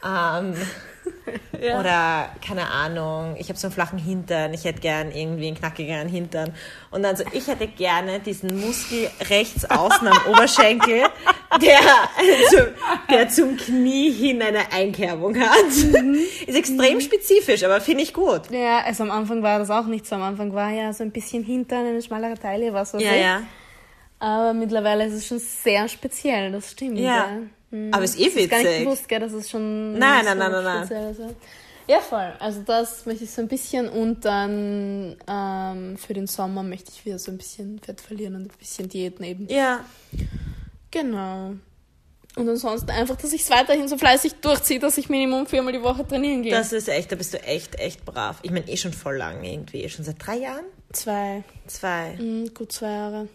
ähm, 0.05 0.53
Ja. 1.61 1.79
Oder, 1.79 2.29
keine 2.45 2.69
Ahnung, 2.69 3.35
ich 3.39 3.49
habe 3.49 3.57
so 3.57 3.67
einen 3.67 3.73
flachen 3.73 3.97
Hintern, 3.97 4.53
ich 4.53 4.63
hätte 4.65 4.81
gern 4.81 5.11
irgendwie 5.11 5.47
einen 5.47 5.55
knackigeren 5.57 6.07
Hintern. 6.07 6.53
Und 6.91 7.03
dann 7.03 7.15
so, 7.15 7.23
ich 7.31 7.47
hätte 7.47 7.67
gerne 7.67 8.19
diesen 8.19 8.59
Muskel 8.59 9.09
rechts 9.29 9.65
außen 9.69 10.07
am 10.07 10.17
Oberschenkel, 10.29 11.03
der, 11.61 11.79
zum, 12.49 12.65
der 13.09 13.29
zum 13.29 13.57
Knie 13.57 14.11
hin 14.11 14.41
eine 14.41 14.71
Einkerbung 14.71 15.35
hat. 15.39 15.65
Ist 15.67 16.55
extrem 16.57 16.99
spezifisch, 17.01 17.63
aber 17.63 17.81
finde 17.81 18.03
ich 18.03 18.13
gut. 18.13 18.49
ja, 18.51 18.79
also 18.83 19.03
am 19.03 19.11
Anfang 19.11 19.41
war 19.41 19.59
das 19.59 19.69
auch 19.69 19.85
nicht 19.85 20.05
so. 20.05 20.15
Am 20.15 20.23
Anfang 20.23 20.53
war 20.53 20.71
ja 20.71 20.91
so 20.93 21.03
ein 21.03 21.11
bisschen 21.11 21.43
hintern, 21.43 21.85
eine 21.85 22.01
schmalere 22.01 22.37
Teile, 22.37 22.73
was 22.73 22.93
weiß 22.93 23.01
Ja, 23.01 23.11
ich. 23.13 23.21
ja. 23.21 23.41
Aber 24.19 24.53
mittlerweile 24.53 25.05
ist 25.05 25.13
es 25.13 25.27
schon 25.27 25.39
sehr 25.39 25.87
speziell, 25.87 26.51
das 26.51 26.71
stimmt. 26.71 26.99
Ja. 26.99 27.27
Hm. 27.71 27.93
Aber 27.93 28.03
ist 28.03 28.19
eh 28.19 28.27
Ich 28.27 28.49
gar 28.49 28.57
nicht 28.59 28.67
witzig. 28.69 28.83
gewusst, 28.85 29.07
gell, 29.07 29.19
dass 29.19 29.33
es 29.33 29.49
schon 29.49 29.93
Nein, 29.97 30.25
nein, 30.25 30.37
nein, 30.37 30.51
nein, 30.51 30.63
nein. 30.63 31.11
ist, 31.11 31.21
ja. 31.87 31.99
Voll. 31.99 32.33
Also 32.39 32.61
das 32.61 33.05
möchte 33.05 33.23
ich 33.25 33.31
so 33.31 33.41
ein 33.41 33.47
bisschen 33.47 33.87
und 33.89 34.25
dann 34.25 35.15
ähm, 35.27 35.97
für 35.97 36.13
den 36.13 36.25
Sommer 36.27 36.63
möchte 36.63 36.91
ich 36.93 37.05
wieder 37.05 37.19
so 37.19 37.31
ein 37.31 37.37
bisschen 37.37 37.79
Fett 37.79 38.01
verlieren 38.01 38.35
und 38.35 38.41
ein 38.51 38.57
bisschen 38.57 38.89
Diät 38.89 39.19
nehmen. 39.19 39.47
Ja. 39.49 39.85
Genau. 40.91 41.53
Und 42.37 42.49
ansonsten 42.49 42.89
einfach, 42.89 43.15
dass 43.15 43.31
ich 43.33 43.43
es 43.43 43.49
weiterhin 43.49 43.87
so 43.87 43.97
fleißig 43.97 44.35
durchziehe, 44.41 44.79
dass 44.79 44.97
ich 44.97 45.07
Minimum 45.09 45.47
viermal 45.47 45.71
die 45.71 45.81
Woche 45.81 46.05
trainieren 46.05 46.41
gehe. 46.43 46.51
Das 46.51 46.73
ist 46.73 46.89
echt, 46.89 47.11
da 47.11 47.15
bist 47.15 47.33
du 47.33 47.41
echt, 47.43 47.79
echt 47.79 48.03
brav. 48.03 48.39
Ich 48.41 48.51
meine, 48.51 48.67
eh 48.67 48.75
schon 48.75 48.91
voll 48.91 49.15
lang 49.17 49.43
irgendwie. 49.43 49.87
Schon 49.89 50.03
seit 50.05 50.25
drei 50.25 50.37
Jahren? 50.37 50.65
zwei, 50.91 51.43
Zwei. 51.67 52.13
mm, 52.17 52.53
gut 52.53 52.71
zwei 52.71 52.91
Jahre. 52.91 53.27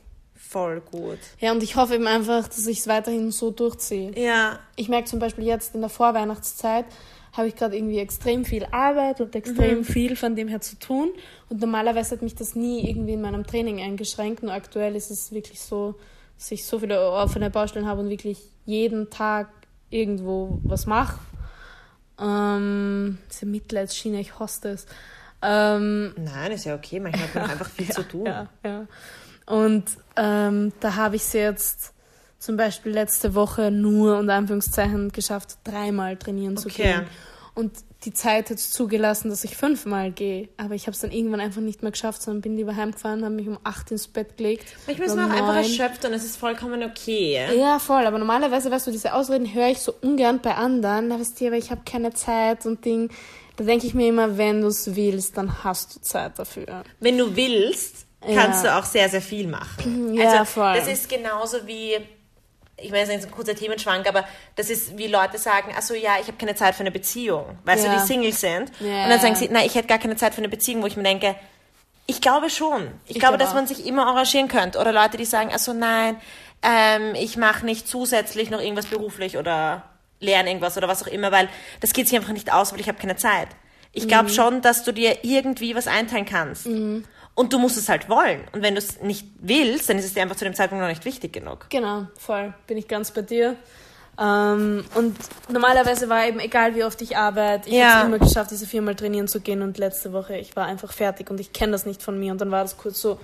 Voll 0.51 0.81
gut. 0.81 1.19
Ja, 1.39 1.53
und 1.53 1.63
ich 1.63 1.77
hoffe 1.77 1.95
eben 1.95 2.07
einfach, 2.09 2.49
dass 2.49 2.67
ich 2.67 2.81
es 2.81 2.89
weiterhin 2.89 3.31
so 3.31 3.51
durchziehe. 3.53 4.11
Ja. 4.19 4.59
Ich 4.75 4.89
merke 4.89 5.07
zum 5.09 5.21
Beispiel 5.21 5.45
jetzt 5.45 5.75
in 5.77 5.81
der 5.81 5.91
Vorweihnachtszeit 5.91 6.87
habe 7.33 7.47
ich 7.47 7.55
gerade 7.55 7.77
irgendwie 7.77 8.01
extrem 8.01 8.45
viel 8.45 8.65
Arbeit 8.73 9.21
und 9.21 9.37
extrem 9.37 9.79
Mhm. 9.79 9.85
viel 9.85 10.17
von 10.17 10.35
dem 10.35 10.49
her 10.49 10.61
zu 10.61 10.77
tun. 10.81 11.11
Und 11.49 11.61
normalerweise 11.61 12.17
hat 12.17 12.23
mich 12.23 12.35
das 12.35 12.57
nie 12.57 12.89
irgendwie 12.91 13.13
in 13.13 13.21
meinem 13.23 13.47
Training 13.47 13.81
eingeschränkt. 13.81 14.43
Nur 14.43 14.53
aktuell 14.53 14.97
ist 14.97 15.13
es 15.13 15.31
wirklich 15.31 15.61
so, 15.61 15.95
dass 16.37 16.51
ich 16.51 16.67
so 16.67 16.81
viele 16.81 17.01
offene 17.13 17.49
Baustellen 17.49 17.87
habe 17.87 18.01
und 18.01 18.09
wirklich 18.09 18.39
jeden 18.67 19.11
Tag 19.11 19.49
irgendwo 19.91 20.59
was 20.65 20.87
mache. 20.87 21.21
Ähm, 22.21 23.19
diese 23.31 23.47
Mitleidsschiene, 23.47 24.21
ich 24.21 24.39
hasse 24.39 24.61
das. 24.73 24.87
Ähm, 25.43 26.13
Nein, 26.19 26.53
ist 26.53 26.65
ja 26.65 26.75
okay. 26.75 27.01
Manchmal 27.01 27.29
hat 27.29 27.35
man 27.35 27.51
einfach 27.51 27.71
viel 27.71 27.89
zu 27.93 28.03
tun. 28.03 28.27
ja, 28.27 28.49
ja. 28.65 28.87
Und 29.51 29.85
ähm, 30.17 30.73
da 30.81 30.95
habe 30.97 31.17
ich 31.17 31.23
es 31.23 31.33
jetzt 31.33 31.93
zum 32.39 32.57
Beispiel 32.57 32.93
letzte 32.93 33.35
Woche 33.35 33.71
nur 33.71 34.17
unter 34.19 34.35
Anführungszeichen 34.35 35.11
geschafft, 35.13 35.59
dreimal 35.65 36.17
trainieren 36.17 36.57
zu 36.57 36.69
Okay. 36.69 36.83
gehen. 36.85 37.07
Und 37.55 37.73
die 38.05 38.15
Zeit 38.15 38.49
hat 38.49 38.57
es 38.57 38.71
zugelassen, 38.71 39.29
dass 39.29 39.45
ich 39.45 39.57
fünfmal 39.57 40.13
gehe. 40.13 40.49
Aber 40.57 40.75
ich 40.75 40.83
habe 40.87 40.93
es 40.93 41.01
dann 41.01 41.11
irgendwann 41.11 41.41
einfach 41.41 41.61
nicht 41.61 41.83
mehr 41.83 41.91
geschafft, 41.91 42.23
sondern 42.23 42.41
bin 42.41 42.57
lieber 42.57 42.77
heimgefahren, 42.77 43.25
habe 43.25 43.35
mich 43.35 43.49
um 43.49 43.59
acht 43.65 43.91
ins 43.91 44.07
Bett 44.09 44.39
gelegt. 44.39 44.65
Manchmal 44.87 45.09
ist 45.09 45.17
man 45.17 45.31
auch 45.31 45.35
einfach 45.37 45.57
erschöpft 45.57 46.05
und 46.07 46.13
es 46.15 46.25
ist 46.25 46.37
vollkommen 46.37 46.83
okay. 46.83 47.39
ja, 47.59 47.79
voll. 47.79 48.07
Aber 48.07 48.19
normalerweise, 48.19 48.71
weißt 48.71 48.87
du, 48.87 48.91
diese 48.93 49.13
Ausreden 49.13 49.53
höre 49.53 49.69
ich 49.69 49.81
so 49.81 49.93
ungern 50.01 50.39
bei 50.41 50.55
anderen. 50.55 51.11
Da 51.11 51.19
weißt 51.21 51.39
du, 51.41 51.49
aber 51.49 51.57
ich 51.57 51.71
habe 51.71 51.83
keine 51.85 52.15
Zeit 52.15 52.65
und 52.65 52.85
Ding. 52.85 53.11
Da 53.57 53.65
denke 53.65 53.87
ich 53.87 53.93
mir 53.93 54.09
immer, 54.09 54.39
wenn 54.39 54.63
du 54.63 54.69
es 54.69 54.95
willst, 54.97 55.37
dann 55.37 55.63
hast 55.65 55.97
du 55.97 56.01
Zeit 56.01 56.39
dafür. 56.39 56.85
Wenn 57.01 57.19
du 57.19 57.37
willst, 57.37 58.07
kannst 58.21 58.65
Ja. 58.65 58.73
du 58.73 58.79
auch 58.79 58.85
sehr, 58.85 59.09
sehr 59.09 59.23
viel 59.23 59.47
machen. 59.47 60.15
Ja, 60.15 60.31
also, 60.41 60.45
voll. 60.45 60.75
Das 60.75 60.89
ist 60.89 61.09
genauso 61.09 61.67
wie, 61.67 61.97
ich 62.77 62.91
meine, 62.91 63.01
das 63.03 63.09
ist 63.11 63.15
jetzt 63.17 63.27
ein 63.27 63.31
kurzer 63.31 63.55
Themenschwank, 63.55 64.09
aber 64.09 64.25
das 64.57 64.71
ist 64.71 64.97
wie 64.99 65.07
Leute 65.07 65.39
sagen, 65.39 65.73
also 65.75 65.95
ja, 65.95 66.13
ich 66.21 66.27
habe 66.27 66.37
keine 66.39 66.55
Zeit 66.55 66.75
für 66.75 66.81
eine 66.81 66.91
Beziehung. 66.91 67.59
Weißt 67.65 67.85
Ja. 67.85 67.95
du, 67.95 68.01
die 68.01 68.07
Single 68.07 68.33
sind. 68.33 68.71
Ja. 68.81 69.05
Und 69.05 69.11
dann 69.11 69.21
sagen 69.21 69.35
sie, 69.37 69.49
nein, 69.49 69.67
ich 69.67 69.75
hätte 69.75 69.89
gar 69.89 69.99
keine 69.99 70.17
Zeit 70.17 70.35
für 70.35 70.39
eine 70.39 70.49
Beziehung, 70.49 70.83
wo 70.83 70.87
ich 70.87 70.97
mir 70.97 71.03
denke, 71.03 71.35
ich 72.07 72.21
glaube 72.21 72.51
schon. 72.51 72.89
Ich, 73.07 73.17
Ich 73.17 73.21
glaube, 73.21 73.39
dass 73.39 73.51
auch. 73.51 73.55
man 73.55 73.67
sich 73.67 73.87
immer 73.87 74.07
arrangieren 74.07 74.49
könnte. 74.49 74.79
Oder 74.79 74.93
Leute, 74.93 75.17
die 75.17 75.25
sagen, 75.25 75.53
also 75.53 75.73
nein, 75.73 76.17
ähm, 76.63 77.15
ich 77.15 77.37
mache 77.37 77.65
nicht 77.65 77.87
zusätzlich 77.87 78.51
noch 78.51 78.61
irgendwas 78.61 78.87
beruflich 78.87 79.37
oder 79.39 79.83
lerne 80.19 80.51
irgendwas 80.51 80.77
oder 80.77 80.89
was 80.89 81.03
auch 81.03 81.07
immer, 81.07 81.31
weil 81.33 81.49
das 81.81 81.93
geht 81.93 82.09
sich 82.09 82.17
einfach 82.19 82.33
nicht 82.33 82.53
aus, 82.53 82.73
weil 82.73 82.81
ich 82.81 82.89
habe 82.89 82.99
keine 82.99 83.17
Zeit. 83.17 83.49
Ich 83.93 84.07
glaube 84.09 84.25
Mhm. 84.29 84.35
schon, 84.35 84.61
dass 84.63 84.83
du 84.85 84.93
dir 84.93 85.19
irgendwie 85.25 85.75
was 85.75 85.87
einteilen 85.87 86.27
kannst. 86.27 86.67
Und 87.41 87.55
du 87.55 87.59
musst 87.59 87.79
es 87.79 87.89
halt 87.89 88.11
wollen. 88.11 88.43
Und 88.53 88.61
wenn 88.61 88.75
du 88.75 88.81
es 88.81 89.01
nicht 89.01 89.27
willst, 89.41 89.89
dann 89.89 89.97
ist 89.99 90.05
es 90.05 90.13
dir 90.13 90.21
einfach 90.21 90.37
zu 90.37 90.45
dem 90.45 90.53
Zeitpunkt 90.55 90.83
noch 90.83 90.91
nicht 90.91 91.07
wichtig 91.07 91.33
genug. 91.33 91.65
Genau, 91.71 92.07
voll. 92.19 92.53
Bin 92.67 92.77
ich 92.77 92.87
ganz 92.87 93.13
bei 93.13 93.23
dir. 93.23 93.57
Ähm, 94.21 94.85
und 94.95 95.17
normalerweise 95.51 96.11
war 96.11 96.27
eben, 96.27 96.39
egal 96.39 96.75
wie 96.75 96.85
oft 96.85 97.01
ich 97.01 97.17
arbeite, 97.17 97.71
ich 97.71 97.77
Ja. 97.77 97.95
habe 97.95 98.01
es 98.01 98.07
immer 98.09 98.19
geschafft, 98.19 98.51
diese 98.51 98.67
viermal 98.67 98.95
trainieren 98.95 99.27
zu 99.27 99.41
gehen 99.41 99.63
und 99.63 99.79
letzte 99.79 100.13
Woche, 100.13 100.37
ich 100.37 100.55
war 100.55 100.67
einfach 100.67 100.93
fertig 100.93 101.31
und 101.31 101.41
ich 101.41 101.55
kenne 101.55 101.73
das 101.73 101.87
nicht 101.87 102.03
von 102.03 102.21
mir 102.21 102.31
und 102.33 102.43
dann 102.43 102.51
war 102.51 102.63
das 102.63 102.77
kurz 102.77 103.01
so, 103.01 103.19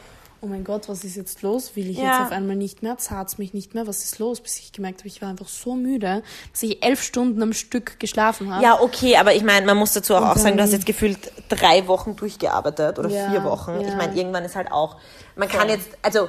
oh 0.47 0.49
mein 0.49 0.63
Gott, 0.63 0.89
was 0.89 1.03
ist 1.03 1.17
jetzt 1.17 1.43
los? 1.43 1.75
Will 1.75 1.91
ich 1.91 1.99
Ja. 1.99 2.05
jetzt 2.05 2.21
auf 2.27 2.31
einmal 2.31 2.55
nicht 2.55 2.83
mehr? 2.83 2.97
Zahlt 2.99 3.37
mich 3.39 3.53
nicht 3.53 3.75
mehr? 3.75 3.87
Was 3.89 4.05
ist 4.05 4.19
los? 4.21 4.41
Bis 4.41 4.59
ich 4.61 4.73
gemerkt 4.73 5.01
habe, 5.01 5.09
ich 5.09 5.21
war 5.21 5.29
einfach 5.29 5.49
so 5.49 5.75
müde, 5.75 6.23
dass 6.53 6.63
ich 6.63 6.85
elf 6.85 7.03
Stunden 7.03 7.43
am 7.43 7.53
Stück 7.53 7.99
geschlafen 7.99 8.55
habe. 8.55 8.63
Ja, 8.63 8.81
okay, 8.81 9.17
aber 9.17 9.35
ich 9.35 9.43
meine, 9.43 9.67
man 9.67 9.77
muss 9.77 9.93
dazu 9.93 10.15
auch, 10.15 10.23
auch 10.23 10.37
sagen, 10.37 10.57
du 10.57 10.63
hast 10.63 10.73
jetzt 10.73 10.87
gefühlt 10.87 11.33
drei 11.49 11.89
Wochen 11.89 12.15
durchgearbeitet 12.15 12.99
oder 13.01 13.09
Ja, 13.09 13.31
vier 13.31 13.43
Wochen. 13.45 13.81
Ich 13.81 13.89
ja. 13.89 13.97
meine, 13.97 14.15
irgendwann 14.17 14.45
ist 14.45 14.55
halt 14.55 14.71
auch, 14.71 14.97
man 15.35 15.49
kann 15.49 15.69
jetzt, 15.69 15.89
also, 16.03 16.29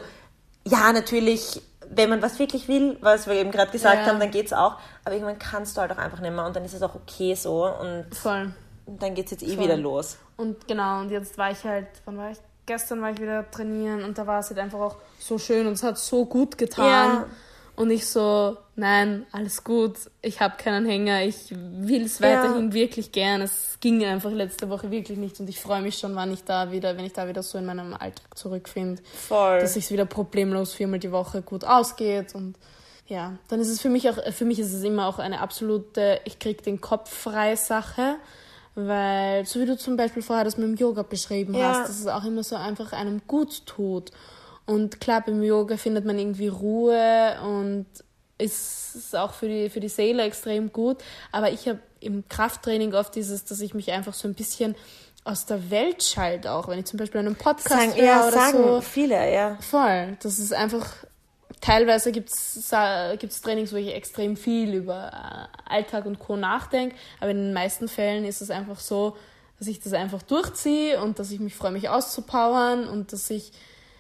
ja, 0.65 0.91
natürlich, 0.91 1.61
wenn 1.89 2.09
man 2.09 2.21
was 2.23 2.39
wirklich 2.39 2.67
will, 2.67 2.97
was 3.01 3.27
wir 3.27 3.35
eben 3.35 3.51
gerade 3.51 3.71
gesagt 3.71 3.99
Ja. 4.01 4.05
haben, 4.07 4.19
dann 4.19 4.31
geht's 4.31 4.51
auch. 4.51 4.77
Aber 5.05 5.13
irgendwann 5.13 5.37
kannst 5.39 5.77
du 5.77 5.81
halt 5.81 5.91
auch 5.91 5.97
einfach 5.97 6.19
nicht 6.21 6.33
mehr 6.33 6.45
und 6.45 6.55
dann 6.55 6.65
ist 6.65 6.73
es 6.73 6.81
auch 6.81 6.95
okay 6.95 7.35
so 7.35 7.65
und 7.67 8.07
Voll. 8.15 8.51
dann 8.87 9.13
geht's 9.13 9.31
jetzt 9.31 9.43
eh 9.43 9.55
Voll. 9.55 9.65
wieder 9.65 9.77
los. 9.77 10.17
Und 10.37 10.67
genau, 10.67 11.01
und 11.01 11.11
jetzt 11.11 11.37
war 11.37 11.51
ich 11.51 11.63
halt, 11.63 11.87
wann 12.05 12.17
war 12.17 12.31
ich? 12.31 12.37
Gestern 12.67 13.01
war 13.01 13.11
ich 13.11 13.19
wieder 13.19 13.49
trainieren 13.49 14.03
und 14.03 14.17
da 14.17 14.27
war 14.27 14.39
es 14.41 14.49
halt 14.49 14.59
einfach 14.59 14.79
auch 14.79 14.95
so 15.19 15.39
schön 15.39 15.65
und 15.65 15.73
es 15.73 15.83
hat 15.83 15.97
so 15.97 16.25
gut 16.25 16.57
getan. 16.59 16.85
Ja. 17.13 17.25
Und 17.77 17.91
ich 17.91 18.07
so, 18.07 18.57
nein, 18.75 19.25
alles 19.31 19.63
gut, 19.63 19.97
ich 20.23 20.41
habe 20.41 20.55
keinen 20.57 20.85
Hänger, 20.87 21.21
ich 21.23 21.51
will 21.51 22.05
es 22.05 22.19
Ja. 22.19 22.27
weiterhin 22.43 22.73
wirklich 22.73 23.11
gern. 23.11 23.41
Es 23.41 23.77
ging 23.79 24.03
einfach 24.03 24.31
letzte 24.31 24.69
Woche 24.69 24.89
wirklich 24.91 25.17
nicht 25.17 25.39
und 25.39 25.47
ich 25.47 25.59
freue 25.59 25.81
mich 25.81 25.97
schon, 25.97 26.15
wann 26.15 26.33
ich 26.33 26.43
da 26.43 26.71
wieder, 26.71 26.97
wenn 26.97 27.05
ich 27.05 27.13
da 27.13 27.27
wieder 27.27 27.41
so 27.43 27.57
in 27.57 27.65
meinem 27.65 27.93
Alltag 27.93 28.35
zurückfinde, 28.35 29.01
Voll. 29.27 29.59
dass 29.59 29.75
es 29.75 29.89
wieder 29.91 30.05
problemlos 30.05 30.73
viermal 30.73 30.99
die 30.99 31.11
Woche 31.11 31.41
gut 31.43 31.63
ausgeht 31.63 32.33
und 32.35 32.55
ja, 33.05 33.37
dann 33.47 33.61
ist 33.61 33.69
es 33.69 33.79
für 33.79 33.89
mich 33.89 34.09
auch, 34.09 34.17
für 34.33 34.43
mich 34.43 34.59
ist 34.59 34.73
es 34.73 34.83
immer 34.83 35.07
auch 35.07 35.19
eine 35.19 35.39
absolute, 35.39 36.19
ich 36.25 36.39
krieg 36.39 36.63
den 36.63 36.81
Kopf 36.81 37.09
frei 37.13 37.55
Sache, 37.55 38.15
weil, 38.77 39.45
so 39.45 39.59
wie 39.59 39.65
du 39.65 39.75
zum 39.77 39.97
Beispiel 39.97 40.21
vorher 40.21 40.45
das 40.45 40.57
mit 40.57 40.67
dem 40.67 40.75
Yoga 40.75 41.01
beschrieben 41.01 41.55
Ja. 41.55 41.69
hast, 41.69 41.89
dass 41.89 41.99
es 41.99 42.07
auch 42.07 42.23
immer 42.23 42.43
so 42.43 42.55
einfach 42.55 42.93
einem 42.93 43.21
gut 43.27 43.65
tut. 43.65 44.11
Und 44.65 45.01
klar, 45.01 45.21
beim 45.25 45.41
Yoga 45.41 45.77
findet 45.77 46.05
man 46.05 46.19
irgendwie 46.19 46.47
Ruhe 46.47 47.37
und 47.43 47.85
ist 48.37 49.15
auch 49.15 49.33
für 49.33 49.47
die, 49.47 49.69
für 49.69 49.79
die 49.79 49.89
Seele 49.89 50.23
extrem 50.23 50.71
gut. 50.71 50.97
Aber 51.31 51.51
ich 51.51 51.67
habe 51.67 51.79
im 52.01 52.27
Krafttraining 52.29 52.93
oft 52.93 53.15
dieses, 53.15 53.45
dass 53.45 53.61
ich 53.61 53.73
mich 53.73 53.91
einfach 53.91 54.13
so 54.13 54.27
ein 54.27 54.35
bisschen 54.35 54.75
aus 55.23 55.45
der 55.45 55.71
Welt 55.71 56.03
schalte, 56.03 56.51
auch 56.51 56.67
wenn 56.67 56.77
ich 56.79 56.85
zum 56.85 56.99
Beispiel 56.99 57.19
einen 57.19 57.35
Podcast 57.35 57.69
Sagen, 57.69 57.95
höre 57.95 58.03
ja, 58.05 58.21
oder 58.27 58.31
sagen 58.31 58.57
so. 58.63 58.81
viele, 58.81 59.33
ja. 59.33 59.57
Voll. 59.59 60.17
Das 60.21 60.37
ist 60.39 60.53
einfach. 60.53 60.85
Teilweise 61.61 62.11
gibt 62.11 62.29
es 62.29 62.69
Trainings, 63.41 63.73
wo 63.73 63.77
ich 63.77 63.93
extrem 63.93 64.37
viel 64.37 64.73
über 64.73 65.11
äh, 65.11 65.73
Alltag 65.73 66.05
und 66.05 66.19
Co. 66.19 66.37
nachdenke, 66.37 66.95
aber 67.19 67.31
in 67.31 67.37
den 67.37 67.53
meisten 67.53 67.87
Fällen 67.87 68.25
ist 68.25 68.41
es 68.41 68.49
einfach 68.51 68.79
so, 68.79 69.17
dass 69.59 69.67
ich 69.67 69.79
das 69.79 69.93
einfach 69.93 70.21
durchziehe 70.21 71.01
und 71.01 71.19
dass 71.19 71.31
ich 71.31 71.39
mich 71.39 71.55
freue, 71.55 71.71
mich 71.71 71.89
auszupowern 71.89 72.87
und 72.87 73.11
dass 73.11 73.29
ich 73.29 73.51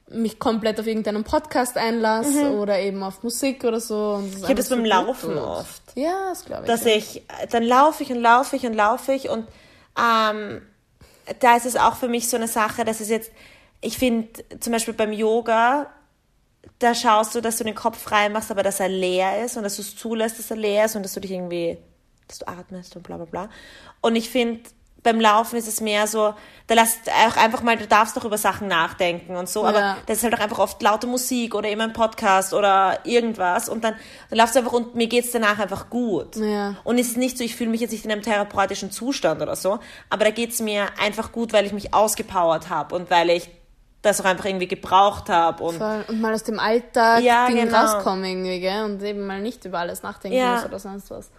mich 0.09 0.39
komplett 0.39 0.79
auf 0.79 0.87
irgendeinen 0.87 1.23
Podcast 1.23 1.77
einlasse 1.77 2.51
oder 2.57 2.79
eben 2.79 3.03
auf 3.03 3.23
Musik 3.23 3.63
oder 3.63 3.79
so. 3.79 4.19
Mhm. 4.21 4.37
Ich 4.37 4.43
habe 4.43 4.55
das 4.55 4.69
beim 4.69 4.85
Laufen 4.85 5.37
oft. 5.37 5.81
Ja, 5.95 6.29
das 6.29 6.45
glaube 6.45 6.63
ich. 6.63 6.67
dass 6.67 6.85
ja. 6.85 6.91
ich, 6.91 7.23
dann 7.49 7.63
laufe 7.63 8.03
ich 8.03 8.11
und 8.11 8.21
laufe 8.21 8.55
ich 8.55 8.65
und 8.65 8.73
laufe 8.73 9.13
ich 9.13 9.29
und 9.29 9.47
ähm, 9.99 10.61
da 11.39 11.57
ist 11.57 11.65
es 11.65 11.75
auch 11.75 11.95
für 11.95 12.07
mich 12.07 12.29
so 12.29 12.37
eine 12.37 12.47
Sache, 12.47 12.85
dass 12.85 13.01
es 13.01 13.09
jetzt, 13.09 13.31
ich 13.81 13.97
finde 13.97 14.29
zum 14.59 14.71
Beispiel 14.71 14.93
beim 14.93 15.11
Yoga, 15.11 15.87
da 16.79 16.93
schaust 16.95 17.35
du, 17.35 17.41
dass 17.41 17.57
du 17.57 17.63
den 17.63 17.75
Kopf 17.75 17.97
frei 18.01 18.29
machst, 18.29 18.51
aber 18.51 18.63
dass 18.63 18.79
er 18.79 18.89
leer 18.89 19.43
ist 19.45 19.57
und 19.57 19.63
dass 19.63 19.75
du 19.77 19.81
es 19.81 19.95
zulässt, 19.95 20.39
dass 20.39 20.51
er 20.51 20.57
leer 20.57 20.85
ist 20.85 20.95
und 20.95 21.03
dass 21.03 21.13
du 21.13 21.19
dich 21.19 21.31
irgendwie, 21.31 21.77
dass 22.27 22.39
du 22.39 22.47
atmest 22.47 22.95
und 22.95 23.03
bla 23.03 23.17
bla 23.17 23.25
bla. 23.25 23.49
Und 24.01 24.15
ich 24.15 24.29
finde, 24.29 24.61
beim 25.03 25.21
Laufen 25.21 25.55
ist 25.57 25.67
es 25.67 25.79
mehr 25.79 26.05
so, 26.07 26.33
da 26.65 26.75
lässt 26.75 27.09
auch 27.09 27.37
einfach 27.37 27.61
mal, 27.61 27.77
du 27.77 27.87
darfst 27.87 28.17
doch 28.17 28.25
über 28.25 28.37
Sachen 28.37 28.67
nachdenken 28.67 29.37
und 29.37 29.47
so, 29.47 29.63
aber 29.65 29.79
Ja. 29.79 29.97
das 30.05 30.17
ist 30.17 30.23
halt 30.23 30.33
auch 30.35 30.39
einfach 30.39 30.59
oft 30.59 30.81
laute 30.81 31.07
Musik 31.07 31.55
oder 31.55 31.69
immer 31.69 31.83
ein 31.85 31.93
Podcast 31.93 32.53
oder 32.53 32.99
irgendwas 33.05 33.69
und 33.69 33.83
dann, 33.85 33.93
dann 34.29 34.37
laufst 34.39 34.55
du 34.55 34.59
einfach 34.59 34.73
und 34.73 34.95
mir 34.95 35.07
geht's 35.07 35.31
danach 35.31 35.59
einfach 35.59 35.89
gut. 35.89 36.35
Ja. 36.35 36.75
Und 36.83 36.97
es 36.99 37.09
ist 37.09 37.17
nicht 37.17 37.37
so, 37.37 37.43
ich 37.43 37.55
fühle 37.55 37.69
mich 37.69 37.79
jetzt 37.79 37.91
nicht 37.91 38.03
in 38.03 38.11
einem 38.11 38.23
therapeutischen 38.23 38.91
Zustand 38.91 39.41
oder 39.41 39.55
so, 39.55 39.79
aber 40.09 40.25
da 40.25 40.31
geht's 40.31 40.59
mir 40.59 40.87
einfach 40.99 41.31
gut, 41.31 41.53
weil 41.53 41.65
ich 41.65 41.71
mich 41.73 41.93
ausgepowert 41.93 42.67
habe 42.69 42.93
und 42.95 43.09
weil 43.09 43.29
ich 43.29 43.49
das 44.01 44.21
auch 44.21 44.25
einfach 44.25 44.45
irgendwie 44.45 44.67
gebraucht 44.67 45.29
habe 45.29 45.63
und 45.63 45.75
Voll. 45.77 46.05
Und 46.07 46.21
mal 46.21 46.33
aus 46.33 46.43
dem 46.43 46.59
Alltag 46.59 47.21
Ja, 47.23 47.47
genau. 47.49 47.77
rauskommen 47.77 48.23
irgendwie, 48.25 48.59
gell? 48.59 48.83
Und 48.85 49.01
eben 49.03 49.25
mal 49.25 49.41
nicht 49.41 49.65
über 49.65 49.79
alles 49.79 50.03
nachdenken 50.03 50.37
Ja. 50.37 50.55
muss 50.55 50.65
oder 50.65 50.79
sonst 50.79 51.09
was. 51.11 51.29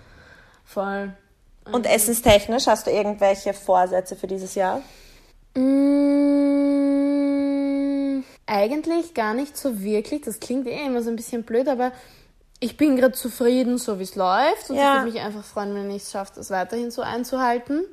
Voll. 0.65 1.13
Und 1.71 1.87
essenstechnisch, 1.87 2.67
hast 2.67 2.87
du 2.87 2.91
irgendwelche 2.91 3.53
Vorsätze 3.55 4.17
für 4.17 4.27
dieses 4.27 4.55
Jahr? 4.55 4.81
Mm, 6.89 8.25
eigentlich 8.47 9.15
gar 9.15 9.35
nicht 9.35 9.57
so 9.57 9.81
wirklich. 9.81 10.23
Das 10.23 10.41
klingt 10.41 10.67
eh 10.67 10.87
immer 10.87 11.03
so 11.03 11.11
ein 11.11 11.17
bisschen 11.17 11.43
blöd, 11.45 11.69
aber 11.69 11.93
ich 12.61 12.77
bin 12.77 12.97
gerade 12.97 13.13
zufrieden, 13.13 13.79
so 13.79 13.99
wie 13.99 14.03
es 14.05 14.17
läuft. 14.17 14.71
Und 14.71 14.77
Ja. 14.77 14.95
ich 14.97 15.01
würde 15.03 15.13
mich 15.13 15.21
einfach 15.23 15.45
freuen, 15.45 15.75
wenn 15.75 15.91
ich 15.91 16.03
es 16.03 16.11
schaffe, 16.11 16.33
das 16.37 16.51
weiterhin 16.51 16.91
so 16.91 17.03
einzuhalten. 17.03 17.85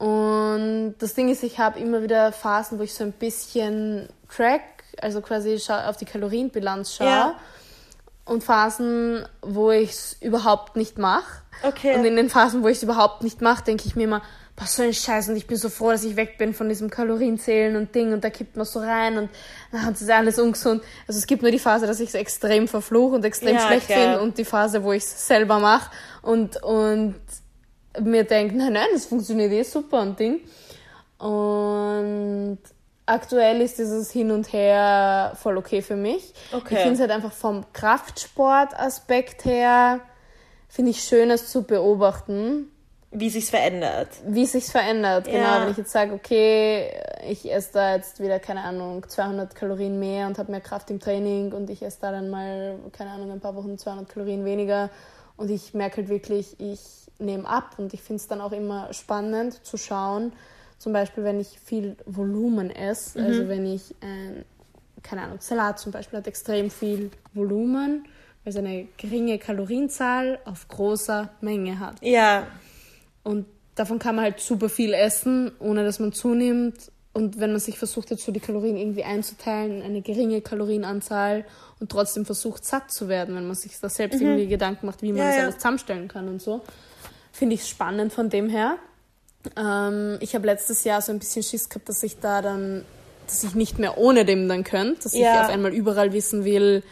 Und 0.00 0.94
das 0.98 1.12
Ding 1.12 1.28
ist, 1.28 1.42
ich 1.42 1.58
habe 1.58 1.78
immer 1.78 2.02
wieder 2.02 2.32
Phasen, 2.32 2.78
wo 2.78 2.82
ich 2.82 2.94
so 2.94 3.04
ein 3.04 3.12
bisschen 3.12 4.08
track, 4.34 4.62
also 4.98 5.20
quasi 5.20 5.60
auf 5.68 5.98
die 5.98 6.06
Kalorienbilanz 6.06 6.94
schaue. 6.96 7.06
Ja. 7.06 7.34
Und 8.24 8.42
Phasen, 8.42 9.26
wo 9.42 9.70
ich 9.70 9.90
es 9.90 10.16
überhaupt 10.22 10.74
nicht 10.74 10.96
mache. 10.96 11.42
Okay. 11.62 11.96
Und 11.96 12.06
in 12.06 12.16
den 12.16 12.30
Phasen, 12.30 12.62
wo 12.62 12.68
ich 12.68 12.78
es 12.78 12.82
überhaupt 12.82 13.22
nicht 13.22 13.42
mache, 13.42 13.62
denke 13.64 13.84
ich 13.86 13.94
mir 13.94 14.04
immer, 14.04 14.22
was 14.56 14.76
so 14.76 14.82
ein 14.82 14.94
Scheiß 14.94 15.28
und 15.28 15.36
ich 15.36 15.46
bin 15.46 15.58
so 15.58 15.68
froh, 15.68 15.90
dass 15.90 16.02
ich 16.04 16.16
weg 16.16 16.38
bin 16.38 16.54
von 16.54 16.70
diesem 16.70 16.88
Kalorienzählen 16.88 17.76
und 17.76 17.94
Ding 17.94 18.14
und 18.14 18.24
da 18.24 18.30
kippt 18.30 18.56
man 18.56 18.64
so 18.64 18.78
rein 18.78 19.18
und 19.18 19.30
das 19.70 20.00
ist 20.00 20.10
alles 20.10 20.38
ungesund. 20.38 20.82
Also 21.08 21.18
es 21.18 21.26
gibt 21.26 21.42
nur 21.42 21.50
die 21.50 21.58
Phase, 21.58 21.86
dass 21.86 22.00
ich 22.00 22.08
es 22.08 22.14
extrem 22.14 22.68
verfluche 22.68 23.16
und 23.16 23.24
extrem 23.24 23.56
Ja, 23.56 23.66
schlecht 23.66 23.86
finde 23.86 24.20
und 24.22 24.38
die 24.38 24.44
Phase, 24.46 24.82
wo 24.82 24.92
ich 24.92 25.02
es 25.02 25.26
selber 25.26 25.58
mache 25.58 25.90
und, 26.22 26.62
und 26.62 27.16
mir 27.98 28.24
denke, 28.24 28.56
nein, 28.56 28.74
nein, 28.74 28.86
das 28.92 29.06
funktioniert 29.06 29.52
eh 29.52 29.62
super 29.62 30.02
und 30.02 30.18
Ding. 30.18 30.40
Und 31.18 32.58
aktuell 33.06 33.60
ist 33.60 33.78
dieses 33.78 34.10
Hin 34.10 34.30
und 34.30 34.52
Her 34.52 35.32
voll 35.40 35.56
okay 35.56 35.82
für 35.82 35.96
mich. 35.96 36.32
Okay. 36.52 36.74
Ich 36.74 36.80
finde 36.80 36.94
es 36.94 37.00
halt 37.00 37.10
einfach 37.10 37.32
vom 37.32 37.64
Kraftsport-Aspekt 37.72 39.44
her, 39.44 40.00
finde 40.68 40.92
ich 40.92 41.02
schön, 41.02 41.30
es 41.30 41.50
zu 41.50 41.62
beobachten. 41.64 42.70
wie 43.12 43.28
sich's 43.28 43.50
verändert. 43.50 44.08
Wie 44.24 44.46
sich's 44.46 44.70
verändert, 44.70 45.24
genau. 45.24 45.38
Ja. 45.38 45.62
Wenn 45.62 45.72
ich 45.72 45.76
jetzt 45.76 45.90
sage, 45.90 46.12
okay, 46.12 46.92
ich 47.28 47.52
esse 47.52 47.72
da 47.72 47.96
jetzt 47.96 48.20
wieder, 48.20 48.38
keine 48.38 48.62
Ahnung, 48.62 49.04
200 49.06 49.54
Kalorien 49.54 49.98
mehr 49.98 50.28
und 50.28 50.38
habe 50.38 50.52
mehr 50.52 50.60
Kraft 50.60 50.90
im 50.90 51.00
Training 51.00 51.52
und 51.52 51.70
ich 51.70 51.82
esse 51.82 51.98
da 52.00 52.12
dann 52.12 52.30
mal, 52.30 52.78
keine 52.92 53.10
Ahnung, 53.10 53.32
ein 53.32 53.40
paar 53.40 53.56
Wochen 53.56 53.76
200 53.76 54.08
Kalorien 54.08 54.44
weniger 54.44 54.90
und 55.40 55.50
ich 55.50 55.72
merke 55.72 55.98
halt 55.98 56.10
wirklich, 56.10 56.54
ich 56.60 56.80
nehme 57.18 57.48
ab 57.48 57.76
und 57.78 57.94
ich 57.94 58.02
finde 58.02 58.20
es 58.20 58.28
dann 58.28 58.42
auch 58.42 58.52
immer 58.52 58.92
spannend 58.92 59.64
zu 59.64 59.78
schauen, 59.78 60.32
zum 60.76 60.92
Beispiel, 60.92 61.24
wenn 61.24 61.40
ich 61.40 61.58
viel 61.58 61.96
Volumen 62.04 62.70
esse, 62.70 63.22
also 63.22 63.48
wenn 63.48 63.66
ich, 63.66 63.94
ein, 64.02 64.44
keine 65.02 65.22
Ahnung, 65.22 65.38
Salat 65.40 65.78
zum 65.78 65.92
Beispiel 65.92 66.18
hat 66.18 66.26
extrem 66.26 66.70
viel 66.70 67.10
Volumen, 67.32 68.04
weil 68.44 68.50
es 68.52 68.56
eine 68.56 68.86
geringe 68.98 69.38
Kalorienzahl 69.38 70.38
auf 70.44 70.68
großer 70.68 71.30
Menge 71.40 71.80
hat. 71.80 72.02
Ja, 72.02 72.46
Und 73.22 73.46
davon 73.74 73.98
kann 73.98 74.16
man 74.16 74.24
halt 74.24 74.40
super 74.40 74.68
viel 74.68 74.92
essen, 74.92 75.52
ohne 75.58 75.84
dass 75.84 76.00
man 76.00 76.12
zunimmt. 76.12 76.92
Und 77.12 77.40
wenn 77.40 77.50
man 77.50 77.60
sich 77.60 77.78
versucht 77.78 78.10
dazu, 78.10 78.30
die 78.30 78.40
Kalorien 78.40 78.76
irgendwie 78.76 79.04
einzuteilen, 79.04 79.78
in 79.78 79.82
eine 79.82 80.02
geringe 80.02 80.42
Kalorienanzahl 80.42 81.44
und 81.80 81.90
trotzdem 81.90 82.24
versucht, 82.26 82.64
satt 82.64 82.90
zu 82.92 83.08
werden, 83.08 83.34
wenn 83.34 83.46
man 83.46 83.56
sich 83.56 83.72
da 83.80 83.88
selbst 83.88 84.20
irgendwie 84.20 84.46
Gedanken 84.46 84.86
macht, 84.86 85.02
wie 85.02 85.12
man 85.12 85.18
Ja, 85.22 85.26
das 85.28 85.36
ja. 85.36 85.42
alles 85.44 85.54
zusammenstellen 85.56 86.08
kann 86.08 86.28
und 86.28 86.40
so, 86.42 86.60
finde 87.32 87.54
ich 87.54 87.66
spannend 87.66 88.12
von 88.12 88.28
dem 88.30 88.48
her. 88.48 88.76
Ähm, 89.56 90.18
ich 90.20 90.34
habe 90.34 90.46
letztes 90.46 90.84
Jahr 90.84 91.00
so 91.00 91.12
ein 91.12 91.18
bisschen 91.18 91.42
Schiss 91.42 91.68
gehabt, 91.68 91.88
dass 91.88 92.02
ich 92.02 92.18
da 92.20 92.42
dann, 92.42 92.84
dass 93.26 93.42
ich 93.44 93.54
nicht 93.54 93.78
mehr 93.78 93.96
ohne 93.98 94.24
dem 94.24 94.48
dann 94.48 94.64
könnte, 94.64 95.02
dass 95.04 95.14
ich 95.14 95.20
Ja. 95.20 95.42
auf 95.42 95.48
einmal 95.48 95.72
überall 95.72 96.12
wissen 96.12 96.44
will, 96.44 96.82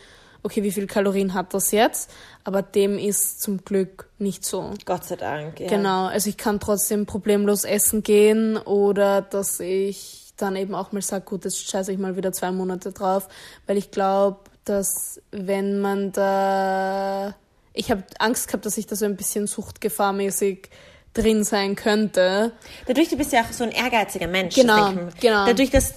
okay, 0.42 0.62
wie 0.62 0.70
viel 0.72 0.86
Kalorien 0.86 1.34
hat 1.34 1.52
das 1.52 1.72
jetzt? 1.72 2.10
Aber 2.44 2.62
dem 2.62 2.96
ist 2.98 3.42
zum 3.42 3.64
Glück 3.64 4.08
nicht 4.18 4.44
so. 4.46 4.72
Gott 4.86 5.04
sei 5.04 5.16
Dank. 5.16 5.60
Ja. 5.60 5.68
Genau, 5.68 6.06
also 6.06 6.30
ich 6.30 6.38
kann 6.38 6.60
trotzdem 6.60 7.04
problemlos 7.04 7.64
essen 7.64 8.02
gehen 8.02 8.56
oder 8.56 9.20
dass 9.20 9.60
ich 9.60 10.32
dann 10.38 10.54
eben 10.56 10.74
auch 10.74 10.92
mal 10.92 11.02
sage, 11.02 11.24
gut, 11.24 11.44
jetzt 11.44 11.68
scheiße 11.68 11.92
ich 11.92 11.98
mal 11.98 12.16
wieder 12.16 12.32
zwei 12.32 12.52
Monate 12.52 12.92
drauf, 12.92 13.28
weil 13.66 13.76
ich 13.76 13.90
glaube, 13.90 14.38
dass 14.68 15.20
wenn 15.30 15.80
man 15.80 16.12
da... 16.12 17.34
Ich 17.72 17.90
habe 17.90 18.02
Angst 18.18 18.48
gehabt, 18.48 18.66
dass 18.66 18.76
ich 18.76 18.86
da 18.86 18.96
so 18.96 19.04
ein 19.04 19.16
bisschen 19.16 19.46
suchtgefahrmäßig 19.46 20.68
drin 21.14 21.44
sein 21.44 21.74
könnte. 21.74 22.52
Dadurch, 22.86 23.08
du 23.08 23.16
bist 23.16 23.32
ja 23.32 23.42
auch 23.42 23.52
so 23.52 23.64
ein 23.64 23.70
ehrgeiziger 23.70 24.26
Mensch. 24.26 24.54
Genau, 24.54 24.92
genau. 25.20 25.46
Dadurch, 25.46 25.70
dass 25.70 25.94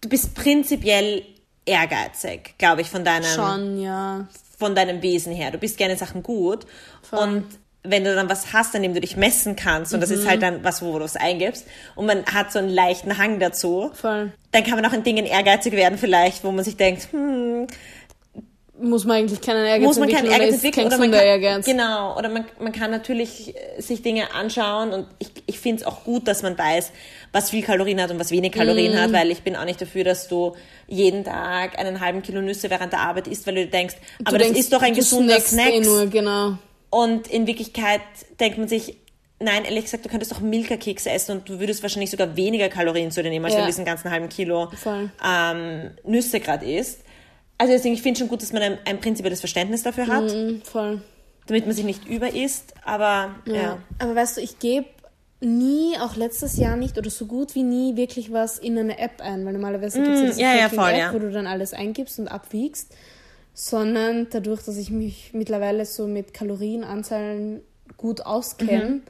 du 0.00 0.08
bist 0.08 0.34
prinzipiell 0.34 1.24
ehrgeizig, 1.64 2.54
glaube 2.58 2.82
ich, 2.82 2.90
von 2.90 3.04
deinem, 3.04 3.24
Schon, 3.24 3.80
ja. 3.80 4.26
von 4.58 4.74
deinem 4.74 5.02
Wesen 5.02 5.32
her. 5.32 5.50
Du 5.50 5.58
bist 5.58 5.76
gerne 5.76 5.94
in 5.94 5.98
Sachen 5.98 6.22
gut. 6.22 6.66
Und 7.10 7.46
wenn 7.84 8.04
du 8.04 8.14
dann 8.14 8.28
was 8.30 8.52
hast, 8.52 8.76
an 8.76 8.82
dem 8.82 8.94
du 8.94 9.00
dich 9.00 9.16
messen 9.16 9.56
kannst, 9.56 9.92
und 9.92 10.00
das 10.00 10.10
Mhm. 10.10 10.16
ist 10.16 10.28
halt 10.28 10.42
dann 10.42 10.62
was, 10.62 10.82
wo 10.82 10.98
du 10.98 11.04
es 11.04 11.16
eingibst, 11.16 11.66
und 11.96 12.06
man 12.06 12.24
hat 12.26 12.52
so 12.52 12.58
einen 12.60 12.70
leichten 12.70 13.18
Hang 13.18 13.40
dazu, 13.40 13.90
Voll. 13.94 14.32
dann 14.52 14.62
kann 14.64 14.74
man 14.76 14.86
auch 14.86 14.92
in 14.92 15.02
Dingen 15.02 15.26
ehrgeizig 15.26 15.72
werden 15.72 15.98
vielleicht, 15.98 16.44
wo 16.44 16.52
man 16.52 16.64
sich 16.64 16.76
denkt, 16.76 17.08
hm, 17.12 17.66
Muss 18.80 19.04
man 19.04 19.18
eigentlich 19.18 19.40
keinen 19.40 19.64
Ehrgeiz 19.64 19.86
muss 19.86 19.98
man 19.98 20.08
keinen 20.08 20.26
entwickeln 20.26 20.34
oder 20.34 20.44
Ehrgeiz 20.44 20.54
entwickeln 20.54 20.84
kein 20.84 20.86
oder 20.88 20.98
man 20.98 21.10
gesunder 21.10 21.18
kann, 21.18 21.42
Ehrgeiz. 21.42 21.66
genau 21.66 22.18
oder 22.18 22.28
man, 22.30 22.44
man 22.58 22.72
kann 22.72 22.90
natürlich 22.90 23.54
äh, 23.54 23.80
sich 23.80 24.02
Dinge 24.02 24.34
anschauen 24.34 24.92
und 24.92 25.06
ich, 25.20 25.28
ich 25.46 25.58
finde 25.60 25.82
es 25.82 25.86
auch 25.86 26.02
gut, 26.04 26.26
dass 26.26 26.42
man 26.42 26.58
weiß, 26.58 26.90
was 27.32 27.50
viel 27.50 27.62
Kalorien 27.62 28.00
hat 28.02 28.10
und 28.10 28.18
was 28.18 28.30
wenig 28.32 28.50
Kalorien 28.52 28.94
Mhm. 28.94 28.98
hat, 28.98 29.12
weil 29.12 29.30
ich 29.30 29.42
bin 29.42 29.54
auch 29.56 29.64
nicht 29.66 29.80
dafür, 29.80 30.02
dass 30.04 30.26
du 30.26 30.56
jeden 30.88 31.22
Tag 31.22 31.78
einen 31.78 32.00
halben 32.00 32.22
Kilo 32.22 32.40
Nüsse 32.42 32.70
während 32.70 32.92
der 32.92 33.00
Arbeit 33.00 33.28
isst, 33.28 33.46
weil 33.46 33.54
du 33.56 33.66
denkst, 33.66 33.94
aber 34.24 34.32
Du 34.32 34.38
das 34.38 34.46
denkst, 34.48 34.60
ist 34.60 34.72
doch 34.72 34.82
ein 34.82 34.94
gesunder 34.94 35.38
Snack. 35.40 35.72
Eh 35.74 36.06
genau. 36.06 36.58
Und 36.92 37.26
in 37.26 37.46
Wirklichkeit 37.46 38.02
denkt 38.38 38.58
man 38.58 38.68
sich, 38.68 38.98
nein, 39.40 39.64
ehrlich 39.64 39.84
gesagt, 39.86 40.04
du 40.04 40.08
könntest 40.10 40.30
doch 40.30 40.40
Milka-Kekse 40.40 41.10
essen 41.10 41.38
und 41.38 41.48
du 41.48 41.58
würdest 41.58 41.82
wahrscheinlich 41.82 42.10
sogar 42.10 42.36
weniger 42.36 42.68
Kalorien 42.68 43.10
zu 43.10 43.22
dir 43.22 43.30
nehmen, 43.30 43.44
als 43.46 43.54
Ja. 43.54 43.58
wenn 43.60 43.64
du 43.64 43.70
diesen 43.70 43.84
ganzen 43.86 44.10
halben 44.10 44.28
Kilo 44.28 44.70
ähm, 45.26 45.90
Nüsse 46.04 46.38
gerade 46.38 46.70
isst. 46.70 47.00
Also 47.58 47.72
deswegen, 47.72 47.94
ich 47.94 48.02
finde 48.02 48.18
schon 48.20 48.28
gut, 48.28 48.42
dass 48.42 48.52
man 48.52 48.62
ein, 48.62 48.78
ein 48.84 49.00
prinzipielles 49.00 49.40
Verständnis 49.40 49.82
dafür 49.82 50.06
hat 50.06 50.24
Mhm, 50.24 50.62
voll. 50.64 51.00
damit 51.46 51.64
man 51.66 51.74
sich 51.74 51.84
nicht 51.84 52.06
überisst, 52.06 52.74
aber 52.84 53.34
ja. 53.46 53.78
Aber 53.98 54.14
weißt 54.14 54.36
du, 54.36 54.40
ich 54.42 54.58
gebe 54.58 54.86
nie, 55.40 55.96
auch 56.00 56.14
letztes 56.16 56.56
Jahr 56.58 56.76
nicht 56.76 56.98
oder 56.98 57.10
so 57.10 57.26
gut 57.26 57.54
wie 57.54 57.62
nie 57.62 57.96
wirklich 57.96 58.32
was 58.32 58.58
in 58.58 58.78
eine 58.78 58.98
App 58.98 59.20
ein, 59.20 59.44
weil 59.44 59.54
normalerweise 59.54 60.00
gibt 60.02 60.14
es 60.14 60.20
ja 60.20 60.26
Mm, 60.34 60.38
ja, 60.38 60.54
ja, 60.54 60.68
Tracking-App, 60.68 60.74
voll, 60.90 60.98
ja. 60.98 61.14
wo 61.14 61.18
du 61.18 61.30
dann 61.32 61.46
alles 61.46 61.72
eingibst 61.72 62.18
und 62.20 62.28
abwiegst, 62.28 62.94
sondern 63.54 64.28
dadurch, 64.30 64.62
dass 64.62 64.76
ich 64.76 64.90
mich 64.90 65.32
mittlerweile 65.34 65.84
so 65.84 66.06
mit 66.06 66.32
Kalorienanzahlen 66.34 67.60
gut 67.96 68.22
auskenne, 68.22 68.88
Mhm. 68.88 69.02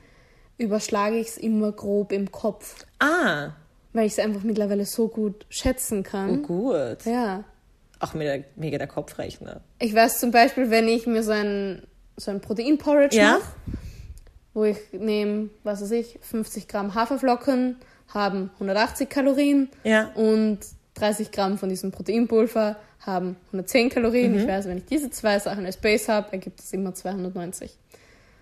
überschlage 0.59 1.17
ich 1.19 1.29
es 1.29 1.37
immer 1.39 1.73
grob 1.73 2.13
im 2.13 2.31
Kopf, 2.33 2.85
Ah, 2.99 3.51
weil 3.93 4.07
ich 4.07 4.13
es 4.13 4.19
einfach 4.19 4.43
mittlerweile 4.43 4.85
so 4.85 5.09
gut 5.09 5.47
schätzen 5.49 6.03
kann. 6.03 6.43
gut. 6.43 7.05
Ja. 7.05 7.45
Auch 8.01 8.15
mega, 8.15 8.45
mega 8.57 8.79
der 8.79 8.89
Kopfrechner. 8.89 9.61
Ich 9.79 9.95
weiß 9.95 10.19
zum 10.19 10.33
Beispiel, 10.33 10.71
wenn 10.71 10.89
ich 10.89 11.07
mir 11.07 11.23
so 11.23 11.31
ein, 11.33 11.83
so 12.17 12.31
ein 12.33 12.41
Protein-Porridge 12.41 13.17
Ja. 13.17 13.35
mache, 13.39 13.43
wo 14.55 14.65
ich 14.65 14.77
nehme, 14.93 15.51
was 15.63 15.83
weiß 15.83 15.93
ich, 15.93 16.19
50 16.21 16.67
Gramm 16.69 16.95
Haferflocken, 16.95 17.77
haben 18.09 18.51
180 18.59 19.09
Kalorien 19.09 19.69
Ja. 19.85 20.11
und 20.15 20.59
30 21.03 21.33
Gramm 21.33 21.59
von 21.59 21.69
diesem 21.69 21.91
Proteinpulver 21.91 22.77
haben 23.01 23.37
110 23.47 23.91
Kalorien. 23.91 24.33
Mhm. 24.33 24.39
Ich 24.39 24.47
weiß, 24.47 24.67
wenn 24.67 24.79
ich 24.79 24.85
diese 24.85 25.11
zwei 25.11 25.39
Sachen 25.41 25.67
als 25.67 25.77
Base 25.77 26.13
habe, 26.13 26.33
ergibt 26.33 26.61
es 26.61 26.73
immer 26.73 26.95
290. 26.95 27.77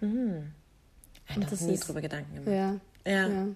Ich 0.00 0.06
habe 0.06 1.64
nie 1.64 1.72
ist- 1.74 1.88
drüber 1.88 2.02
Gedanken 2.02 2.34
gemacht. 2.34 2.48
Ja. 2.48 2.76
Ja. 3.10 3.28
Ja, 3.28 3.46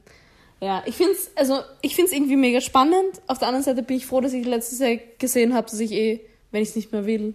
ja 0.61 0.83
ich 0.87 0.97
finde 0.97 1.13
es 1.13 1.31
also, 1.37 1.61
ich 1.83 1.95
find's 1.95 2.13
irgendwie 2.13 2.37
mega 2.37 2.63
spannend. 2.63 3.21
Auf 3.27 3.39
der 3.39 3.49
anderen 3.49 3.65
Seite 3.65 3.83
bin 3.83 3.99
ich 3.99 4.07
froh, 4.07 4.23
dass 4.23 4.33
ich 4.33 4.47
letztes 4.47 4.79
Jahr 4.79 4.97
gesehen 5.19 5.53
habe, 5.53 5.69
dass 5.71 5.81
ich 5.81 5.93
eh, 5.93 6.21
wenn 6.51 6.63
ich 6.63 6.71
es 6.71 6.77
nicht 6.77 6.93
mehr 6.93 7.05
will, 7.05 7.35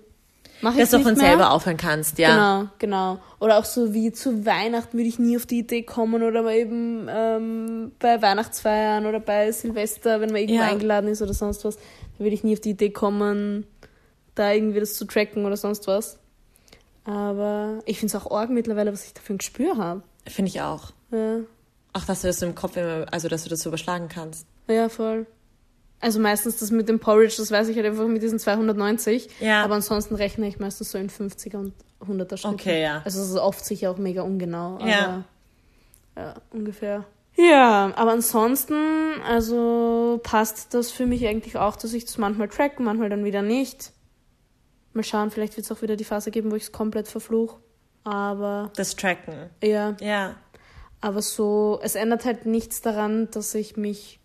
mache 0.62 0.76
ich 0.76 0.80
Dass 0.82 0.90
du 0.92 1.00
von 1.00 1.14
mehr. 1.16 1.26
selber 1.28 1.52
aufhören 1.52 1.78
kannst, 1.78 2.18
ja. 2.20 2.60
Genau, 2.60 2.70
genau. 2.80 3.20
Oder 3.40 3.58
auch 3.58 3.66
so 3.66 3.94
wie 3.94 4.12
zu 4.12 4.46
Weihnachten 4.46 4.98
würde 4.98 5.08
ich 5.10 5.20
nie 5.20 5.36
auf 5.38 5.46
die 5.46 5.60
Idee 5.60 5.84
kommen 5.84 6.22
oder 6.24 6.46
eben 6.52 7.08
ähm, 7.10 7.92
bei 8.00 8.22
Weihnachtsfeiern 8.22 9.06
oder 9.06 9.20
bei 9.20 9.52
Silvester, 9.52 10.22
wenn 10.22 10.30
man 10.32 10.42
irgendwo 10.42 10.62
Ja. 10.62 10.68
eingeladen 10.70 11.10
ist 11.10 11.22
oder 11.22 11.34
sonst 11.34 11.64
was, 11.66 11.76
da 11.78 12.20
würde 12.20 12.34
ich 12.34 12.44
nie 12.44 12.54
auf 12.54 12.60
die 12.60 12.72
Idee 12.72 12.90
kommen, 12.92 13.66
da 14.36 14.52
irgendwie 14.52 14.80
das 14.80 14.96
zu 14.96 15.06
tracken 15.06 15.46
oder 15.46 15.58
sonst 15.58 15.88
was. 15.88 16.20
Aber 17.06 17.80
ich 17.86 18.00
finde 18.00 18.16
es 18.16 18.22
auch 18.22 18.30
arg 18.32 18.50
mittlerweile, 18.50 18.92
was 18.94 19.06
ich 19.06 19.14
dafür 19.14 19.36
ein 19.36 19.40
Gespür 19.40 19.78
habe. 19.78 20.04
Finde 20.28 20.50
ich 20.50 20.62
auch. 20.62 20.92
Ja. 21.12 21.38
Auch, 21.94 22.06
dass 22.06 22.22
du 22.22 22.28
das 22.28 22.42
im 22.42 22.54
Kopf 22.54 22.78
immer, 22.78 23.06
also 23.12 23.28
dass 23.30 23.44
du 23.44 23.50
das 23.50 23.62
so 23.62 23.70
überschlagen 23.70 24.10
kannst. 24.10 24.46
ja, 24.68 24.90
voll. 24.90 25.26
Also 26.02 26.20
meistens 26.20 26.58
das 26.58 26.72
mit 26.72 26.88
dem 26.88 27.00
Porridge, 27.00 27.36
das 27.38 27.52
weiß 27.52 27.68
ich 27.70 27.76
halt 27.76 27.86
einfach 27.86 28.08
mit 28.08 28.22
diesen 28.24 28.40
290. 28.40 29.30
Ja. 29.42 29.64
Aber 29.64 29.76
ansonsten 29.76 30.16
rechne 30.16 30.48
ich 30.48 30.60
meistens 30.60 30.92
so 30.92 30.98
in 30.98 31.10
50er 31.10 31.58
und 31.58 31.74
100er 32.02 32.38
Schritten. 32.38 32.56
Okay, 32.56 32.82
ja. 32.84 33.02
Also 33.04 33.22
es 33.22 33.30
ist 33.30 33.36
oft 33.38 33.66
sicher 33.66 33.92
auch 33.92 33.98
mega 33.98 34.22
ungenau. 34.22 34.76
Aber 34.76 34.88
Ja. 34.88 35.24
Ja, 36.16 36.34
ungefähr. 36.52 37.06
Ja, 37.36 37.92
aber 37.96 38.12
ansonsten, 38.12 38.76
also 39.26 40.20
passt 40.24 40.74
das 40.74 40.92
für 40.92 41.06
mich 41.06 41.26
eigentlich 41.28 41.56
auch, 41.58 41.76
dass 41.78 41.94
ich 41.94 42.04
das 42.06 42.18
manchmal 42.18 42.50
track, 42.50 42.80
manchmal 42.80 43.10
dann 43.10 43.24
wieder 43.24 43.42
nicht. 43.42 43.92
Mal 44.94 45.04
schauen, 45.04 45.32
vielleicht 45.32 45.56
wird 45.56 45.66
es 45.66 45.72
auch 45.72 45.82
wieder 45.82 45.96
die 45.96 46.04
Phase 46.04 46.32
geben, 46.32 46.52
wo 46.52 46.56
ich 46.56 46.64
es 46.64 46.72
komplett 46.72 47.08
verfluch. 47.08 47.58
Aber 48.04 48.72
Das 48.76 48.96
Tracken. 48.96 49.50
ja, 49.64 49.96
Ja. 50.02 50.36
aber 51.02 51.22
so, 51.22 51.80
es 51.84 51.96
ändert 51.96 52.26
halt 52.26 52.46
nichts 52.46 52.82
daran, 52.82 53.30
dass 53.32 53.54
ich 53.56 53.78
mich 53.78 54.19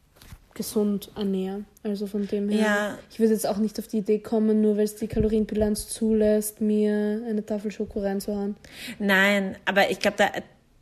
gesund 0.55 1.11
ernähre. 1.17 1.65
Also 1.83 2.07
von 2.07 2.27
dem 2.27 2.49
her. 2.49 2.61
Ja. 2.61 2.99
Ich 3.11 3.19
würde 3.19 3.33
jetzt 3.33 3.47
auch 3.47 3.59
nicht 3.59 3.79
auf 3.79 3.89
die 3.89 3.99
Idee 3.99 4.21
kommen, 4.21 4.61
nur 4.61 4.77
weil 4.77 4.85
es 4.85 4.95
die 4.97 5.09
Kalorienbilanz 5.09 5.89
zulässt, 5.89 6.61
mir 6.61 7.21
eine 7.29 7.45
Tafel 7.45 7.71
Schoko 7.73 8.01
reinzuhauen. 8.01 8.57
Nein, 8.99 9.57
aber 9.65 9.91
ich 9.91 9.99
glaube, 9.99 10.17
da, 10.19 10.27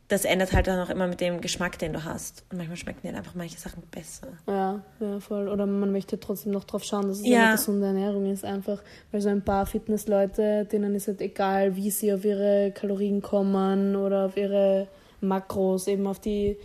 das 0.09 0.25
ändert 0.25 0.53
halt 0.53 0.67
dann 0.67 0.79
auch 0.79 0.91
immer 0.91 1.07
mit 1.07 1.21
dem 1.21 1.41
Geschmack, 1.41 1.79
den 1.79 1.93
du 1.93 2.03
hast. 2.03 2.43
Und 2.51 2.57
manchmal 2.57 2.77
schmecken 2.77 3.07
dir 3.07 3.17
einfach 3.17 3.33
manche 3.33 3.57
Sachen 3.57 3.81
besser. 3.89 4.27
Ja, 4.47 4.83
ja, 4.99 5.19
voll. 5.19 5.47
Oder 5.47 5.65
man 5.65 5.91
möchte 5.91 6.19
trotzdem 6.19 6.51
noch 6.51 6.65
drauf 6.65 6.83
schauen, 6.83 7.07
dass 7.07 7.21
es 7.21 7.27
Ja. 7.27 7.45
eine 7.47 7.51
gesunde 7.55 7.87
Ernährung 7.87 8.31
ist, 8.31 8.45
einfach. 8.45 8.83
Weil 9.11 9.21
so 9.21 9.29
ein 9.29 9.43
paar 9.43 9.65
Fitnessleute, 9.65 10.65
denen 10.71 10.93
ist 10.93 11.07
halt 11.07 11.19
egal, 11.21 11.75
wie 11.75 11.89
sie 11.89 12.13
auf 12.13 12.23
ihre 12.25 12.71
Kalorien 12.75 13.23
kommen 13.23 13.95
oder 13.95 14.25
auf 14.27 14.37
ihre 14.37 14.87
Makros, 15.21 15.87
eben 15.87 16.05
auf 16.05 16.19
die, 16.19 16.57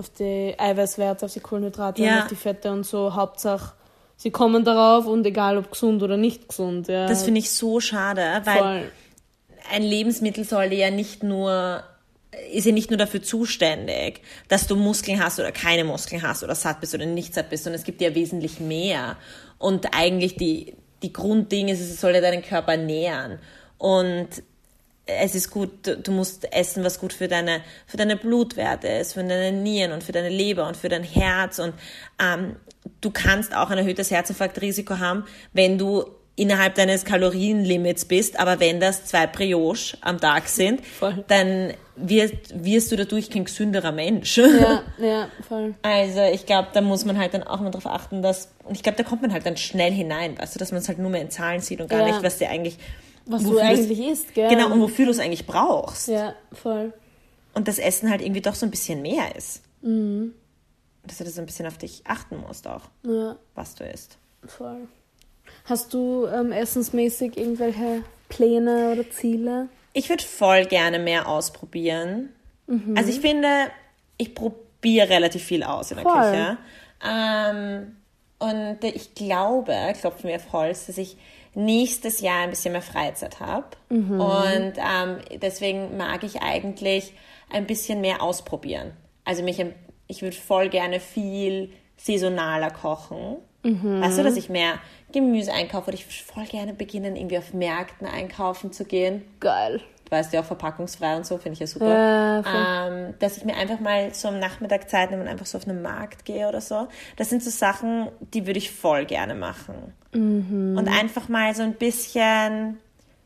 auf 0.00 0.10
die 0.10 0.54
Eiweißwerte, 0.58 1.26
auf 1.26 1.32
die 1.32 1.40
Kohlenhydrate 1.40 2.02
Ja. 2.02 2.22
auf 2.22 2.28
die 2.28 2.34
Fette 2.36 2.72
und 2.72 2.84
so. 2.84 3.14
Hauptsache, 3.14 3.74
sie 4.16 4.30
kommen 4.30 4.64
darauf 4.64 5.06
und 5.06 5.24
egal 5.24 5.56
ob 5.58 5.70
gesund 5.70 6.02
oder 6.02 6.16
nicht 6.16 6.48
gesund. 6.48 6.88
Ja. 6.88 7.06
Das 7.06 7.22
finde 7.22 7.38
ich 7.40 7.50
so 7.50 7.78
schade, 7.78 8.40
weil 8.44 8.58
voll. 8.58 8.92
ein 9.70 9.82
Lebensmittel 9.82 10.44
soll 10.44 10.72
ja 10.72 10.90
nicht 10.90 11.22
nur 11.22 11.84
ist 12.52 12.64
ja 12.64 12.72
nicht 12.72 12.90
nur 12.90 12.96
dafür 12.96 13.22
zuständig, 13.22 14.22
dass 14.48 14.66
du 14.68 14.76
Muskeln 14.76 15.22
hast 15.22 15.40
oder 15.40 15.50
keine 15.52 15.82
Muskeln 15.84 16.22
hast 16.22 16.44
oder 16.44 16.54
satt 16.54 16.80
bist 16.80 16.94
oder 16.94 17.04
nicht 17.04 17.34
satt 17.34 17.50
bist, 17.50 17.64
sondern 17.64 17.78
es 17.80 17.84
gibt 17.84 18.00
ja 18.00 18.14
wesentlich 18.14 18.60
mehr. 18.60 19.16
Und 19.58 19.94
eigentlich 19.94 20.36
die, 20.36 20.76
die 21.02 21.12
Grundding 21.12 21.68
ist, 21.68 21.80
es 21.80 22.00
soll 22.00 22.14
ja 22.14 22.20
deinen 22.20 22.42
Körper 22.42 22.76
nähren. 22.76 23.40
Und 23.78 24.28
es 25.18 25.34
ist 25.34 25.50
gut, 25.50 25.70
du, 25.86 25.96
du 25.96 26.12
musst 26.12 26.52
essen, 26.52 26.84
was 26.84 26.98
gut 27.00 27.12
für 27.12 27.28
deine, 27.28 27.60
für 27.86 27.96
deine 27.96 28.16
Blutwerte 28.16 28.88
ist, 28.88 29.14
für 29.14 29.24
deine 29.24 29.52
Nieren 29.52 29.92
und 29.92 30.04
für 30.04 30.12
deine 30.12 30.28
Leber 30.28 30.66
und 30.68 30.76
für 30.76 30.88
dein 30.88 31.04
Herz. 31.04 31.58
Und 31.58 31.74
ähm, 32.22 32.56
du 33.00 33.10
kannst 33.10 33.54
auch 33.54 33.70
ein 33.70 33.78
erhöhtes 33.78 34.10
Herzinfarktrisiko 34.10 34.98
haben, 34.98 35.24
wenn 35.52 35.78
du 35.78 36.04
innerhalb 36.36 36.74
deines 36.76 37.04
Kalorienlimits 37.04 38.06
bist, 38.06 38.38
aber 38.40 38.60
wenn 38.60 38.80
das 38.80 39.04
zwei 39.04 39.26
Brioche 39.26 39.98
am 40.00 40.18
Tag 40.18 40.48
sind, 40.48 40.84
Voll. 40.86 41.22
dann 41.28 41.74
wirst, 41.96 42.34
wirst 42.64 42.90
du 42.90 42.96
dadurch 42.96 43.28
kein 43.28 43.44
gesünderer 43.44 43.92
Mensch. 43.92 44.38
Ja, 44.38 44.82
ja, 44.98 45.28
voll. 45.46 45.74
Also 45.82 46.22
ich 46.32 46.46
glaube, 46.46 46.68
da 46.72 46.80
muss 46.80 47.04
man 47.04 47.18
halt 47.18 47.34
dann 47.34 47.42
auch 47.42 47.60
mal 47.60 47.70
darauf 47.70 47.86
achten, 47.92 48.22
dass, 48.22 48.48
ich 48.72 48.82
glaube, 48.82 48.96
da 48.96 49.04
kommt 49.04 49.20
man 49.20 49.34
halt 49.34 49.44
dann 49.44 49.58
schnell 49.58 49.92
hinein, 49.92 50.38
weißt 50.38 50.54
du, 50.54 50.58
dass 50.58 50.72
man 50.72 50.80
es 50.80 50.88
halt 50.88 50.98
nur 50.98 51.10
mehr 51.10 51.20
in 51.20 51.30
Zahlen 51.30 51.60
sieht 51.60 51.80
und 51.82 51.90
gar 51.90 52.00
Ja. 52.00 52.06
nicht, 52.06 52.22
was 52.22 52.38
dir 52.38 52.48
eigentlich, 52.48 52.78
Was 53.26 53.42
du 53.44 53.58
eigentlich 53.58 54.00
isst, 54.00 54.34
gell? 54.34 54.48
Genau, 54.48 54.72
und 54.72 54.80
wofür 54.80 55.04
du 55.06 55.10
es 55.12 55.18
eigentlich 55.18 55.46
brauchst. 55.46 56.08
Ja, 56.08 56.34
voll. 56.52 56.92
Und 57.54 57.68
das 57.68 57.78
Essen 57.78 58.10
halt 58.10 58.22
irgendwie 58.22 58.40
doch 58.40 58.54
so 58.54 58.66
ein 58.66 58.70
bisschen 58.70 59.02
mehr 59.02 59.34
ist. 59.36 59.62
Mhm. 59.82 60.34
Dass 61.04 61.18
du 61.18 61.24
das 61.24 61.34
so 61.34 61.40
ein 61.40 61.46
bisschen 61.46 61.66
auf 61.66 61.78
dich 61.78 62.02
achten 62.06 62.38
musst 62.46 62.66
auch, 62.66 62.82
Ja, 63.04 63.36
was 63.54 63.74
du 63.74 63.84
isst. 63.84 64.18
voll. 64.46 64.88
Hast 65.64 65.92
du 65.94 66.26
ähm, 66.26 66.52
essensmäßig 66.52 67.36
irgendwelche 67.36 68.02
Pläne 68.28 68.92
oder 68.92 69.08
Ziele? 69.10 69.68
Ich 69.92 70.08
würde 70.08 70.22
voll 70.22 70.64
gerne 70.66 70.98
mehr 70.98 71.26
ausprobieren. 71.28 72.30
Mhm. 72.66 72.96
Also 72.96 73.10
ich 73.10 73.20
finde, 73.20 73.48
ich 74.16 74.34
probiere 74.34 75.08
relativ 75.08 75.42
viel 75.44 75.62
aus 75.64 75.90
in 75.90 75.96
der 75.98 76.04
Voll. 76.04 76.30
Küche. 76.30 76.56
Ähm, 77.04 77.96
und 78.38 78.84
ich 78.84 79.14
glaube, 79.14 79.74
klopfen 79.98 80.28
wir 80.28 80.36
auf 80.36 80.52
Holz, 80.52 80.86
dass 80.86 80.98
ich 80.98 81.16
nächstes 81.54 82.20
Jahr 82.20 82.42
ein 82.42 82.50
bisschen 82.50 82.72
mehr 82.72 82.82
Freizeit 82.82 83.40
habe. 83.40 83.68
Mhm. 83.88 84.20
Und 84.20 84.72
ähm, 84.76 85.18
deswegen 85.40 85.96
mag 85.96 86.22
ich 86.22 86.42
eigentlich 86.42 87.12
ein 87.50 87.66
bisschen 87.66 88.00
mehr 88.00 88.22
ausprobieren. 88.22 88.92
Also 89.24 89.42
mich, 89.42 89.64
ich 90.06 90.22
würde 90.22 90.36
voll 90.36 90.68
gerne 90.68 91.00
viel 91.00 91.72
saisonaler 91.96 92.70
kochen. 92.70 93.36
Mhm. 93.62 94.00
Weißt 94.00 94.18
du, 94.18 94.22
dass 94.22 94.36
ich 94.36 94.48
mehr 94.48 94.78
Gemüse 95.12 95.52
einkaufe 95.52 95.88
oder 95.88 95.94
ich 95.94 96.06
würde 96.06 96.32
voll 96.32 96.46
gerne 96.46 96.72
beginnen, 96.72 97.16
irgendwie 97.16 97.38
auf 97.38 97.52
Märkten 97.52 98.06
einkaufen 98.06 98.72
zu 98.72 98.84
gehen 98.84 99.22
Geil. 99.40 99.80
Du 100.10 100.16
weißt 100.16 100.32
ja 100.32 100.40
auch 100.40 100.44
verpackungsfrei 100.44 101.16
und 101.16 101.24
so, 101.24 101.38
finde 101.38 101.54
ich 101.54 101.60
ja 101.60 101.66
super. 101.66 102.42
Voll. 102.42 102.52
ähm, 102.54 103.14
dass 103.20 103.36
ich 103.36 103.44
mir 103.44 103.56
einfach 103.56 103.80
mal 103.80 104.12
so 104.12 104.28
am 104.28 104.38
Nachmittag 104.38 104.90
Zeit 104.90 105.10
nehme 105.10 105.22
und 105.22 105.28
einfach 105.28 105.46
so 105.46 105.58
auf 105.58 105.68
einen 105.68 105.82
Markt 105.82 106.24
gehe 106.24 106.48
oder 106.48 106.60
so. 106.60 106.88
Das 107.16 107.30
sind 107.30 107.42
so 107.42 107.50
Sachen, 107.50 108.08
die 108.34 108.46
würde 108.46 108.58
ich 108.58 108.70
voll 108.70 109.04
gerne 109.06 109.34
machen. 109.34 109.94
Mhm. 110.12 110.76
Und 110.76 110.88
einfach 110.88 111.28
mal 111.28 111.54
so 111.54 111.62
ein 111.62 111.74
bisschen, 111.74 112.78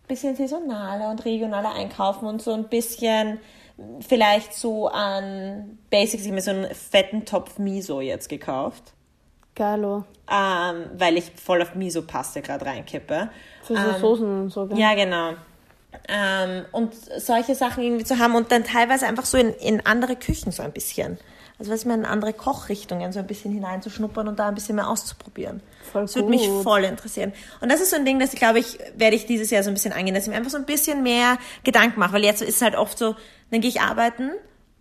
bisschen 0.08 0.36
saisonaler 0.36 1.10
und 1.10 1.24
regionaler 1.24 1.72
einkaufen 1.74 2.26
und 2.26 2.42
so 2.42 2.52
ein 2.52 2.64
bisschen 2.68 3.38
vielleicht 4.06 4.54
so 4.54 4.88
an 4.88 5.78
Basics. 5.90 6.22
Ich 6.22 6.28
habe 6.28 6.34
mir 6.36 6.42
so 6.42 6.50
einen 6.50 6.66
fetten 6.74 7.24
Topf 7.24 7.58
Miso 7.58 8.00
jetzt 8.00 8.28
gekauft. 8.28 8.92
Geilo. 9.54 10.04
Ähm, 10.30 10.86
weil 10.96 11.16
ich 11.16 11.30
voll 11.42 11.62
auf 11.62 11.74
Miso-Paste 11.74 12.42
gerade 12.42 12.66
reinkippe. 12.66 13.30
Für 13.62 13.74
so 13.74 13.80
Ähm, 13.80 14.00
Soßen 14.00 14.40
und 14.42 14.50
so, 14.50 14.66
gell? 14.66 14.78
ja, 14.78 14.94
genau. 14.94 15.34
Ähm, 16.08 16.64
und 16.72 16.94
solche 17.18 17.54
Sachen 17.54 17.82
irgendwie 17.82 18.04
zu 18.04 18.18
haben 18.18 18.34
und 18.34 18.52
dann 18.52 18.64
teilweise 18.64 19.06
einfach 19.06 19.24
so 19.24 19.38
in, 19.38 19.52
in 19.54 19.84
andere 19.86 20.16
Küchen 20.16 20.52
so 20.52 20.62
ein 20.62 20.72
bisschen. 20.72 21.18
Also 21.58 21.70
was 21.70 21.84
mir 21.84 21.94
in 21.94 22.04
andere 22.04 22.32
Kochrichtungen 22.32 23.12
so 23.12 23.20
ein 23.20 23.26
bisschen 23.26 23.52
hineinzuschnuppern 23.52 24.26
und 24.26 24.38
da 24.38 24.48
ein 24.48 24.54
bisschen 24.54 24.74
mehr 24.74 24.88
auszuprobieren. 24.88 25.60
Voll 25.92 26.02
das 26.02 26.16
würde 26.16 26.28
mich 26.28 26.48
voll 26.62 26.82
interessieren. 26.82 27.32
Und 27.60 27.70
das 27.70 27.80
ist 27.80 27.90
so 27.90 27.96
ein 27.96 28.04
Ding, 28.04 28.18
das 28.18 28.32
glaube 28.32 28.58
ich, 28.58 28.78
werde 28.96 29.14
ich 29.14 29.26
dieses 29.26 29.50
Jahr 29.50 29.62
so 29.62 29.70
ein 29.70 29.74
bisschen 29.74 29.92
angehen, 29.92 30.14
dass 30.14 30.24
ich 30.24 30.30
mir 30.30 30.36
einfach 30.36 30.50
so 30.50 30.56
ein 30.56 30.66
bisschen 30.66 31.04
mehr 31.04 31.38
Gedanken 31.62 32.00
mache. 32.00 32.14
Weil 32.14 32.24
jetzt 32.24 32.42
ist 32.42 32.56
es 32.56 32.62
halt 32.62 32.74
oft 32.74 32.98
so, 32.98 33.14
dann 33.50 33.60
gehe 33.60 33.70
ich 33.70 33.80
arbeiten 33.80 34.32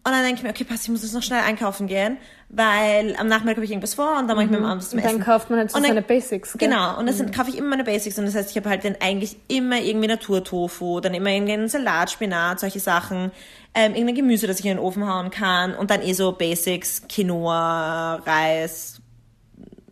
und 0.05 0.11
dann 0.11 0.21
denke 0.23 0.35
ich 0.39 0.43
mir, 0.43 0.49
okay, 0.49 0.63
passt, 0.65 0.83
ich 0.83 0.89
muss 0.89 1.01
jetzt 1.03 1.13
noch 1.13 1.23
schnell 1.23 1.39
einkaufen 1.41 1.87
gehen, 1.87 2.17
weil 2.49 3.15
am 3.17 3.27
Nachmittag 3.27 3.55
habe 3.55 3.65
ich 3.65 3.71
irgendwas 3.71 3.93
vor 3.93 4.17
und 4.19 4.27
dann 4.27 4.35
mache 4.35 4.45
ich 4.45 4.51
mir 4.51 4.57
am 4.57 4.65
Abend 4.65 4.83
zum 4.83 4.99
Mhm. 4.99 5.03
Und 5.05 5.09
dann 5.11 5.15
Essen. 5.21 5.25
kauft 5.25 5.49
man 5.49 5.59
halt 5.59 5.71
so 5.71 5.77
dann- 5.79 5.87
seine 5.87 6.01
Basics, 6.01 6.57
gell? 6.57 6.67
Genau, 6.69 6.99
und 6.99 7.07
das 7.07 7.17
sind, 7.17 7.33
kaufe 7.33 7.49
ich 7.49 7.57
immer 7.57 7.69
meine 7.69 7.83
Basics. 7.85 8.19
Und 8.19 8.25
das 8.25 8.35
heißt, 8.35 8.51
ich 8.51 8.57
habe 8.57 8.69
halt 8.69 8.83
dann 8.83 8.95
eigentlich 8.99 9.37
immer 9.47 9.79
irgendwie 9.79 10.07
Naturtofu, 10.07 10.99
dann 10.99 11.13
immer 11.13 11.29
irgendeinen 11.29 11.69
Salat, 11.69 12.11
Spinat, 12.11 12.59
solche 12.59 12.79
Sachen, 12.81 13.31
ähm, 13.73 13.93
irgendein 13.93 14.15
Gemüse, 14.15 14.45
das 14.45 14.59
ich 14.59 14.65
in 14.65 14.71
den 14.75 14.79
Ofen 14.79 15.07
hauen 15.07 15.31
kann 15.31 15.73
und 15.73 15.89
dann 15.89 16.01
eh 16.01 16.13
so 16.13 16.33
Basics, 16.33 17.03
Quinoa, 17.07 18.15
Reis, 18.25 18.99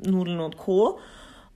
Nudeln 0.03 0.39
und 0.39 0.57
Co. 0.57 0.99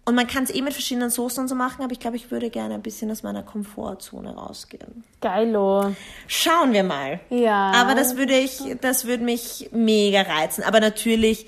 Und 0.07 0.13
man 0.13 0.27
kann 0.27 0.43
es 0.43 0.53
eh 0.53 0.61
mit 0.61 0.73
verschiedenen 0.73 1.09
Soßen 1.09 1.41
und 1.41 1.47
so 1.47 1.55
machen, 1.55 1.83
aber 1.83 1.91
ich 1.91 1.99
glaube, 1.99 2.15
ich 2.15 2.29
würde 2.29 2.51
gerne 2.51 2.75
ein 2.75 2.83
bisschen 2.83 3.09
aus 3.09 3.23
meiner 3.23 3.41
Komfortzone 3.41 4.35
rausgehen. 4.35 5.03
Geilo. 5.19 5.95
Schauen 6.27 6.73
wir 6.73 6.83
mal. 6.83 7.19
Ja. 7.31 7.71
Aber 7.71 7.95
das 7.95 8.15
würde 8.15 8.37
ich, 8.37 8.61
das 8.81 9.05
würde 9.05 9.23
mich 9.23 9.69
mega 9.71 10.21
reizen. 10.21 10.63
Aber 10.63 10.79
natürlich 10.79 11.47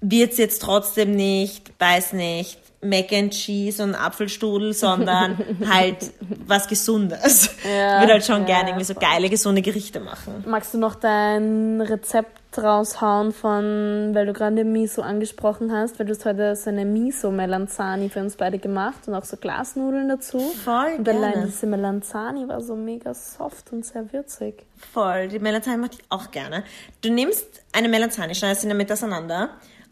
wird's 0.00 0.38
jetzt 0.38 0.62
trotzdem 0.62 1.16
nicht, 1.16 1.72
weiß 1.80 2.12
nicht, 2.12 2.60
Mac 2.80 3.12
and 3.12 3.32
Cheese 3.32 3.82
und 3.82 3.94
Apfelstrudel, 3.94 4.72
sondern 4.72 5.38
halt 5.68 6.12
was 6.46 6.68
Gesundes. 6.68 7.50
Ja, 7.64 7.96
ich 7.96 8.02
würde 8.02 8.12
halt 8.14 8.24
schon 8.24 8.42
ja, 8.42 8.46
gerne 8.46 8.70
irgendwie 8.70 8.84
so 8.84 8.94
geile, 8.94 9.28
gesunde 9.28 9.62
Gerichte 9.62 9.98
machen. 9.98 10.44
Magst 10.46 10.74
du 10.74 10.78
noch 10.78 10.94
dein 10.94 11.80
Rezept 11.80 12.45
raushauen 12.58 13.32
von, 13.32 14.10
weil 14.14 14.26
du 14.26 14.32
gerade 14.32 14.64
Miso 14.64 15.02
angesprochen 15.02 15.72
hast, 15.72 15.98
weil 15.98 16.06
du 16.06 16.12
hast 16.14 16.24
heute 16.24 16.54
so 16.56 16.70
eine 16.70 16.84
Miso-Melanzani 16.84 18.08
für 18.08 18.20
uns 18.20 18.36
beide 18.36 18.58
gemacht 18.58 19.06
und 19.06 19.14
auch 19.14 19.24
so 19.24 19.36
Glasnudeln 19.36 20.08
dazu. 20.08 20.38
Voll 20.38 20.94
Und 20.98 21.08
allein 21.08 21.32
gerne. 21.32 21.46
diese 21.46 21.66
Melanzani 21.66 22.48
war 22.48 22.60
so 22.60 22.76
mega 22.76 23.14
soft 23.14 23.72
und 23.72 23.84
sehr 23.84 24.12
würzig. 24.12 24.64
Voll, 24.92 25.28
die 25.28 25.38
Melanzani 25.38 25.76
mache 25.78 25.92
ich 25.94 26.04
auch 26.08 26.30
gerne. 26.30 26.64
Du 27.02 27.10
nimmst 27.12 27.46
eine 27.72 27.88
Melanzani, 27.88 28.34
schneidest 28.34 28.62
sie 28.62 28.66
in 28.66 28.70
der 28.70 28.76
Mitte 28.76 28.94
auseinander 28.94 29.50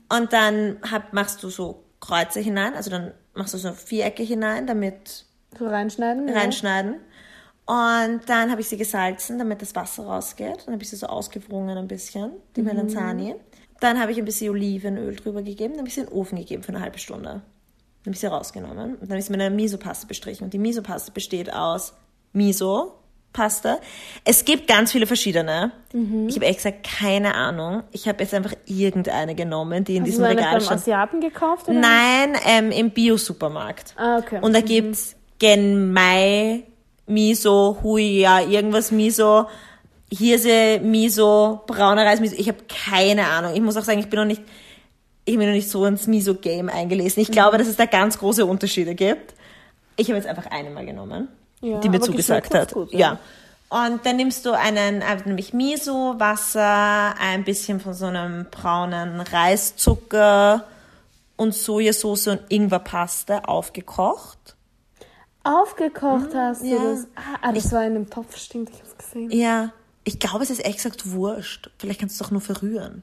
und 0.08 0.32
dann 0.32 0.78
hab, 0.90 1.12
machst 1.12 1.42
du 1.42 1.48
so 1.48 1.84
Kreuze 2.00 2.40
hinein, 2.40 2.74
also 2.74 2.90
dann 2.90 3.12
machst 3.34 3.54
du 3.54 3.58
so 3.58 3.72
Vierecke 3.72 4.22
hinein, 4.22 4.66
damit 4.66 5.24
So 5.58 5.66
reinschneiden? 5.66 6.28
ja? 6.28 6.34
Und 7.66 8.20
dann 8.26 8.50
habe 8.50 8.60
ich 8.60 8.68
sie 8.68 8.76
gesalzen, 8.76 9.38
damit 9.38 9.62
das 9.62 9.74
Wasser 9.74 10.04
rausgeht. 10.04 10.64
Dann 10.66 10.74
habe 10.74 10.82
ich 10.82 10.90
sie 10.90 10.96
so 10.96 11.06
ausgewrungen 11.06 11.78
ein 11.78 11.88
bisschen, 11.88 12.32
die 12.56 12.60
Mhm. 12.60 12.66
Melanzani. 12.68 13.34
Dann 13.80 13.98
habe 14.00 14.12
ich 14.12 14.18
ein 14.18 14.24
bisschen 14.24 14.50
Olivenöl 14.50 15.16
drüber 15.16 15.42
gegeben, 15.42 15.72
dann 15.74 15.78
habe 15.80 15.88
ich 15.88 15.94
sie 15.94 16.00
in 16.00 16.06
den 16.06 16.12
Ofen 16.14 16.38
gegeben 16.38 16.62
für 16.62 16.70
eine 16.70 16.80
halbe 16.80 16.98
Stunde. 16.98 17.24
Dann 17.24 17.40
habe 18.06 18.12
ich 18.12 18.20
sie 18.20 18.26
rausgenommen 18.26 18.92
und 18.96 19.02
dann 19.02 19.08
habe 19.10 19.18
ich 19.18 19.24
sie 19.24 19.32
mit 19.32 19.40
einer 19.40 19.54
Miso-Paste 19.54 20.06
bestrichen. 20.06 20.44
Und 20.44 20.52
die 20.52 20.58
Miso-Paste 20.58 21.10
besteht 21.12 21.52
aus 21.52 21.94
Miso-Paste. 22.34 23.78
Es 24.24 24.44
gibt 24.44 24.68
ganz 24.68 24.92
viele 24.92 25.06
verschiedene. 25.06 25.72
Mhm. 25.92 26.28
Ich 26.28 26.34
habe 26.36 26.44
ehrlich 26.44 26.58
gesagt 26.58 26.84
keine 27.00 27.34
Ahnung. 27.34 27.82
Ich 27.92 28.06
habe 28.08 28.22
jetzt 28.22 28.34
einfach 28.34 28.52
irgendeine 28.66 29.34
genommen, 29.34 29.84
die 29.84 29.96
in 29.96 30.02
Hast 30.02 30.08
du 30.08 30.10
diesem 30.12 30.24
eine 30.24 30.38
Regal 30.40 30.60
stand. 30.60 30.80
Asiaten 30.80 31.20
gekauft? 31.20 31.68
Oder? 31.68 31.80
Nein, 31.80 32.36
ähm, 32.46 32.70
im 32.70 32.90
Bio-Supermarkt. 32.90 33.94
Ah, 33.96 34.18
okay. 34.18 34.38
Und 34.42 34.54
da 34.54 34.60
gibt's 34.60 35.16
Genmai, 35.38 36.64
Miso, 37.06 37.78
Huya, 37.82 38.40
irgendwas 38.42 38.90
Miso, 38.90 39.46
Hirse, 40.10 40.80
Miso, 40.82 41.62
brauner 41.66 42.04
Reis, 42.06 42.20
Miso. 42.20 42.36
Ich 42.38 42.48
habe 42.48 42.58
keine 42.68 43.26
Ahnung. 43.28 43.54
Ich 43.54 43.60
muss 43.60 43.76
auch 43.76 43.84
sagen, 43.84 43.98
ich 44.00 44.08
bin 44.08 44.18
noch 44.20 44.26
nicht, 44.26 44.42
ich 45.24 45.36
bin 45.36 45.46
noch 45.46 45.54
nicht 45.54 45.68
so 45.70 45.84
ins 45.86 46.06
Miso-Game 46.06 46.68
eingelesen. 46.68 47.22
Ich 47.22 47.30
glaube, 47.30 47.58
dass 47.58 47.66
es 47.66 47.76
da 47.76 47.86
ganz 47.86 48.18
große 48.18 48.44
Unterschiede 48.46 48.94
gibt. 48.94 49.34
Ich 49.96 50.08
habe 50.08 50.16
jetzt 50.18 50.26
einfach 50.28 50.46
eine 50.50 50.70
mal 50.70 50.84
genommen, 50.86 51.28
Ja, 51.60 51.78
die 51.80 51.88
mir 51.88 52.00
zugesagt 52.00 52.54
hat. 52.54 52.72
gut, 52.72 52.92
ja. 52.92 52.98
ja. 52.98 53.18
Und 53.68 54.06
dann 54.06 54.16
nimmst 54.16 54.46
du 54.46 54.52
einen, 54.52 55.02
äh, 55.02 55.16
nämlich 55.24 55.52
Miso, 55.52 56.14
Wasser, 56.18 57.14
ein 57.18 57.42
bisschen 57.44 57.80
von 57.80 57.94
so 57.94 58.06
einem 58.06 58.46
braunen 58.50 59.20
Reiszucker 59.20 60.64
und 61.36 61.54
Sojasauce 61.54 62.28
und 62.28 62.40
Ingwerpaste 62.50 63.48
aufgekocht. 63.48 64.53
Aufgekocht 65.44 66.34
hast 66.34 66.62
du 66.62 66.66
ja. 66.66 66.82
das. 66.82 67.06
Ah, 67.14 67.38
ah, 67.42 67.52
das 67.52 67.70
war 67.72 67.84
in 67.84 67.94
einem 67.94 68.10
Topf, 68.10 68.36
stimmt, 68.36 68.70
ich 68.70 68.80
hab's 68.80 68.96
gesehen. 68.96 69.30
Ja, 69.30 69.72
ich 70.02 70.18
glaube, 70.18 70.42
es 70.42 70.50
ist 70.50 70.62
gesagt 70.64 71.12
wurscht. 71.12 71.70
Vielleicht 71.78 72.00
kannst 72.00 72.18
du 72.18 72.22
es 72.22 72.26
doch 72.26 72.32
nur 72.32 72.40
verrühren. 72.40 73.02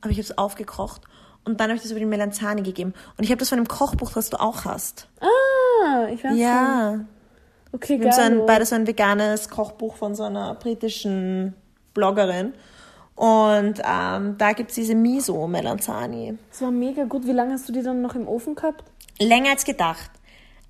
Aber 0.00 0.10
ich 0.10 0.16
habe 0.16 0.22
es 0.22 0.38
aufgekocht 0.38 1.02
und 1.44 1.60
dann 1.60 1.70
habe 1.70 1.76
ich 1.76 1.82
das 1.82 1.90
über 1.90 2.00
die 2.00 2.06
Melanzani 2.06 2.62
gegeben. 2.62 2.94
Und 3.16 3.24
ich 3.24 3.30
habe 3.30 3.38
das 3.38 3.48
von 3.48 3.58
dem 3.58 3.66
Kochbuch, 3.66 4.12
das 4.12 4.30
du 4.30 4.40
auch 4.40 4.64
hast. 4.64 5.08
Ah, 5.20 6.06
ich 6.06 6.22
weiß 6.22 6.30
schon. 6.30 6.38
Ja. 6.38 7.00
Okay, 7.72 8.00
Wir 8.00 8.10
haben 8.10 8.14
so 8.14 8.20
ein, 8.22 8.36
geil. 8.38 8.44
beide 8.46 8.66
so 8.66 8.74
ein 8.74 8.86
veganes 8.86 9.50
Kochbuch 9.50 9.96
von 9.96 10.14
so 10.14 10.22
einer 10.24 10.54
britischen 10.54 11.54
Bloggerin. 11.94 12.54
Und 13.14 13.82
ähm, 13.84 14.36
da 14.38 14.52
gibt's 14.52 14.76
diese 14.76 14.94
Miso-Melanzani. 14.94 16.38
Das 16.50 16.62
war 16.62 16.70
mega 16.70 17.04
gut. 17.04 17.26
Wie 17.26 17.32
lange 17.32 17.54
hast 17.54 17.68
du 17.68 17.72
die 17.72 17.82
dann 17.82 18.00
noch 18.00 18.14
im 18.14 18.28
Ofen 18.28 18.54
gehabt? 18.54 18.84
Länger 19.18 19.50
als 19.50 19.64
gedacht. 19.64 20.10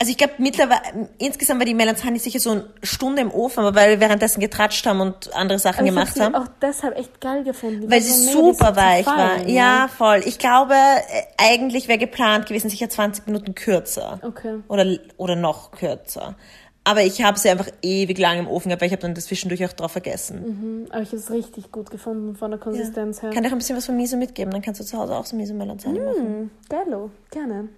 Also 0.00 0.12
ich 0.12 0.16
glaube 0.16 0.34
mittlerweile, 0.38 1.08
insgesamt 1.18 1.58
war 1.60 1.64
die 1.66 1.74
Melanzani 1.74 2.20
sicher 2.20 2.38
so 2.38 2.50
eine 2.50 2.64
Stunde 2.84 3.20
im 3.20 3.32
Ofen, 3.32 3.64
aber 3.64 3.74
weil 3.74 3.90
wir 3.90 4.00
währenddessen 4.00 4.38
getratscht 4.40 4.86
haben 4.86 5.00
und 5.00 5.34
andere 5.34 5.58
Sachen 5.58 5.84
ich 5.84 5.92
gemacht 5.92 6.20
haben. 6.20 6.36
auch 6.36 6.46
deshalb 6.62 6.96
echt 6.96 7.20
geil 7.20 7.42
gefunden. 7.42 7.90
Weil 7.90 8.00
sie 8.00 8.12
super 8.12 8.76
weich 8.76 9.04
war. 9.06 9.16
zerfallen, 9.16 9.48
Ja, 9.48 9.88
voll. 9.88 10.22
Ich 10.24 10.38
glaube, 10.38 10.74
äh, 10.74 11.22
eigentlich 11.36 11.88
wäre 11.88 11.98
geplant 11.98 12.46
gewesen, 12.46 12.70
sicher 12.70 12.88
20 12.88 13.26
Minuten 13.26 13.56
kürzer. 13.56 14.20
Okay. 14.22 14.60
Oder, 14.68 14.98
oder 15.16 15.34
noch 15.34 15.72
kürzer. 15.72 16.36
aber 16.84 17.02
ich 17.02 17.22
habe 17.24 17.36
sie 17.36 17.50
einfach 17.50 17.68
ewig 17.82 18.18
lang 18.18 18.38
im 18.38 18.46
Ofen 18.46 18.68
gehabt, 18.68 18.82
weil 18.82 18.86
ich 18.86 18.92
habe 18.92 19.02
dann 19.02 19.14
das 19.14 19.26
zwischendurch 19.26 19.64
auch 19.66 19.72
drauf 19.72 19.90
vergessen. 19.92 20.86
Aber 20.90 21.02
ich 21.02 21.08
habe 21.08 21.16
es 21.18 21.30
richtig 21.30 21.72
gut 21.72 21.90
gefunden 21.90 22.36
von 22.36 22.52
der 22.52 22.60
Konsistenz 22.60 23.20
her. 23.20 23.30
Kann 23.30 23.42
dir 23.42 23.48
auch 23.48 23.52
ein 23.52 23.58
bisschen 23.58 23.76
was 23.76 23.86
von 23.86 23.96
Miso 23.96 24.16
mitgeben, 24.16 24.52
dann 24.52 24.62
kannst 24.62 24.80
du 24.80 24.84
zu 24.84 24.96
Hause 24.96 25.16
auch 25.16 25.26
so 25.26 25.34
Miso 25.36 25.54
Melanzani 25.54 25.98
machen. 25.98 26.16
Hm, 26.16 26.50
geilo, 26.68 27.10
gerne. 27.32 27.68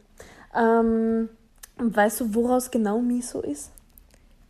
Ähm, 0.54 1.28
weißt 1.80 2.20
du, 2.20 2.34
woraus 2.34 2.70
genau 2.70 3.00
Miso 3.00 3.40
ist? 3.40 3.70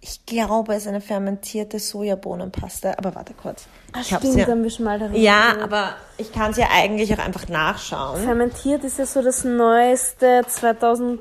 Ich 0.02 0.24
glaube, 0.24 0.74
es 0.74 0.82
ist 0.82 0.88
eine 0.88 1.02
fermentierte 1.02 1.78
Sojabohnenpaste, 1.78 2.96
aber 2.98 3.14
warte 3.14 3.34
kurz. 3.34 3.66
Ich 4.00 4.12
hab's 4.12 4.26
Stimmt, 4.26 4.48
ja. 4.48 4.62
wir 4.62 4.70
schon 4.70 4.84
mal 4.86 4.98
darüber 4.98 5.18
Ja, 5.18 5.48
geredet. 5.50 5.62
aber 5.64 5.94
ich 6.16 6.32
kann 6.32 6.52
es 6.52 6.56
ja 6.56 6.68
eigentlich 6.72 7.12
auch 7.12 7.18
einfach 7.18 7.48
nachschauen. 7.48 8.22
Fermentiert 8.22 8.82
ist 8.84 8.98
ja 8.98 9.04
so 9.04 9.20
das 9.20 9.44
neueste 9.44 10.40
2019er, 10.40 11.18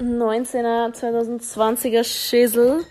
2020er 0.00 2.02
Schissel. 2.02 2.84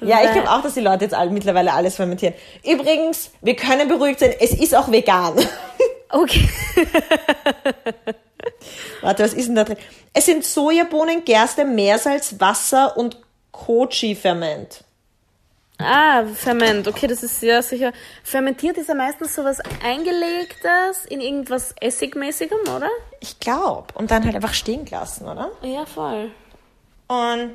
Ja, 0.00 0.22
ich 0.24 0.32
glaube 0.32 0.50
auch, 0.50 0.62
dass 0.62 0.74
die 0.74 0.80
Leute 0.80 1.04
jetzt 1.04 1.14
alle, 1.14 1.30
mittlerweile 1.30 1.72
alles 1.72 1.96
fermentieren. 1.96 2.34
Übrigens, 2.64 3.30
wir 3.42 3.56
können 3.56 3.88
beruhigt 3.88 4.20
sein, 4.20 4.34
es 4.40 4.52
ist 4.52 4.74
auch 4.74 4.90
vegan. 4.90 5.34
Okay. 6.10 6.48
Warte, 9.00 9.24
was 9.24 9.34
ist 9.34 9.48
denn 9.48 9.54
da 9.54 9.64
drin? 9.64 9.76
Es 10.12 10.26
sind 10.26 10.44
Sojabohnen, 10.44 11.24
Gerste, 11.24 11.64
Meersalz, 11.64 12.36
Wasser 12.38 12.96
und 12.96 13.18
Kochi-Ferment. 13.52 14.84
Ah, 15.78 16.24
Ferment. 16.34 16.88
Okay, 16.88 17.06
das 17.06 17.22
ist 17.22 17.42
ja 17.42 17.60
sicher. 17.60 17.92
Fermentiert 18.24 18.78
ist 18.78 18.88
ja 18.88 18.94
meistens 18.94 19.34
sowas 19.34 19.58
Eingelegtes 19.84 21.04
in 21.08 21.20
irgendwas 21.20 21.74
Essigmäßigem, 21.80 22.60
oder? 22.74 22.88
Ich 23.20 23.38
glaube. 23.40 23.88
Und 23.94 24.10
dann 24.10 24.24
halt 24.24 24.34
einfach 24.34 24.54
stehen 24.54 24.86
gelassen, 24.86 25.28
oder? 25.28 25.50
Ja, 25.62 25.84
voll. 25.84 26.30
Und. 27.08 27.54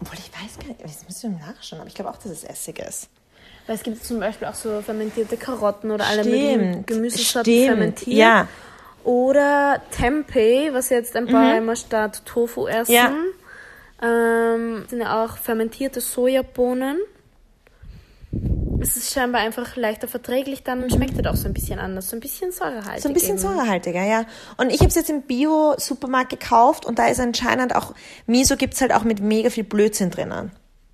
Obwohl, 0.00 0.18
ich 0.18 0.30
weiß 0.30 0.58
gar 0.60 0.68
nicht, 0.68 0.84
das 0.84 1.04
müssen 1.06 1.38
wir 1.38 1.46
nachschauen, 1.46 1.80
aber 1.80 1.88
ich 1.88 1.94
glaube 1.94 2.10
auch, 2.10 2.16
dass 2.16 2.26
es 2.26 2.44
Essig 2.44 2.78
ist. 2.78 3.08
Weil 3.66 3.74
es 3.74 3.82
gibt 3.82 4.04
zum 4.04 4.20
Beispiel 4.20 4.46
auch 4.46 4.54
so 4.54 4.80
fermentierte 4.82 5.36
Karotten 5.36 5.90
oder 5.90 6.06
alle 6.06 6.22
möglichen. 6.22 6.86
Gemüsesorten 6.86 7.64
fermentiert. 7.64 8.16
Ja. 8.16 8.48
Mhm. 9.06 9.12
Oder 9.12 9.80
Tempeh, 9.90 10.72
was 10.72 10.90
jetzt 10.90 11.16
ein 11.16 11.26
paar 11.26 11.56
immer 11.56 11.76
statt 11.76 12.22
Tofu 12.24 12.66
essen. 12.66 12.92
Ja. 12.92 13.12
Ähm, 14.02 14.84
sind 14.88 15.00
ja 15.00 15.24
auch 15.24 15.38
fermentierte 15.38 16.00
Sojabohnen. 16.00 16.98
Es 18.80 18.96
ist 18.96 19.14
scheinbar 19.14 19.40
einfach 19.40 19.76
leichter 19.76 20.06
verträglich 20.06 20.62
dann 20.62 20.90
schmeckt 20.90 21.14
halt 21.14 21.26
auch 21.26 21.36
so 21.36 21.46
ein 21.48 21.54
bisschen 21.54 21.78
anders. 21.78 22.10
So 22.10 22.16
ein 22.16 22.20
bisschen 22.20 22.52
säurehaltig. 22.52 23.02
So 23.02 23.08
ein 23.08 23.14
bisschen 23.14 23.38
eben. 23.38 23.38
säurehaltiger, 23.38 24.04
ja. 24.04 24.26
Und 24.58 24.70
ich 24.70 24.80
habe 24.80 24.88
es 24.88 24.96
jetzt 24.96 25.08
im 25.08 25.22
Bio-Supermarkt 25.22 26.30
gekauft 26.30 26.84
und 26.84 26.98
da 26.98 27.06
ist 27.08 27.18
anscheinend 27.18 27.74
auch, 27.74 27.94
Miso 28.26 28.56
gibt's 28.56 28.80
halt 28.82 28.92
auch 28.92 29.04
mit 29.04 29.20
mega 29.20 29.48
viel 29.48 29.64
Blödsinn 29.64 30.10
drinnen. 30.10 30.52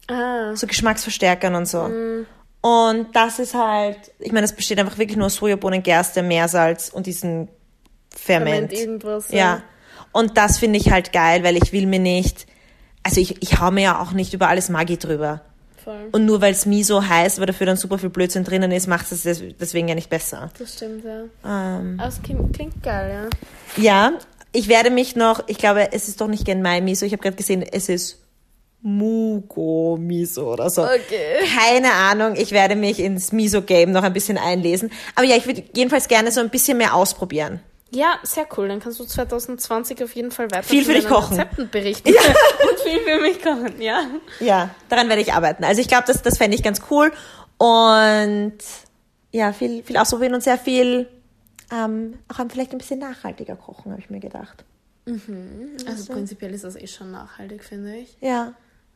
Ah, 0.08 0.54
So 0.54 0.66
Geschmacksverstärkern 0.66 1.54
und 1.54 1.66
so. 1.66 1.82
Mhm. 1.84 2.26
Und 2.60 3.16
das 3.16 3.40
ist 3.40 3.54
halt, 3.54 3.98
ich 4.20 4.30
meine, 4.30 4.44
es 4.44 4.52
besteht 4.52 4.78
einfach 4.78 4.98
wirklich 4.98 5.16
nur 5.16 5.26
aus 5.26 5.34
Sojabohnen, 5.34 5.82
Gerste, 5.82 6.22
Meersalz 6.22 6.88
und 6.88 7.06
diesen 7.06 7.48
Ferment. 8.16 8.70
Ferment 8.70 8.72
irgendwas, 8.72 9.30
Ja. 9.30 9.36
ja. 9.38 9.62
Und 10.12 10.36
das 10.36 10.58
finde 10.58 10.78
ich 10.78 10.90
halt 10.90 11.12
geil, 11.12 11.42
weil 11.44 11.56
ich 11.56 11.72
will 11.72 11.86
mir 11.86 11.98
nicht, 11.98 12.46
also 13.02 13.20
ich, 13.20 13.42
ich 13.42 13.60
hau 13.60 13.70
mir 13.70 13.82
ja 13.82 14.00
auch 14.02 14.12
nicht 14.12 14.34
über 14.34 14.48
alles 14.48 14.68
Maggi 14.68 14.98
drüber. 14.98 15.40
voll. 15.82 16.08
Und 16.12 16.26
nur 16.26 16.40
weil 16.40 16.52
es 16.52 16.66
Miso 16.66 17.02
heißt, 17.02 17.38
weil 17.40 17.46
dafür 17.46 17.66
dann 17.66 17.76
super 17.76 17.98
viel 17.98 18.10
Blödsinn 18.10 18.44
drinnen 18.44 18.70
ist, 18.72 18.86
macht 18.86 19.10
es 19.10 19.22
des- 19.22 19.42
deswegen 19.58 19.88
ja 19.88 19.94
nicht 19.94 20.10
besser. 20.10 20.50
Das 20.58 20.74
stimmt, 20.74 21.04
ja. 21.04 21.22
Ähm, 21.44 21.98
Aber 21.98 22.08
es 22.08 22.20
klingt, 22.22 22.52
klingt 22.54 22.82
geil, 22.82 23.28
ja. 23.76 23.82
ja, 23.82 24.12
ich 24.52 24.68
werde 24.68 24.90
mich 24.90 25.16
noch, 25.16 25.42
ich 25.48 25.56
glaube, 25.58 25.92
es 25.92 26.08
ist 26.08 26.20
doch 26.20 26.28
nicht 26.28 26.44
Genmai 26.44 26.80
Miso, 26.82 27.06
ich 27.06 27.12
habe 27.12 27.22
gerade 27.22 27.36
gesehen, 27.36 27.62
es 27.62 27.88
ist 27.88 28.18
Mugo 28.82 29.96
Miso 29.98 30.52
oder 30.52 30.68
so. 30.68 30.82
Okay. 30.82 31.38
Keine 31.58 31.92
Ahnung, 31.92 32.34
ich 32.36 32.50
werde 32.52 32.76
mich 32.76 32.98
ins 33.00 33.32
Miso-Game 33.32 33.92
noch 33.92 34.02
ein 34.02 34.12
bisschen 34.12 34.38
einlesen. 34.38 34.90
Aber 35.14 35.24
ja, 35.26 35.36
ich 35.36 35.46
würde 35.46 35.62
jedenfalls 35.74 36.08
gerne 36.08 36.30
so 36.32 36.40
ein 36.40 36.50
bisschen 36.50 36.78
mehr 36.78 36.94
ausprobieren. 36.94 37.60
Ja, 37.94 38.18
sehr 38.22 38.46
cool. 38.56 38.68
Dann 38.68 38.80
kannst 38.80 38.98
du 39.00 39.04
2020 39.04 40.02
auf 40.02 40.14
jeden 40.14 40.30
Fall 40.30 40.50
weiter 40.50 40.62
Viel 40.62 40.84
für 40.84 40.94
dich 40.94 41.06
kochen. 41.06 41.36
Rezepten 41.38 41.68
berichten. 41.70 42.08
Und 42.08 42.80
viel 42.80 43.00
für 43.00 43.20
mich 43.20 43.42
kochen, 43.42 43.80
ja. 43.80 44.02
Ja, 44.40 44.70
daran 44.88 45.08
werde 45.08 45.20
ich 45.20 45.32
arbeiten. 45.32 45.62
Also 45.64 45.80
ich 45.80 45.88
glaube, 45.88 46.04
das, 46.06 46.22
das 46.22 46.38
fände 46.38 46.56
ich 46.56 46.62
ganz 46.62 46.80
cool. 46.90 47.12
Und 47.58 48.54
ja, 49.30 49.52
viel, 49.52 49.82
viel 49.82 49.96
ausprobieren 49.96 50.34
und 50.34 50.42
sehr 50.42 50.58
viel 50.58 51.08
ähm, 51.72 52.18
auch 52.28 52.36
vielleicht 52.50 52.72
ein 52.72 52.78
bisschen 52.78 52.98
nachhaltiger 52.98 53.56
kochen, 53.56 53.92
habe 53.92 54.00
ich 54.00 54.10
mir 54.10 54.20
gedacht. 54.20 54.64
Also 55.86 56.12
prinzipiell 56.12 56.52
ist 56.54 56.64
das 56.64 56.76
eh 56.76 56.86
schon 56.86 57.10
nachhaltig, 57.10 57.64
finde 57.64 57.96
ich. 57.96 58.16
Ja. 58.20 58.54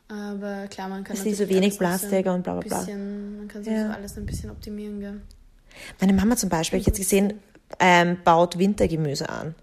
Aber 0.09 0.67
klar, 0.67 0.87
man 0.87 1.03
kann 1.03 1.15
Dass 1.15 1.23
sie 1.23 1.33
so 1.33 1.49
wenig 1.49 1.77
Plastik 1.77 2.27
und 2.27 2.43
bla, 2.43 2.53
bla, 2.53 2.61
bla. 2.61 2.77
Bisschen, 2.79 3.37
man 3.39 3.47
kann 3.47 3.63
sich 3.63 3.73
Ja. 3.73 3.87
so 3.87 3.93
alles 3.93 4.17
ein 4.17 4.25
bisschen 4.25 4.51
optimieren, 4.51 4.99
gell. 4.99 5.21
Meine 5.99 6.13
Mama 6.13 6.35
zum 6.37 6.49
Beispiel, 6.49 6.79
ich 6.79 6.85
jetzt 6.85 6.97
gesehen, 6.97 7.39
ähm, 7.79 8.17
baut 8.23 8.57
Wintergemüse 8.57 9.29
an. 9.29 9.55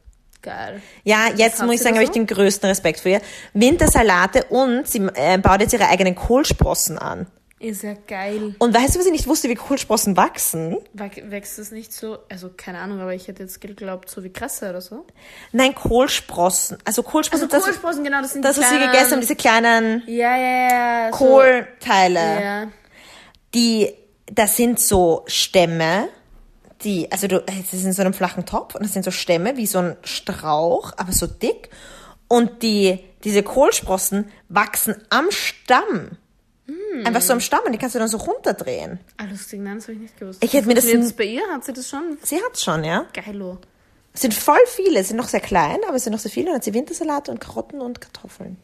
Geil. 0.42 0.82
Ja, 1.04 1.28
jetzt 1.34 1.62
muss 1.62 1.76
ich 1.76 1.80
sagen, 1.80 1.94
habe 1.94 2.02
ich 2.04 2.08
so? 2.08 2.14
den 2.14 2.26
größten 2.26 2.68
Respekt 2.68 3.00
für 3.00 3.08
ihr. 3.10 3.20
Wintersalate 3.54 4.44
und 4.50 4.86
sie 4.86 4.98
äh, 5.14 5.38
baut 5.38 5.60
jetzt 5.62 5.72
ihre 5.72 5.88
eigenen 5.88 6.14
Kohlsprossen 6.14 6.98
an. 6.98 7.26
Ist 7.60 7.82
ja 7.82 7.94
geil. 8.06 8.54
Und 8.58 8.74
weißt 8.74 8.94
du, 8.94 8.98
was 8.98 9.06
ich 9.06 9.12
nicht 9.12 9.26
wusste, 9.26 9.48
wie 9.48 9.54
Kohlsprossen 9.54 10.18
wachsen? 10.18 10.76
Wach- 10.92 11.16
Wächst 11.22 11.58
es 11.58 11.70
nicht 11.70 11.94
so, 11.94 12.18
also 12.28 12.50
keine 12.54 12.78
Ahnung, 12.80 13.00
aber 13.00 13.14
ich 13.14 13.26
hätte 13.26 13.42
jetzt 13.42 13.58
geglaubt, 13.62 14.10
so 14.10 14.22
wie 14.22 14.28
Kresse 14.28 14.68
oder 14.68 14.82
so. 14.82 15.06
Nein, 15.52 15.74
Kohlsprossen. 15.74 16.76
Also 16.84 17.02
Kohlsprossen, 17.02 17.44
Also 17.44 17.56
das, 17.56 17.64
Kohlsprossen, 17.64 18.04
genau, 18.04 18.20
das 18.20 18.34
sind 18.34 18.44
das 18.44 18.56
die 18.56 18.62
was 18.62 18.70
wir 18.70 18.76
kleinen- 18.76 18.92
gegessen 18.92 19.12
haben, 19.12 19.20
diese 19.22 19.36
kleinen 19.36 20.02
Ja, 20.06 20.36
ja, 20.36 20.68
ja. 21.06 21.10
so- 21.10 21.16
Kohlteile. 21.24 22.42
Ja. 22.42 22.66
Die, 23.54 23.94
das 24.30 24.56
sind 24.58 24.78
so 24.78 25.24
Stämme, 25.26 26.08
die, 26.82 27.10
also 27.12 27.26
du, 27.28 27.42
es 27.46 27.72
ist 27.72 27.84
in 27.84 27.92
so 27.92 28.02
einem 28.02 28.14
flachen 28.14 28.44
Topf 28.46 28.74
und 28.74 28.82
das 28.84 28.92
sind 28.92 29.04
so 29.04 29.10
Stämme 29.10 29.56
wie 29.56 29.66
so 29.66 29.78
ein 29.78 29.96
Strauch, 30.02 30.92
aber 30.96 31.12
so 31.12 31.26
dick. 31.26 31.70
Und 32.28 32.62
die, 32.62 32.98
diese 33.22 33.42
Kohlsprossen 33.42 34.30
wachsen 34.48 34.96
am 35.10 35.30
Stamm. 35.30 36.12
Hm. 36.66 37.06
Einfach 37.06 37.20
so 37.20 37.34
am 37.34 37.40
Stamm 37.40 37.60
und 37.66 37.72
die 37.72 37.78
kannst 37.78 37.94
du 37.94 37.98
dann 37.98 38.08
so 38.08 38.16
runterdrehen. 38.16 38.98
Ah, 39.18 39.24
lustig, 39.24 39.60
nein, 39.60 39.76
das 39.76 39.84
habe 39.84 39.92
ich 39.94 39.98
nicht 40.00 40.18
gewusst. 40.18 40.42
Ich 40.42 40.52
hätte 40.54 40.66
mir 40.66 40.74
das 40.74 40.84
Funktioniert 40.84 41.10
in- 41.12 41.16
bei 41.16 41.24
ihr? 41.24 41.54
Hat 41.54 41.64
sie 41.64 41.72
das 41.74 41.88
schon? 41.88 42.16
Sie 42.22 42.36
hat's 42.36 42.64
schon, 42.64 42.82
ja. 42.84 43.06
Geilo. 43.12 43.58
Es 44.14 44.22
sind 44.22 44.32
voll 44.32 44.56
viele, 44.66 45.00
es 45.00 45.08
sind 45.08 45.16
noch 45.16 45.28
sehr 45.28 45.40
klein, 45.40 45.78
aber 45.86 45.96
es 45.96 46.04
sind 46.04 46.12
noch 46.12 46.20
sehr 46.20 46.30
viele. 46.30 46.46
Und 46.46 46.52
dann 46.52 46.56
hat 46.56 46.64
sie 46.64 46.72
Wintersalat 46.74 47.28
und 47.28 47.40
Karotten 47.40 47.80
und 47.80 48.00
Kartoffeln. 48.00 48.56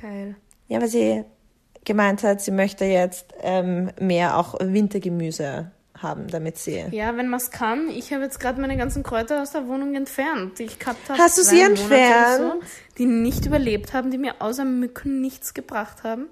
Geil. 0.00 0.36
Ja, 0.68 0.80
weil 0.80 0.88
sie 0.88 1.24
gemeint 1.84 2.22
hat, 2.24 2.42
sie 2.42 2.50
möchte 2.50 2.84
jetzt 2.84 3.26
ähm, 3.42 3.90
mehr 3.98 4.36
auch 4.36 4.54
Wintergemüse 4.60 5.70
haben, 6.02 6.28
damit 6.28 6.58
sie. 6.58 6.84
Ja, 6.90 7.16
wenn 7.16 7.28
man 7.28 7.40
es 7.40 7.50
kann. 7.50 7.88
Ich 7.88 8.12
habe 8.12 8.24
jetzt 8.24 8.40
gerade 8.40 8.60
meine 8.60 8.76
ganzen 8.76 9.02
Kräuter 9.02 9.42
aus 9.42 9.52
der 9.52 9.66
Wohnung 9.66 9.94
entfernt, 9.94 10.58
die 10.58 10.64
ich 10.64 10.78
habe. 10.84 10.98
Hast 11.18 11.38
du 11.38 11.42
sie 11.42 11.60
entfernt? 11.60 12.62
So, 12.62 12.68
die 12.98 13.06
nicht 13.06 13.46
überlebt 13.46 13.92
haben, 13.92 14.10
die 14.10 14.18
mir 14.18 14.34
außer 14.40 14.64
Mücken 14.64 15.20
nichts 15.20 15.54
gebracht 15.54 16.02
haben. 16.04 16.28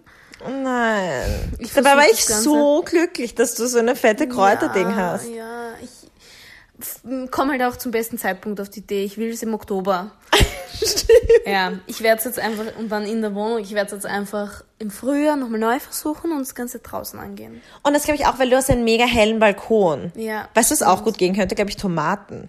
Nein. 0.47 1.53
Ich 1.59 1.73
Dabei 1.73 1.97
war 1.97 2.11
ich 2.11 2.25
so 2.25 2.83
glücklich, 2.85 3.35
dass 3.35 3.55
du 3.55 3.67
so 3.67 3.79
eine 3.79 3.97
fette 3.97 4.29
Kräuterding 4.29 4.91
ja, 4.91 4.97
hast. 4.97 5.29
Ja, 5.29 5.71
ich 5.83 7.31
komme 7.31 7.53
halt 7.53 7.63
auch 7.63 7.77
zum 7.77 7.93
besten 7.93 8.19
Zeitpunkt 8.19 8.61
auf 8.61 8.69
die 8.69 8.81
Idee. 8.81 9.05
Ich 9.05 9.17
will 9.17 9.31
es 9.31 9.43
im 9.43 9.55
Oktober. 9.55 10.13
Ja, 11.47 11.73
ich 11.87 12.03
werde 12.03 12.19
es 12.19 12.25
jetzt 12.25 12.39
einfach, 12.39 12.65
und 12.79 12.89
dann 12.91 13.05
in 13.05 13.21
der 13.21 13.35
Wohnung, 13.35 13.59
ich 13.59 13.73
werde 13.73 13.87
es 13.87 13.93
jetzt 13.93 14.07
einfach 14.07 14.65
im 14.79 14.91
Frühjahr 14.91 15.37
nochmal 15.37 15.61
neu 15.61 15.79
versuchen 15.79 16.33
und 16.33 16.41
das 16.41 16.55
Ganze 16.55 16.79
draußen 16.79 17.19
angehen. 17.19 17.61
Und 17.83 17.95
das 17.95 18.05
glaube 18.05 18.17
ich 18.21 18.27
auch, 18.27 18.39
weil 18.39 18.51
du 18.51 18.57
hast 18.57 18.71
einen 18.71 18.85
mega 18.85 19.05
hellen 19.05 19.39
Balkon. 19.39 20.13
Ja. 20.17 20.49
Weißt 20.55 20.71
du, 20.71 20.75
was 20.75 20.83
auch 20.83 21.05
gut 21.05 21.19
gehen 21.19 21.35
könnte? 21.35 21.55
Glaube 21.55 21.71
ich, 21.71 21.77
Tomaten. 21.77 22.49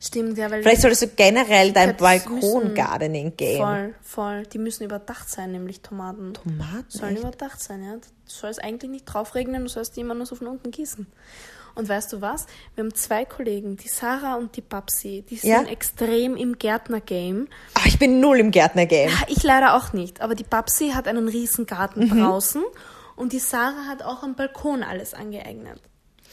Stimmt, 0.00 0.38
ja, 0.38 0.48
weil 0.50 0.62
Vielleicht 0.62 0.82
solltest 0.82 1.02
du 1.02 1.08
generell 1.08 1.72
dein 1.72 1.96
Balkon-Gardening 1.96 3.36
gehen. 3.36 3.58
voll, 3.58 3.94
voll. 4.02 4.42
Die 4.46 4.58
müssen 4.58 4.84
überdacht 4.84 5.28
sein, 5.28 5.50
nämlich 5.50 5.80
Tomaten. 5.80 6.34
Tomaten? 6.34 6.84
Sollen 6.88 7.14
echt? 7.14 7.22
überdacht 7.22 7.60
sein, 7.60 7.82
ja. 7.82 7.94
Du 7.96 8.00
sollst 8.26 8.62
eigentlich 8.62 8.90
nicht 8.90 9.04
draufregnen, 9.06 9.62
du 9.62 9.68
sollst 9.68 9.96
die 9.96 10.00
immer 10.00 10.14
nur 10.14 10.26
so 10.26 10.36
von 10.36 10.46
unten 10.46 10.70
gießen. 10.70 11.08
Und 11.78 11.88
weißt 11.88 12.12
du 12.12 12.20
was? 12.20 12.46
Wir 12.74 12.82
haben 12.82 12.92
zwei 12.94 13.24
Kollegen, 13.24 13.76
die 13.76 13.86
Sarah 13.86 14.34
und 14.34 14.56
die 14.56 14.62
Babsi, 14.62 15.24
die 15.30 15.36
sind 15.36 15.50
Ja? 15.50 15.62
extrem 15.62 16.36
im 16.36 16.58
Gärtner-Game. 16.58 17.46
Ach, 17.74 17.86
ich 17.86 18.00
bin 18.00 18.18
null 18.18 18.40
im 18.40 18.50
Gärtner-Game. 18.50 19.10
Ah, 19.16 19.24
Ich 19.28 19.44
leider 19.44 19.74
auch 19.76 19.92
nicht, 19.92 20.20
aber 20.20 20.34
die 20.34 20.42
Babsi 20.42 20.90
hat 20.90 21.06
einen 21.06 21.28
riesen 21.28 21.66
Garten 21.66 22.06
Mhm. 22.08 22.18
draußen 22.20 22.62
und 23.14 23.32
die 23.32 23.38
Sarah 23.38 23.86
hat 23.86 24.02
auch 24.02 24.24
am 24.24 24.34
Balkon 24.34 24.82
alles 24.82 25.14
angeeignet. 25.14 25.80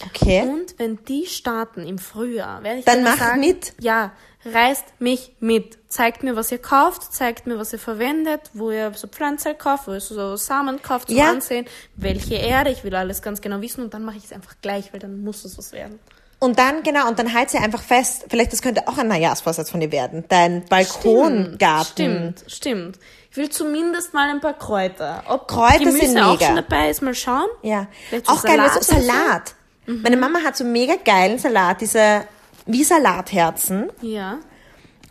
Okay. 0.08 0.42
Und 0.42 0.80
wenn 0.80 0.98
die 1.06 1.28
starten 1.28 1.86
im 1.88 2.00
Frühjahr, 2.00 2.64
werde 2.64 2.80
ich 2.80 2.86
Dann 2.86 3.04
mach 3.04 3.18
sagen, 3.18 3.40
mit. 3.40 3.74
Ja, 3.80 4.12
reißt 4.46 4.86
mich 5.00 5.36
mit. 5.40 5.78
Zeigt 5.90 6.24
mir, 6.24 6.36
was 6.36 6.52
ihr 6.52 6.60
kauft, 6.60 7.14
zeigt 7.14 7.48
mir, 7.48 7.58
was 7.58 7.74
ihr 7.74 7.80
verwendet, 7.80 8.52
wo 8.54 8.72
ihr 8.72 8.92
so 8.94 9.08
Pflanzen 9.08 9.58
kauft, 9.58 9.88
wo 9.88 9.94
ihr 9.94 10.02
so 10.02 10.36
Samen 10.36 10.82
kauft 10.82 11.10
zum 11.10 11.18
Ja. 11.18 11.30
Ansehen, 11.32 11.66
welche 11.96 12.36
Erde, 12.36 12.70
ich 12.70 12.84
will 12.84 12.96
alles 12.96 13.22
ganz 13.22 13.42
genau 13.42 13.62
wissen 13.62 13.84
und 13.84 13.94
dann 13.94 14.04
mache 14.04 14.18
ich 14.18 14.26
es 14.26 14.32
einfach 14.32 14.56
gleich, 14.62 14.94
weil 14.94 15.00
dann 15.00 15.24
muss 15.24 15.46
es 15.46 15.58
was 15.58 15.72
werden. 15.72 16.00
Und 16.40 16.60
dann, 16.60 16.84
genau, 16.84 17.08
und 17.08 17.18
dann 17.18 17.34
halt 17.34 17.50
sie 17.50 17.58
einfach 17.58 17.82
fest, 17.82 18.26
vielleicht 18.30 18.52
das 18.52 18.62
könnte 18.62 18.88
auch 18.88 18.98
ein 18.98 19.08
Neujahrsvorsatz 19.08 19.72
von 19.72 19.80
dir 19.80 19.92
werden, 19.92 20.26
dein 20.28 20.66
Balkongarten. 20.66 21.86
Stimmt, 21.86 22.44
stimmt. 22.48 23.00
Ich 23.32 23.38
will 23.38 23.50
zumindest 23.50 24.14
mal 24.14 24.30
ein 24.30 24.42
paar 24.42 24.54
Kräuter. 24.54 25.24
Ob 25.28 25.48
Kräuter 25.48 25.80
Gemüse 25.80 26.08
sind 26.08 26.20
auch 26.20 26.34
mega. 26.34 26.46
schon 26.46 26.56
dabei 26.56 26.90
ist, 26.90 27.02
mal 27.02 27.16
schauen. 27.16 27.48
Ja, 27.64 27.88
Vielleicht 28.10 28.30
auch 28.30 28.44
geil, 28.44 28.58
so 28.74 28.82
Salat 28.82 28.84
so? 28.84 28.96
Salat. 28.96 29.56
Meine 29.88 30.18
Mama 30.18 30.40
hat 30.40 30.58
so 30.58 30.64
mega 30.64 30.96
geilen 31.04 31.38
Salat, 31.38 31.80
diese 31.82 32.26
wie 32.66 32.84
Salatherzen. 32.84 33.92
Ja. 34.02 34.40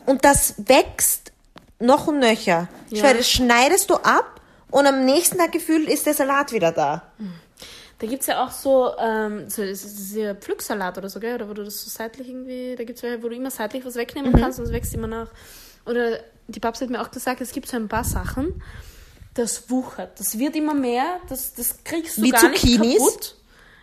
Und 0.07 0.24
das 0.24 0.55
wächst 0.59 1.32
noch 1.78 2.07
und 2.09 2.18
nöcher. 2.18 2.68
Ich 2.90 2.98
Ja. 2.98 3.05
schwöre, 3.05 3.18
das 3.18 3.28
schneidest 3.30 3.90
du 3.90 3.94
ab 3.96 4.40
und 4.70 4.86
am 4.86 5.05
nächsten 5.05 5.38
Tag 5.38 5.52
gefühlt 5.52 5.88
ist 5.88 6.07
der 6.07 6.14
Salat 6.14 6.52
wieder 6.52 6.72
da. 6.72 7.02
Da 8.00 8.07
gibt's 8.09 8.26
ja 8.26 8.44
auch 8.44 8.50
so, 8.50 8.92
ähm, 8.98 9.48
so 9.48 9.62
das 9.62 9.84
ist 9.84 9.98
dieser 9.98 10.34
Pflücksalat 10.34 10.98
oder 10.98 11.09
so, 11.09 11.20
gell? 11.20 11.34
Oder 11.36 11.48
wo 11.48 11.55
du 11.55 11.62
das 11.64 11.80
so 11.82 11.88
seitlich 11.90 12.28
irgendwie, 12.28 12.74
da 12.76 12.84
gibt's 12.84 13.02
welche, 13.02 13.22
wo 13.22 13.28
du 13.28 13.36
immer 13.36 13.50
seitlich 13.50 13.84
was 13.84 13.94
wegnehmen 13.94 14.32
Mhm. 14.32 14.36
kannst 14.40 14.59
und 14.59 14.64
es 14.66 14.72
wächst 14.72 14.92
immer 14.94 15.07
nach. 15.07 15.28
Oder 15.86 16.18
die 16.48 16.61
Babs 16.61 16.80
hat 16.80 16.90
mir 16.90 17.00
auch 17.00 17.11
gesagt, 17.11 17.40
es 17.40 17.52
gibt 17.52 17.68
so 17.68 17.76
ein 17.76 17.88
paar 17.88 18.05
Sachen, 18.05 18.62
das 19.34 19.70
wuchert. 19.70 20.18
Das 20.20 20.38
wird 20.38 20.57
immer 20.57 20.74
mehr, 20.74 21.05
das, 21.28 21.55
das 21.55 21.82
kriegst 21.84 22.18
du 22.18 22.22
Wie 22.22 22.30
gar 22.30 22.40
Zucchinis? 22.40 22.78
Mhm. 22.78 22.82
nicht 22.86 22.98
kaputt. 22.98 23.36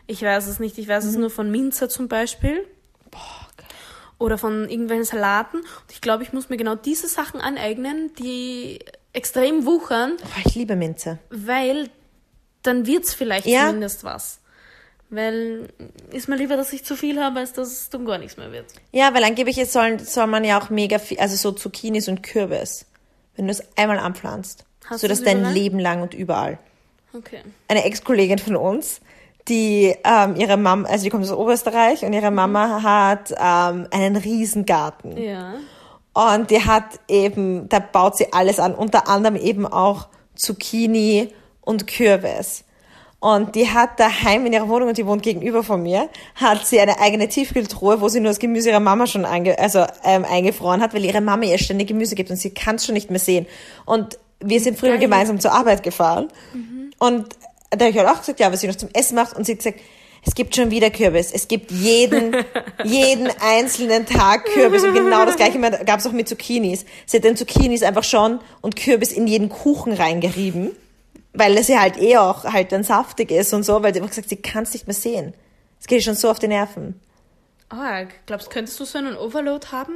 Ich 0.08 0.22
weiß 0.22 0.48
es 0.48 0.60
nicht, 0.60 0.78
ich 0.78 0.88
weiß 0.88 1.06
es 1.06 1.16
nur 1.16 1.30
von 1.30 1.50
Minzer 1.50 1.88
zum 1.90 2.08
Beispiel. 2.10 2.68
Oder 4.22 4.38
von 4.38 4.70
irgendwelchen 4.70 5.06
Salaten. 5.06 5.58
Und 5.58 5.92
ich 5.92 6.00
glaube, 6.02 6.24
ich 6.24 6.32
muss 6.32 6.50
mir 6.50 6.58
genau 6.58 6.76
diese 6.76 7.08
Sachen 7.08 7.42
aneignen, 7.42 8.12
die 8.20 8.80
extrem 9.14 9.66
wuchern, 9.66 10.14
Oh, 10.24 10.42
ich 10.46 10.56
liebe 10.56 10.76
Minze. 10.76 11.18
weil 11.30 11.90
dann 12.64 12.86
wird's 12.86 13.14
vielleicht 13.14 13.48
Ja. 13.48 13.66
zumindest 13.68 14.04
was. 14.04 14.40
Weil 15.10 15.68
ist 16.12 16.30
mir 16.30 16.38
lieber, 16.38 16.56
dass 16.56 16.72
ich 16.72 16.86
zu 16.86 16.96
viel 16.96 17.20
habe, 17.22 17.40
als 17.40 17.52
dass 17.54 17.70
es 17.72 17.90
dann 17.90 18.06
gar 18.06 18.18
nichts 18.18 18.38
mehr 18.38 18.52
wird. 18.52 18.68
Ja, 18.94 19.14
weil 19.14 19.24
angeblich 19.26 19.58
ist- 19.58 19.74
soll, 19.74 20.00
soll 20.00 20.28
man 20.28 20.44
ja 20.46 20.62
auch 20.62 20.70
mega 20.70 21.00
viel, 21.00 21.20
also 21.20 21.36
so 21.36 21.52
Zucchinis 21.52 22.08
und 22.08 22.24
Kürbis, 22.24 22.86
wenn 23.36 23.46
du 23.48 23.52
es 23.52 23.62
einmal 23.76 24.00
anpflanzt. 24.00 24.64
Hast 24.86 25.02
so 25.02 25.08
du 25.08 25.10
dass 25.10 25.20
es 25.20 25.26
dein? 25.26 25.52
Leben 25.54 25.80
lang 25.80 26.02
und 26.02 26.14
überall. 26.14 26.60
Okay. 27.14 27.42
eine 27.68 27.84
Ex-Kollegin 27.84 28.40
von 28.40 28.56
uns, 28.56 29.02
die 29.48 29.96
ähm, 30.04 30.36
ihre 30.36 30.58
Mama, 30.58 30.88
also 30.88 31.04
die 31.04 31.10
kommt 31.10 31.24
aus 31.24 31.32
Oberösterreich 31.32 32.04
und 32.06 32.14
ihre 32.14 32.32
Mama 32.32 32.84
hat 32.84 33.32
ähm, 33.32 33.88
einen 33.92 34.16
Riesengarten. 34.16 35.18
Ja. 35.18 35.54
Und 36.14 36.52
die 36.52 36.64
hat 36.64 37.00
eben, 37.08 37.70
da 37.70 37.80
baut 37.80 38.18
sie 38.18 38.34
alles 38.34 38.60
an, 38.60 38.76
unter 38.76 39.08
anderem 39.08 39.36
eben 39.36 39.66
auch 39.66 40.08
Zucchini 40.36 41.34
und 41.62 41.88
Kürbis. 41.88 42.66
Und 43.20 43.54
die 43.54 43.70
hat 43.70 44.00
daheim 44.00 44.48
in 44.48 44.54
ihrer 44.54 44.68
Wohnung, 44.68 44.90
und 44.90 44.98
die 44.98 45.06
wohnt 45.06 45.22
gegenüber 45.22 45.64
von 45.64 45.84
mir, 45.84 46.10
hat 46.36 46.66
sie 46.66 46.80
eine 46.80 47.00
eigene 47.00 47.30
Tiefkühltruhe, 47.30 48.02
wo 48.02 48.10
sie 48.10 48.20
nur 48.20 48.32
das 48.32 48.40
Gemüse 48.40 48.72
ihrer 48.72 48.80
Mama 48.80 49.06
schon 49.06 49.26
einge 49.26 49.60
also, 49.60 49.86
ähm, 50.04 50.26
eingefroren 50.26 50.82
hat, 50.82 50.96
weil 50.96 51.06
ihre 51.06 51.22
Mama 51.22 51.46
ihr 51.46 51.60
ständig 51.60 51.88
Gemüse 51.88 52.16
gibt 52.16 52.32
und 52.32 52.38
sie 52.38 52.50
kann 52.50 52.78
es 52.78 52.86
schon 52.86 52.94
nicht 52.94 53.12
mehr 53.12 53.20
sehen. 53.20 53.46
Und 53.86 54.18
wir 54.40 54.60
sind 54.60 54.80
früher 54.80 54.94
Geil. 54.94 55.02
gemeinsam 55.02 55.40
zur 55.40 55.54
Arbeit 55.54 55.84
gefahren. 55.84 56.30
Und 56.98 57.28
da 57.72 57.86
habe 57.86 57.90
ich 57.90 57.98
halt 57.98 58.08
auch 58.08 58.20
gesagt, 58.20 58.40
ja, 58.40 58.52
was 58.52 58.62
sie 58.62 58.68
noch 58.68 58.76
zum 58.76 58.90
Essen 58.94 59.16
macht. 59.16 59.36
Und 59.36 59.46
sie 59.46 59.54
hat 59.54 59.60
gesagt, 59.60 59.80
es 60.24 60.36
gibt 60.36 60.56
schon 60.56 60.70
wieder 60.70 60.92
Kürbis. 60.92 61.32
Es 61.32 61.48
gibt 61.48 61.72
jeden, 61.72 62.36
jeden 62.84 63.30
einzelnen 63.40 64.06
Tag 64.06 64.46
Kürbis. 64.46 64.84
Und 64.84 64.94
genau 64.94 65.26
das 65.26 65.38
gleiche 65.38 65.60
gab 65.60 66.00
es 66.00 66.06
auch 66.06 66.12
mit 66.12 66.28
Zucchinis. 66.28 66.86
Sie 67.06 67.18
hat 67.18 67.24
den 67.24 67.36
Zucchinis 67.36 67.82
einfach 67.82 68.04
schon 68.04 68.40
und 68.62 68.76
Kürbis 68.76 69.12
in 69.12 69.26
jeden 69.26 69.50
Kuchen 69.50 69.94
reingerieben. 69.94 70.72
Weil 71.34 71.58
es 71.58 71.70
ja 71.70 71.80
halt 71.80 71.98
eh 71.98 72.18
auch 72.18 72.44
halt 72.44 72.74
dann 72.74 72.84
saftig 72.84 73.32
ist 73.32 73.54
und 73.54 73.64
so, 73.64 73.82
weil 73.82 73.94
sie 73.94 74.02
einfach 74.02 74.10
gesagt, 74.10 74.30
sie 74.30 74.36
kann 74.36 74.64
es 74.64 74.74
nicht 74.74 74.86
mehr 74.86 74.94
sehen. 74.94 75.34
Es 75.80 75.88
geht 75.88 76.00
ihr 76.00 76.04
schon 76.04 76.16
so 76.16 76.30
auf 76.30 76.40
die 76.40 76.50
Nerven. 76.50 77.00
Ah, 77.70 78.04
glaubst 78.26 78.50
könntest 78.50 78.78
du 78.80 78.86
so 78.86 78.98
einen 78.98 79.16
Overload 79.16 79.68
haben? 79.72 79.94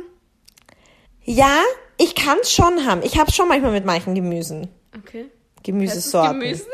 Ja, 1.26 1.62
ich 1.98 2.16
kann 2.16 2.38
es 2.42 2.52
schon 2.52 2.86
haben. 2.86 3.02
Ich 3.04 3.20
habe 3.20 3.32
schon 3.32 3.50
manchmal 3.50 3.74
mit 3.74 3.86
manchen 3.86 4.16
Gemüsen. 4.16 4.70
Okay. 4.98 5.26
Gemüsesorten. 5.62 6.40
Gemüsen? 6.40 6.68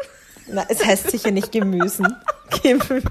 Na, 0.51 0.65
es 0.69 0.83
heißt 0.85 1.09
sicher 1.11 1.31
nicht 1.31 1.51
Gemüsen. 1.51 2.05
Gemü 2.63 3.01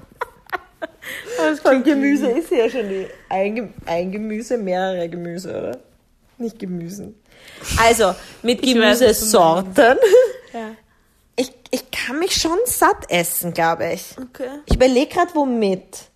Von 1.63 1.83
Gemüse 1.83 2.31
ist 2.31 2.51
ja 2.51 2.69
schon 2.69 2.89
die, 2.89 3.07
ein, 3.29 3.55
Ge- 3.55 3.69
ein 3.87 4.13
Gemüse, 4.13 4.59
mehrere 4.59 5.09
Gemüse, 5.09 5.49
oder? 5.59 5.79
Nicht 6.39 6.59
Gemüsen. 6.59 7.15
Also, 7.79 8.15
mit 8.43 8.63
Gemüsesorten. 8.63 9.97
Ja. 10.53 10.73
Ich, 11.37 11.53
ich 11.71 11.89
kann 11.93 12.19
mich 12.19 12.35
schon 12.35 12.59
satt 12.65 13.09
essen, 13.09 13.55
glaube 13.55 13.93
ich. 13.93 14.17
Okay. 14.21 14.49
Ich 14.67 14.75
überlege 14.75 15.07
gerade, 15.15 15.33
womit. 15.37 16.07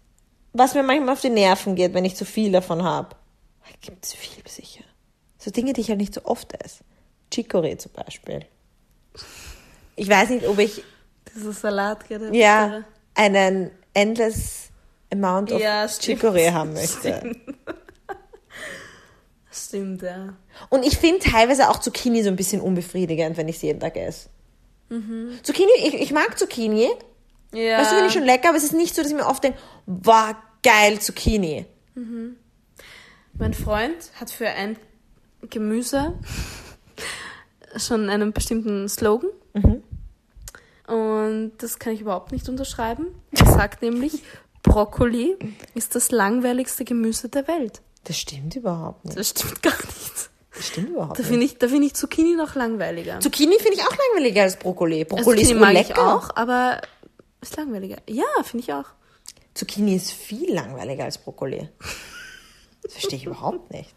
Was 0.52 0.74
mir 0.74 0.82
manchmal 0.82 1.10
auf 1.14 1.20
die 1.20 1.30
Nerven 1.30 1.76
geht, 1.76 1.94
wenn 1.94 2.04
ich 2.04 2.16
zu 2.16 2.24
viel 2.24 2.50
davon 2.50 2.82
habe. 2.82 3.14
Gibt 3.80 4.04
es 4.04 4.12
viel 4.12 4.42
sicher. 4.48 4.82
So 5.38 5.52
Dinge, 5.52 5.72
die 5.72 5.82
ich 5.82 5.88
halt 5.88 6.00
nicht 6.00 6.14
so 6.14 6.24
oft 6.24 6.52
esse. 6.64 6.82
Chicorée 7.32 7.78
zum 7.78 7.92
Beispiel. 7.92 8.44
Ich 9.94 10.08
weiß 10.08 10.30
nicht, 10.30 10.48
ob 10.48 10.58
ich 10.58 10.82
Dieser 11.34 11.52
Salat 11.52 12.08
gerade. 12.08 12.34
ja, 12.36 12.84
einen 13.14 13.70
endless 13.92 14.68
amount 15.12 15.52
of 15.52 15.60
Ja. 15.60 15.84
Chicorée 15.86 16.52
haben 16.52 16.72
möchte. 16.72 17.34
Stimmt, 19.52 20.02
ja. 20.02 20.34
Und 20.68 20.84
ich 20.84 20.96
finde 20.98 21.20
teilweise 21.20 21.68
auch 21.70 21.78
Zucchini 21.78 22.22
so 22.22 22.28
ein 22.28 22.36
bisschen 22.36 22.60
unbefriedigend, 22.60 23.36
wenn 23.36 23.48
ich 23.48 23.58
sie 23.58 23.66
jeden 23.68 23.80
Tag 23.80 23.96
esse. 23.96 24.28
Zucchini, 25.42 25.70
ich, 25.78 25.94
ich 25.94 26.12
mag 26.12 26.38
Zucchini. 26.38 26.88
Ja. 27.52 27.78
Weißt 27.78 27.90
du, 27.90 27.94
finde 27.94 28.08
ich 28.08 28.12
schon 28.14 28.24
lecker, 28.24 28.48
aber 28.48 28.58
es 28.58 28.64
ist 28.64 28.74
nicht 28.74 28.94
so, 28.94 29.02
dass 29.02 29.10
ich 29.10 29.16
mir 29.16 29.26
oft 29.26 29.42
denke, 29.42 29.58
wow, 29.86 30.34
geil, 30.62 31.00
Zucchini. 31.00 31.66
Mein 33.38 33.54
Freund 33.54 33.96
hat 34.20 34.30
für 34.30 34.48
ein 34.48 34.76
Gemüse 35.50 36.14
schon 37.76 38.08
einen 38.10 38.32
bestimmten 38.32 38.88
Slogan. 38.88 39.30
Und 40.86 41.52
das 41.58 41.78
kann 41.78 41.92
ich 41.94 42.00
überhaupt 42.00 42.32
nicht 42.32 42.48
unterschreiben. 42.48 43.06
Er 43.38 43.46
sagt 43.46 43.82
nämlich, 43.82 44.22
Brokkoli 44.62 45.36
ist 45.74 45.94
das 45.94 46.10
langweiligste 46.10 46.84
Gemüse 46.84 47.28
der 47.28 47.48
Welt. 47.48 47.80
Das 48.04 48.18
stimmt 48.18 48.54
überhaupt 48.56 49.04
nicht. 49.04 49.18
Das 49.18 49.30
stimmt 49.30 49.62
gar 49.62 49.72
nicht. 49.72 50.30
Das 50.54 50.66
stimmt 50.68 50.90
überhaupt 50.90 51.18
Da 51.18 51.22
nicht. 51.22 51.28
finde 51.30 51.46
ich, 51.46 51.58
da 51.58 51.68
finde 51.68 51.86
ich 51.86 51.94
Zucchini 51.94 52.36
noch 52.36 52.54
langweiliger. 52.54 53.18
Zucchini 53.20 53.56
finde 53.58 53.74
ich 53.74 53.82
auch 53.82 53.96
langweiliger 53.96 54.42
als 54.42 54.56
Brokkoli. 54.58 55.02
Also 55.02 55.16
Brokkoli 55.16 55.38
Zucchini 55.42 55.52
ist 55.54 55.60
mag 55.60 55.68
urlecker. 55.70 55.90
ich 55.92 55.98
auch, 55.98 56.30
aber 56.36 56.80
ist 57.40 57.56
langweiliger. 57.56 57.96
Ja, 58.08 58.24
finde 58.42 58.64
ich 58.64 58.72
auch. 58.72 58.86
Zucchini 59.54 59.96
ist 59.96 60.12
viel 60.12 60.52
langweiliger 60.54 61.04
als 61.04 61.18
Brokkoli. 61.18 61.68
Das 62.82 62.92
verstehe 62.92 63.18
ich 63.18 63.26
überhaupt 63.26 63.70
nicht. 63.72 63.94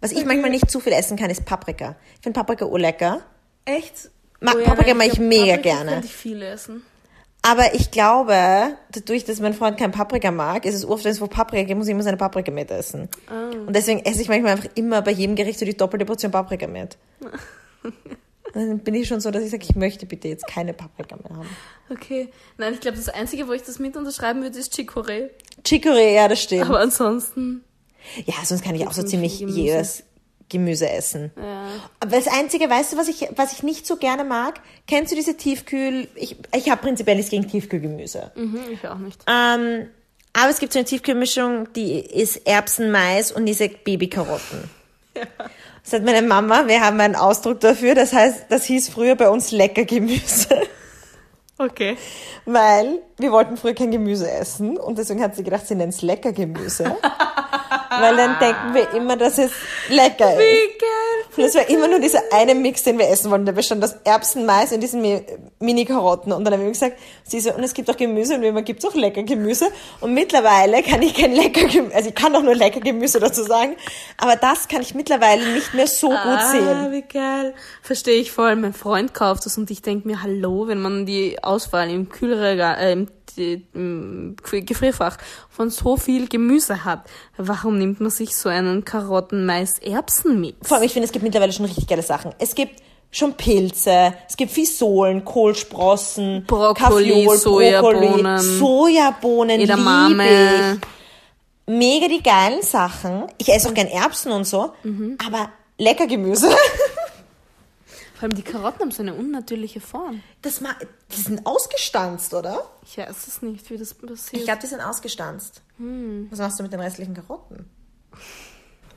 Was 0.00 0.12
ich 0.12 0.24
manchmal 0.26 0.50
nicht 0.50 0.70
zu 0.70 0.80
viel 0.80 0.92
essen 0.92 1.16
kann, 1.16 1.30
ist 1.30 1.44
Paprika. 1.44 1.96
Ich 2.16 2.22
finde 2.22 2.38
Paprika 2.40 2.66
urlecker. 2.66 3.22
Echt? 3.64 4.10
Ma- 4.44 4.52
Oh 4.54 4.58
ja, 4.58 4.64
Paprika 4.66 4.94
mag 4.94 5.06
ich 5.06 5.12
glaub, 5.14 5.28
mega 5.28 5.56
Paprika 5.56 5.62
gerne. 5.62 5.90
könnte 5.92 6.06
ich 6.06 6.14
viel 6.14 6.42
essen. 6.42 6.82
Aber 7.46 7.74
ich 7.74 7.90
glaube, 7.90 8.34
dadurch, 8.92 9.24
dass 9.26 9.38
mein 9.40 9.52
Freund 9.52 9.76
kein 9.76 9.92
Paprika 9.92 10.30
mag, 10.30 10.64
ist 10.64 10.74
es 10.74 10.84
oft, 10.86 11.04
wenn 11.04 11.12
es 11.12 11.20
wo 11.20 11.26
Paprika 11.26 11.64
gibt, 11.64 11.76
muss 11.76 11.86
ich 11.88 11.92
immer 11.92 12.02
seine 12.02 12.16
Paprika 12.16 12.50
mitessen. 12.50 13.08
Ah. 13.28 13.50
Und 13.66 13.74
deswegen 13.76 14.00
esse 14.00 14.22
ich 14.22 14.28
manchmal 14.28 14.52
einfach 14.52 14.70
immer 14.76 15.02
bei 15.02 15.10
jedem 15.10 15.36
Gericht 15.36 15.58
so 15.58 15.66
die 15.66 15.76
doppelte 15.76 16.06
Portion 16.06 16.32
Paprika 16.32 16.66
mit. 16.66 16.96
Dann 18.54 18.78
bin 18.78 18.94
ich 18.94 19.08
schon 19.08 19.20
so, 19.20 19.30
dass 19.32 19.42
ich 19.42 19.50
sage, 19.50 19.64
ich 19.68 19.74
möchte 19.74 20.06
bitte 20.06 20.28
jetzt 20.28 20.46
keine 20.46 20.72
Paprika 20.72 21.16
mehr 21.16 21.36
haben. 21.36 21.48
Okay. 21.90 22.28
Nein, 22.56 22.74
ich 22.74 22.80
glaube, 22.80 22.96
das 22.96 23.08
Einzige, 23.08 23.48
wo 23.48 23.52
ich 23.52 23.62
das 23.62 23.78
mit 23.80 23.96
unterschreiben 23.96 24.42
würde, 24.42 24.56
ist 24.58 24.72
Chicorée. 24.74 25.30
Chicorée, 25.66 26.14
ja, 26.14 26.28
das 26.28 26.40
stimmt. 26.42 26.66
Aber 26.66 26.78
ansonsten, 26.80 27.64
Ja, 28.26 28.34
sonst 28.44 28.62
kann 28.64 28.74
ich 28.76 28.86
auch 28.86 28.92
so 28.92 29.02
Ziemlich 29.02 29.40
jedes 29.40 30.04
Gemüse 30.48 30.88
essen. 30.88 31.32
ja. 31.36 31.66
Aber 32.00 32.16
das 32.16 32.28
Einzige, 32.28 32.68
weißt 32.68 32.92
du, 32.92 32.96
was 32.96 33.08
ich, 33.08 33.28
was 33.36 33.52
ich 33.52 33.62
nicht 33.62 33.86
so 33.86 33.96
gerne 33.96 34.24
mag? 34.24 34.60
Kennst 34.86 35.12
du 35.12 35.16
diese 35.16 35.36
Tiefkühl... 35.36 36.08
Ich, 36.14 36.36
ich 36.54 36.70
habe 36.70 36.82
prinzipiell 36.82 37.16
nichts 37.16 37.30
gegen 37.30 37.48
Tiefkühlgemüse. 37.48 38.32
Mhm, 38.34 38.60
ich 38.70 38.86
auch 38.86 38.98
nicht. 38.98 39.22
Ähm, 39.26 39.88
aber 40.32 40.50
es 40.50 40.58
gibt 40.58 40.72
so 40.72 40.78
eine 40.78 40.86
Tiefkühlmischung, 40.86 41.72
die 41.72 41.98
ist 41.98 42.46
Erbsen, 42.46 42.90
Mais 42.90 43.32
und 43.32 43.46
diese 43.46 43.68
Babykarotten. 43.68 44.70
Das 45.84 45.92
hat 45.92 46.02
meine 46.02 46.26
Mama, 46.26 46.66
wir 46.66 46.80
haben 46.80 46.98
einen 46.98 47.14
Ausdruck 47.14 47.60
dafür, 47.60 47.94
das 47.94 48.14
heißt, 48.14 48.46
das 48.48 48.64
hieß 48.64 48.88
früher 48.88 49.16
bei 49.16 49.28
uns 49.28 49.52
Leckergemüse. 49.52 50.62
Okay. 51.58 51.98
Weil 52.46 53.00
wir 53.18 53.30
wollten 53.30 53.58
früher 53.58 53.74
kein 53.74 53.90
Gemüse 53.90 54.30
essen 54.30 54.78
und 54.78 54.96
deswegen 54.96 55.22
hat 55.22 55.36
sie 55.36 55.44
gedacht, 55.44 55.66
sie 55.66 55.74
nennt 55.74 55.92
es 55.92 56.00
Leckergemüse. 56.00 56.96
weil 58.00 58.16
dann 58.16 58.38
denken 58.38 58.74
wir 58.74 58.90
immer, 58.94 59.16
dass 59.16 59.38
es 59.38 59.50
lecker 59.88 60.32
ist. 60.32 60.38
Wie 60.38 60.78
geil. 60.78 60.90
Und 61.36 61.42
es 61.44 61.54
war 61.54 61.68
immer 61.68 61.88
nur 61.88 61.98
dieser 61.98 62.20
eine 62.32 62.54
Mix, 62.54 62.82
den 62.84 62.98
wir 62.98 63.08
essen 63.08 63.30
wollten. 63.30 63.44
Da 63.46 63.52
bestand 63.52 63.82
aus 63.82 63.94
Erbsen, 64.04 64.46
Mais 64.46 64.72
und 64.72 64.80
diesen 64.80 65.02
Mi- 65.02 65.22
Mini-Karotten. 65.58 66.32
Und 66.32 66.44
dann 66.44 66.54
haben 66.54 66.62
wir 66.62 66.68
gesagt, 66.70 66.96
sie 67.24 67.40
so, 67.40 67.52
und 67.52 67.62
es 67.64 67.74
gibt 67.74 67.90
auch 67.90 67.96
Gemüse 67.96 68.34
und 68.36 68.42
wie 68.42 68.46
immer 68.48 68.62
gibt 68.62 68.84
es 68.84 68.88
auch 68.90 68.94
lecker 68.94 69.22
Gemüse. 69.24 69.66
Und 70.00 70.14
mittlerweile 70.14 70.82
kann 70.82 71.02
ich 71.02 71.14
kein 71.14 71.32
lecker 71.34 71.66
Gemüse, 71.66 71.94
also 71.94 72.08
ich 72.08 72.14
kann 72.14 72.34
auch 72.36 72.42
nur 72.42 72.54
lecker 72.54 72.80
Gemüse 72.80 73.18
dazu 73.18 73.42
sagen. 73.42 73.74
Aber 74.18 74.36
das 74.36 74.68
kann 74.68 74.82
ich 74.82 74.94
mittlerweile 74.94 75.44
nicht 75.52 75.74
mehr 75.74 75.86
so 75.88 76.08
gut 76.08 76.16
Ah, 76.18 76.50
sehen. 76.52 76.92
wie 76.92 77.02
geil. 77.02 77.54
Verstehe 77.82 78.20
ich 78.20 78.30
voll. 78.30 78.54
Mein 78.56 78.72
Freund 78.74 79.12
kauft 79.14 79.44
das 79.46 79.58
und 79.58 79.70
ich 79.70 79.82
denke 79.82 80.06
mir, 80.06 80.22
hallo, 80.22 80.68
wenn 80.68 80.80
man 80.80 81.04
die 81.06 81.42
Auswahl 81.42 81.90
im 81.90 82.08
Kühlregal, 82.08 82.76
äh, 82.78 82.92
im 82.92 83.08
Gefrierfach 83.36 85.18
von 85.48 85.70
so 85.70 85.96
viel 85.96 86.28
Gemüse 86.28 86.84
hat, 86.84 87.04
warum 87.36 87.78
nimmt 87.78 88.00
man 88.00 88.10
sich 88.10 88.36
so 88.36 88.48
einen 88.48 88.84
Karotten, 88.84 89.46
Mais, 89.46 89.78
Erbsen 89.78 90.40
mit? 90.40 90.56
Vor 90.62 90.76
allem, 90.76 90.86
ich 90.86 90.92
finde, 90.92 91.06
es 91.06 91.12
gibt 91.12 91.22
mittlerweile 91.22 91.52
schon 91.52 91.64
richtig 91.66 91.86
geile 91.86 92.02
Sachen. 92.02 92.32
Es 92.38 92.54
gibt 92.54 92.82
schon 93.10 93.34
Pilze, 93.34 94.14
es 94.28 94.36
gibt 94.36 94.50
Fisolen, 94.50 95.24
Kohlsprossen, 95.24 96.44
Brokkoli, 96.46 97.08
Kaffeeol, 97.10 97.36
Sojabohnen. 97.38 98.22
Brokkoli, 98.22 98.58
Sojabohnen, 98.58 99.60
Edamame. 99.60 100.80
Mega 101.66 102.08
die 102.08 102.22
geilen 102.22 102.62
Sachen. 102.62 103.24
Ich 103.38 103.48
esse 103.48 103.68
auch 103.68 103.74
gern 103.74 103.86
Erbsen 103.86 104.32
und 104.32 104.46
so, 104.46 104.72
Mhm. 104.82 105.16
aber 105.24 105.48
lecker 105.78 106.06
Gemüse. 106.06 106.50
Vor 108.14 108.22
allem 108.22 108.34
die 108.36 108.42
Karotten 108.42 108.80
haben 108.80 108.90
so 108.92 109.02
eine 109.02 109.14
unnatürliche 109.14 109.80
Form. 109.80 110.22
Das 110.42 110.60
ma 110.60 110.70
die 111.14 111.20
sind 111.20 111.44
ausgestanzt, 111.44 112.32
oder? 112.32 112.70
Ich 112.86 112.96
weiß 112.96 113.26
es 113.26 113.42
nicht, 113.42 113.68
wie 113.70 113.76
das 113.76 113.92
passiert. 113.94 114.32
Ich 114.32 114.44
glaube, 114.44 114.60
die 114.62 114.68
sind 114.68 114.80
ausgestanzt. 114.80 115.62
Hm. 115.78 116.28
Was 116.30 116.38
machst 116.38 116.58
du 116.58 116.62
mit 116.62 116.72
den 116.72 116.80
restlichen 116.80 117.14
Karotten? 117.14 117.68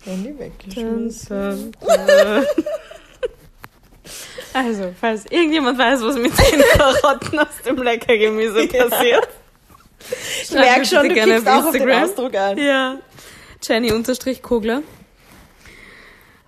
Wenn 0.05 0.24
die 0.24 0.38
weg 0.38 0.53
Also, 4.53 4.93
falls 4.99 5.26
irgendjemand 5.26 5.78
weiß, 5.78 6.01
was 6.01 6.15
mit 6.15 6.32
den 6.32 6.61
Karotten 6.78 7.39
aus 7.39 7.47
dem 7.65 7.78
Leckergemüse 7.82 8.68
passiert. 8.68 9.28
Ich 10.43 10.51
merke 10.51 10.86
schon, 10.86 11.09
du 11.09 11.13
gerne 11.13 11.38
auf 11.39 11.47
auch 11.47 11.65
auf 11.65 11.72
den 11.72 11.82
Instagram. 11.82 12.09
Ausdruck 12.09 12.36
an. 12.36 12.57
Ja. 12.57 12.97
Jenny 13.61 13.91
unterstrich 13.91 14.41
Kogler. 14.41 14.84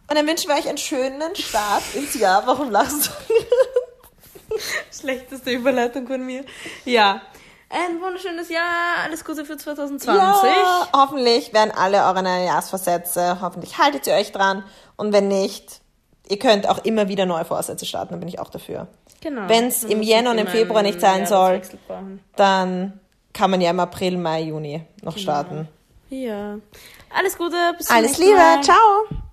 Und 0.10 0.18
dann 0.18 0.28
wünschen 0.28 0.50
wir 0.50 0.56
euch 0.56 0.68
einen 0.68 0.78
schönen 0.78 1.36
Start 1.36 1.84
ins 1.94 2.16
Jahr. 2.16 2.46
Warum 2.48 2.72
lachst 2.72 3.08
du? 3.08 3.34
Schlechteste 4.92 5.52
Überleitung 5.52 6.08
von 6.08 6.26
mir. 6.26 6.44
Ja. 6.86 7.22
Ein 7.70 8.02
wunderschönes 8.02 8.50
Jahr. 8.50 8.64
Alles 9.04 9.24
Gute 9.24 9.46
für 9.46 9.56
2020. 9.56 10.10
Ja, 10.10 10.88
hoffentlich 10.94 11.54
werden 11.54 11.72
alle 11.72 12.04
eure 12.04 12.24
Neujahrsvorsätze, 12.24 13.40
hoffentlich 13.42 13.78
haltet 13.78 14.08
ihr 14.08 14.16
euch 14.16 14.32
dran. 14.32 14.64
Und 14.96 15.14
wenn 15.14 15.28
nicht, 15.28 15.82
ihr 16.28 16.40
könnt 16.40 16.68
auch 16.68 16.80
immer 16.80 17.08
wieder 17.08 17.28
neue 17.28 17.46
Vorsätze 17.46 17.86
starten, 17.86 18.14
da 18.14 18.18
bin 18.18 18.28
ich 18.28 18.40
auch 18.40 18.50
dafür. 18.50 18.88
Genau. 19.22 19.48
Wenn's 19.48 19.84
Man 19.84 19.92
im 19.92 20.02
Jänner 20.02 20.32
und 20.32 20.40
im 20.40 20.48
Februar 20.48 20.82
nicht 20.82 21.00
sein 21.00 21.28
soll. 21.28 21.62
Dann 22.36 23.00
kann 23.34 23.52
man 23.52 23.62
ja 23.62 23.70
im 23.70 23.80
April, 23.80 24.18
Mai, 24.18 24.42
Juni 24.42 24.84
noch 25.04 25.20
starten. 25.20 25.68
Ja. 26.10 26.58
Alles 27.16 27.38
Gute. 27.38 27.56
Bis 27.78 27.86
zum 27.86 27.96
Alles 27.96 28.18
nächsten 28.18 28.24
Liebe, 28.24 28.38
Mal. 28.38 28.64
ciao! 28.64 29.29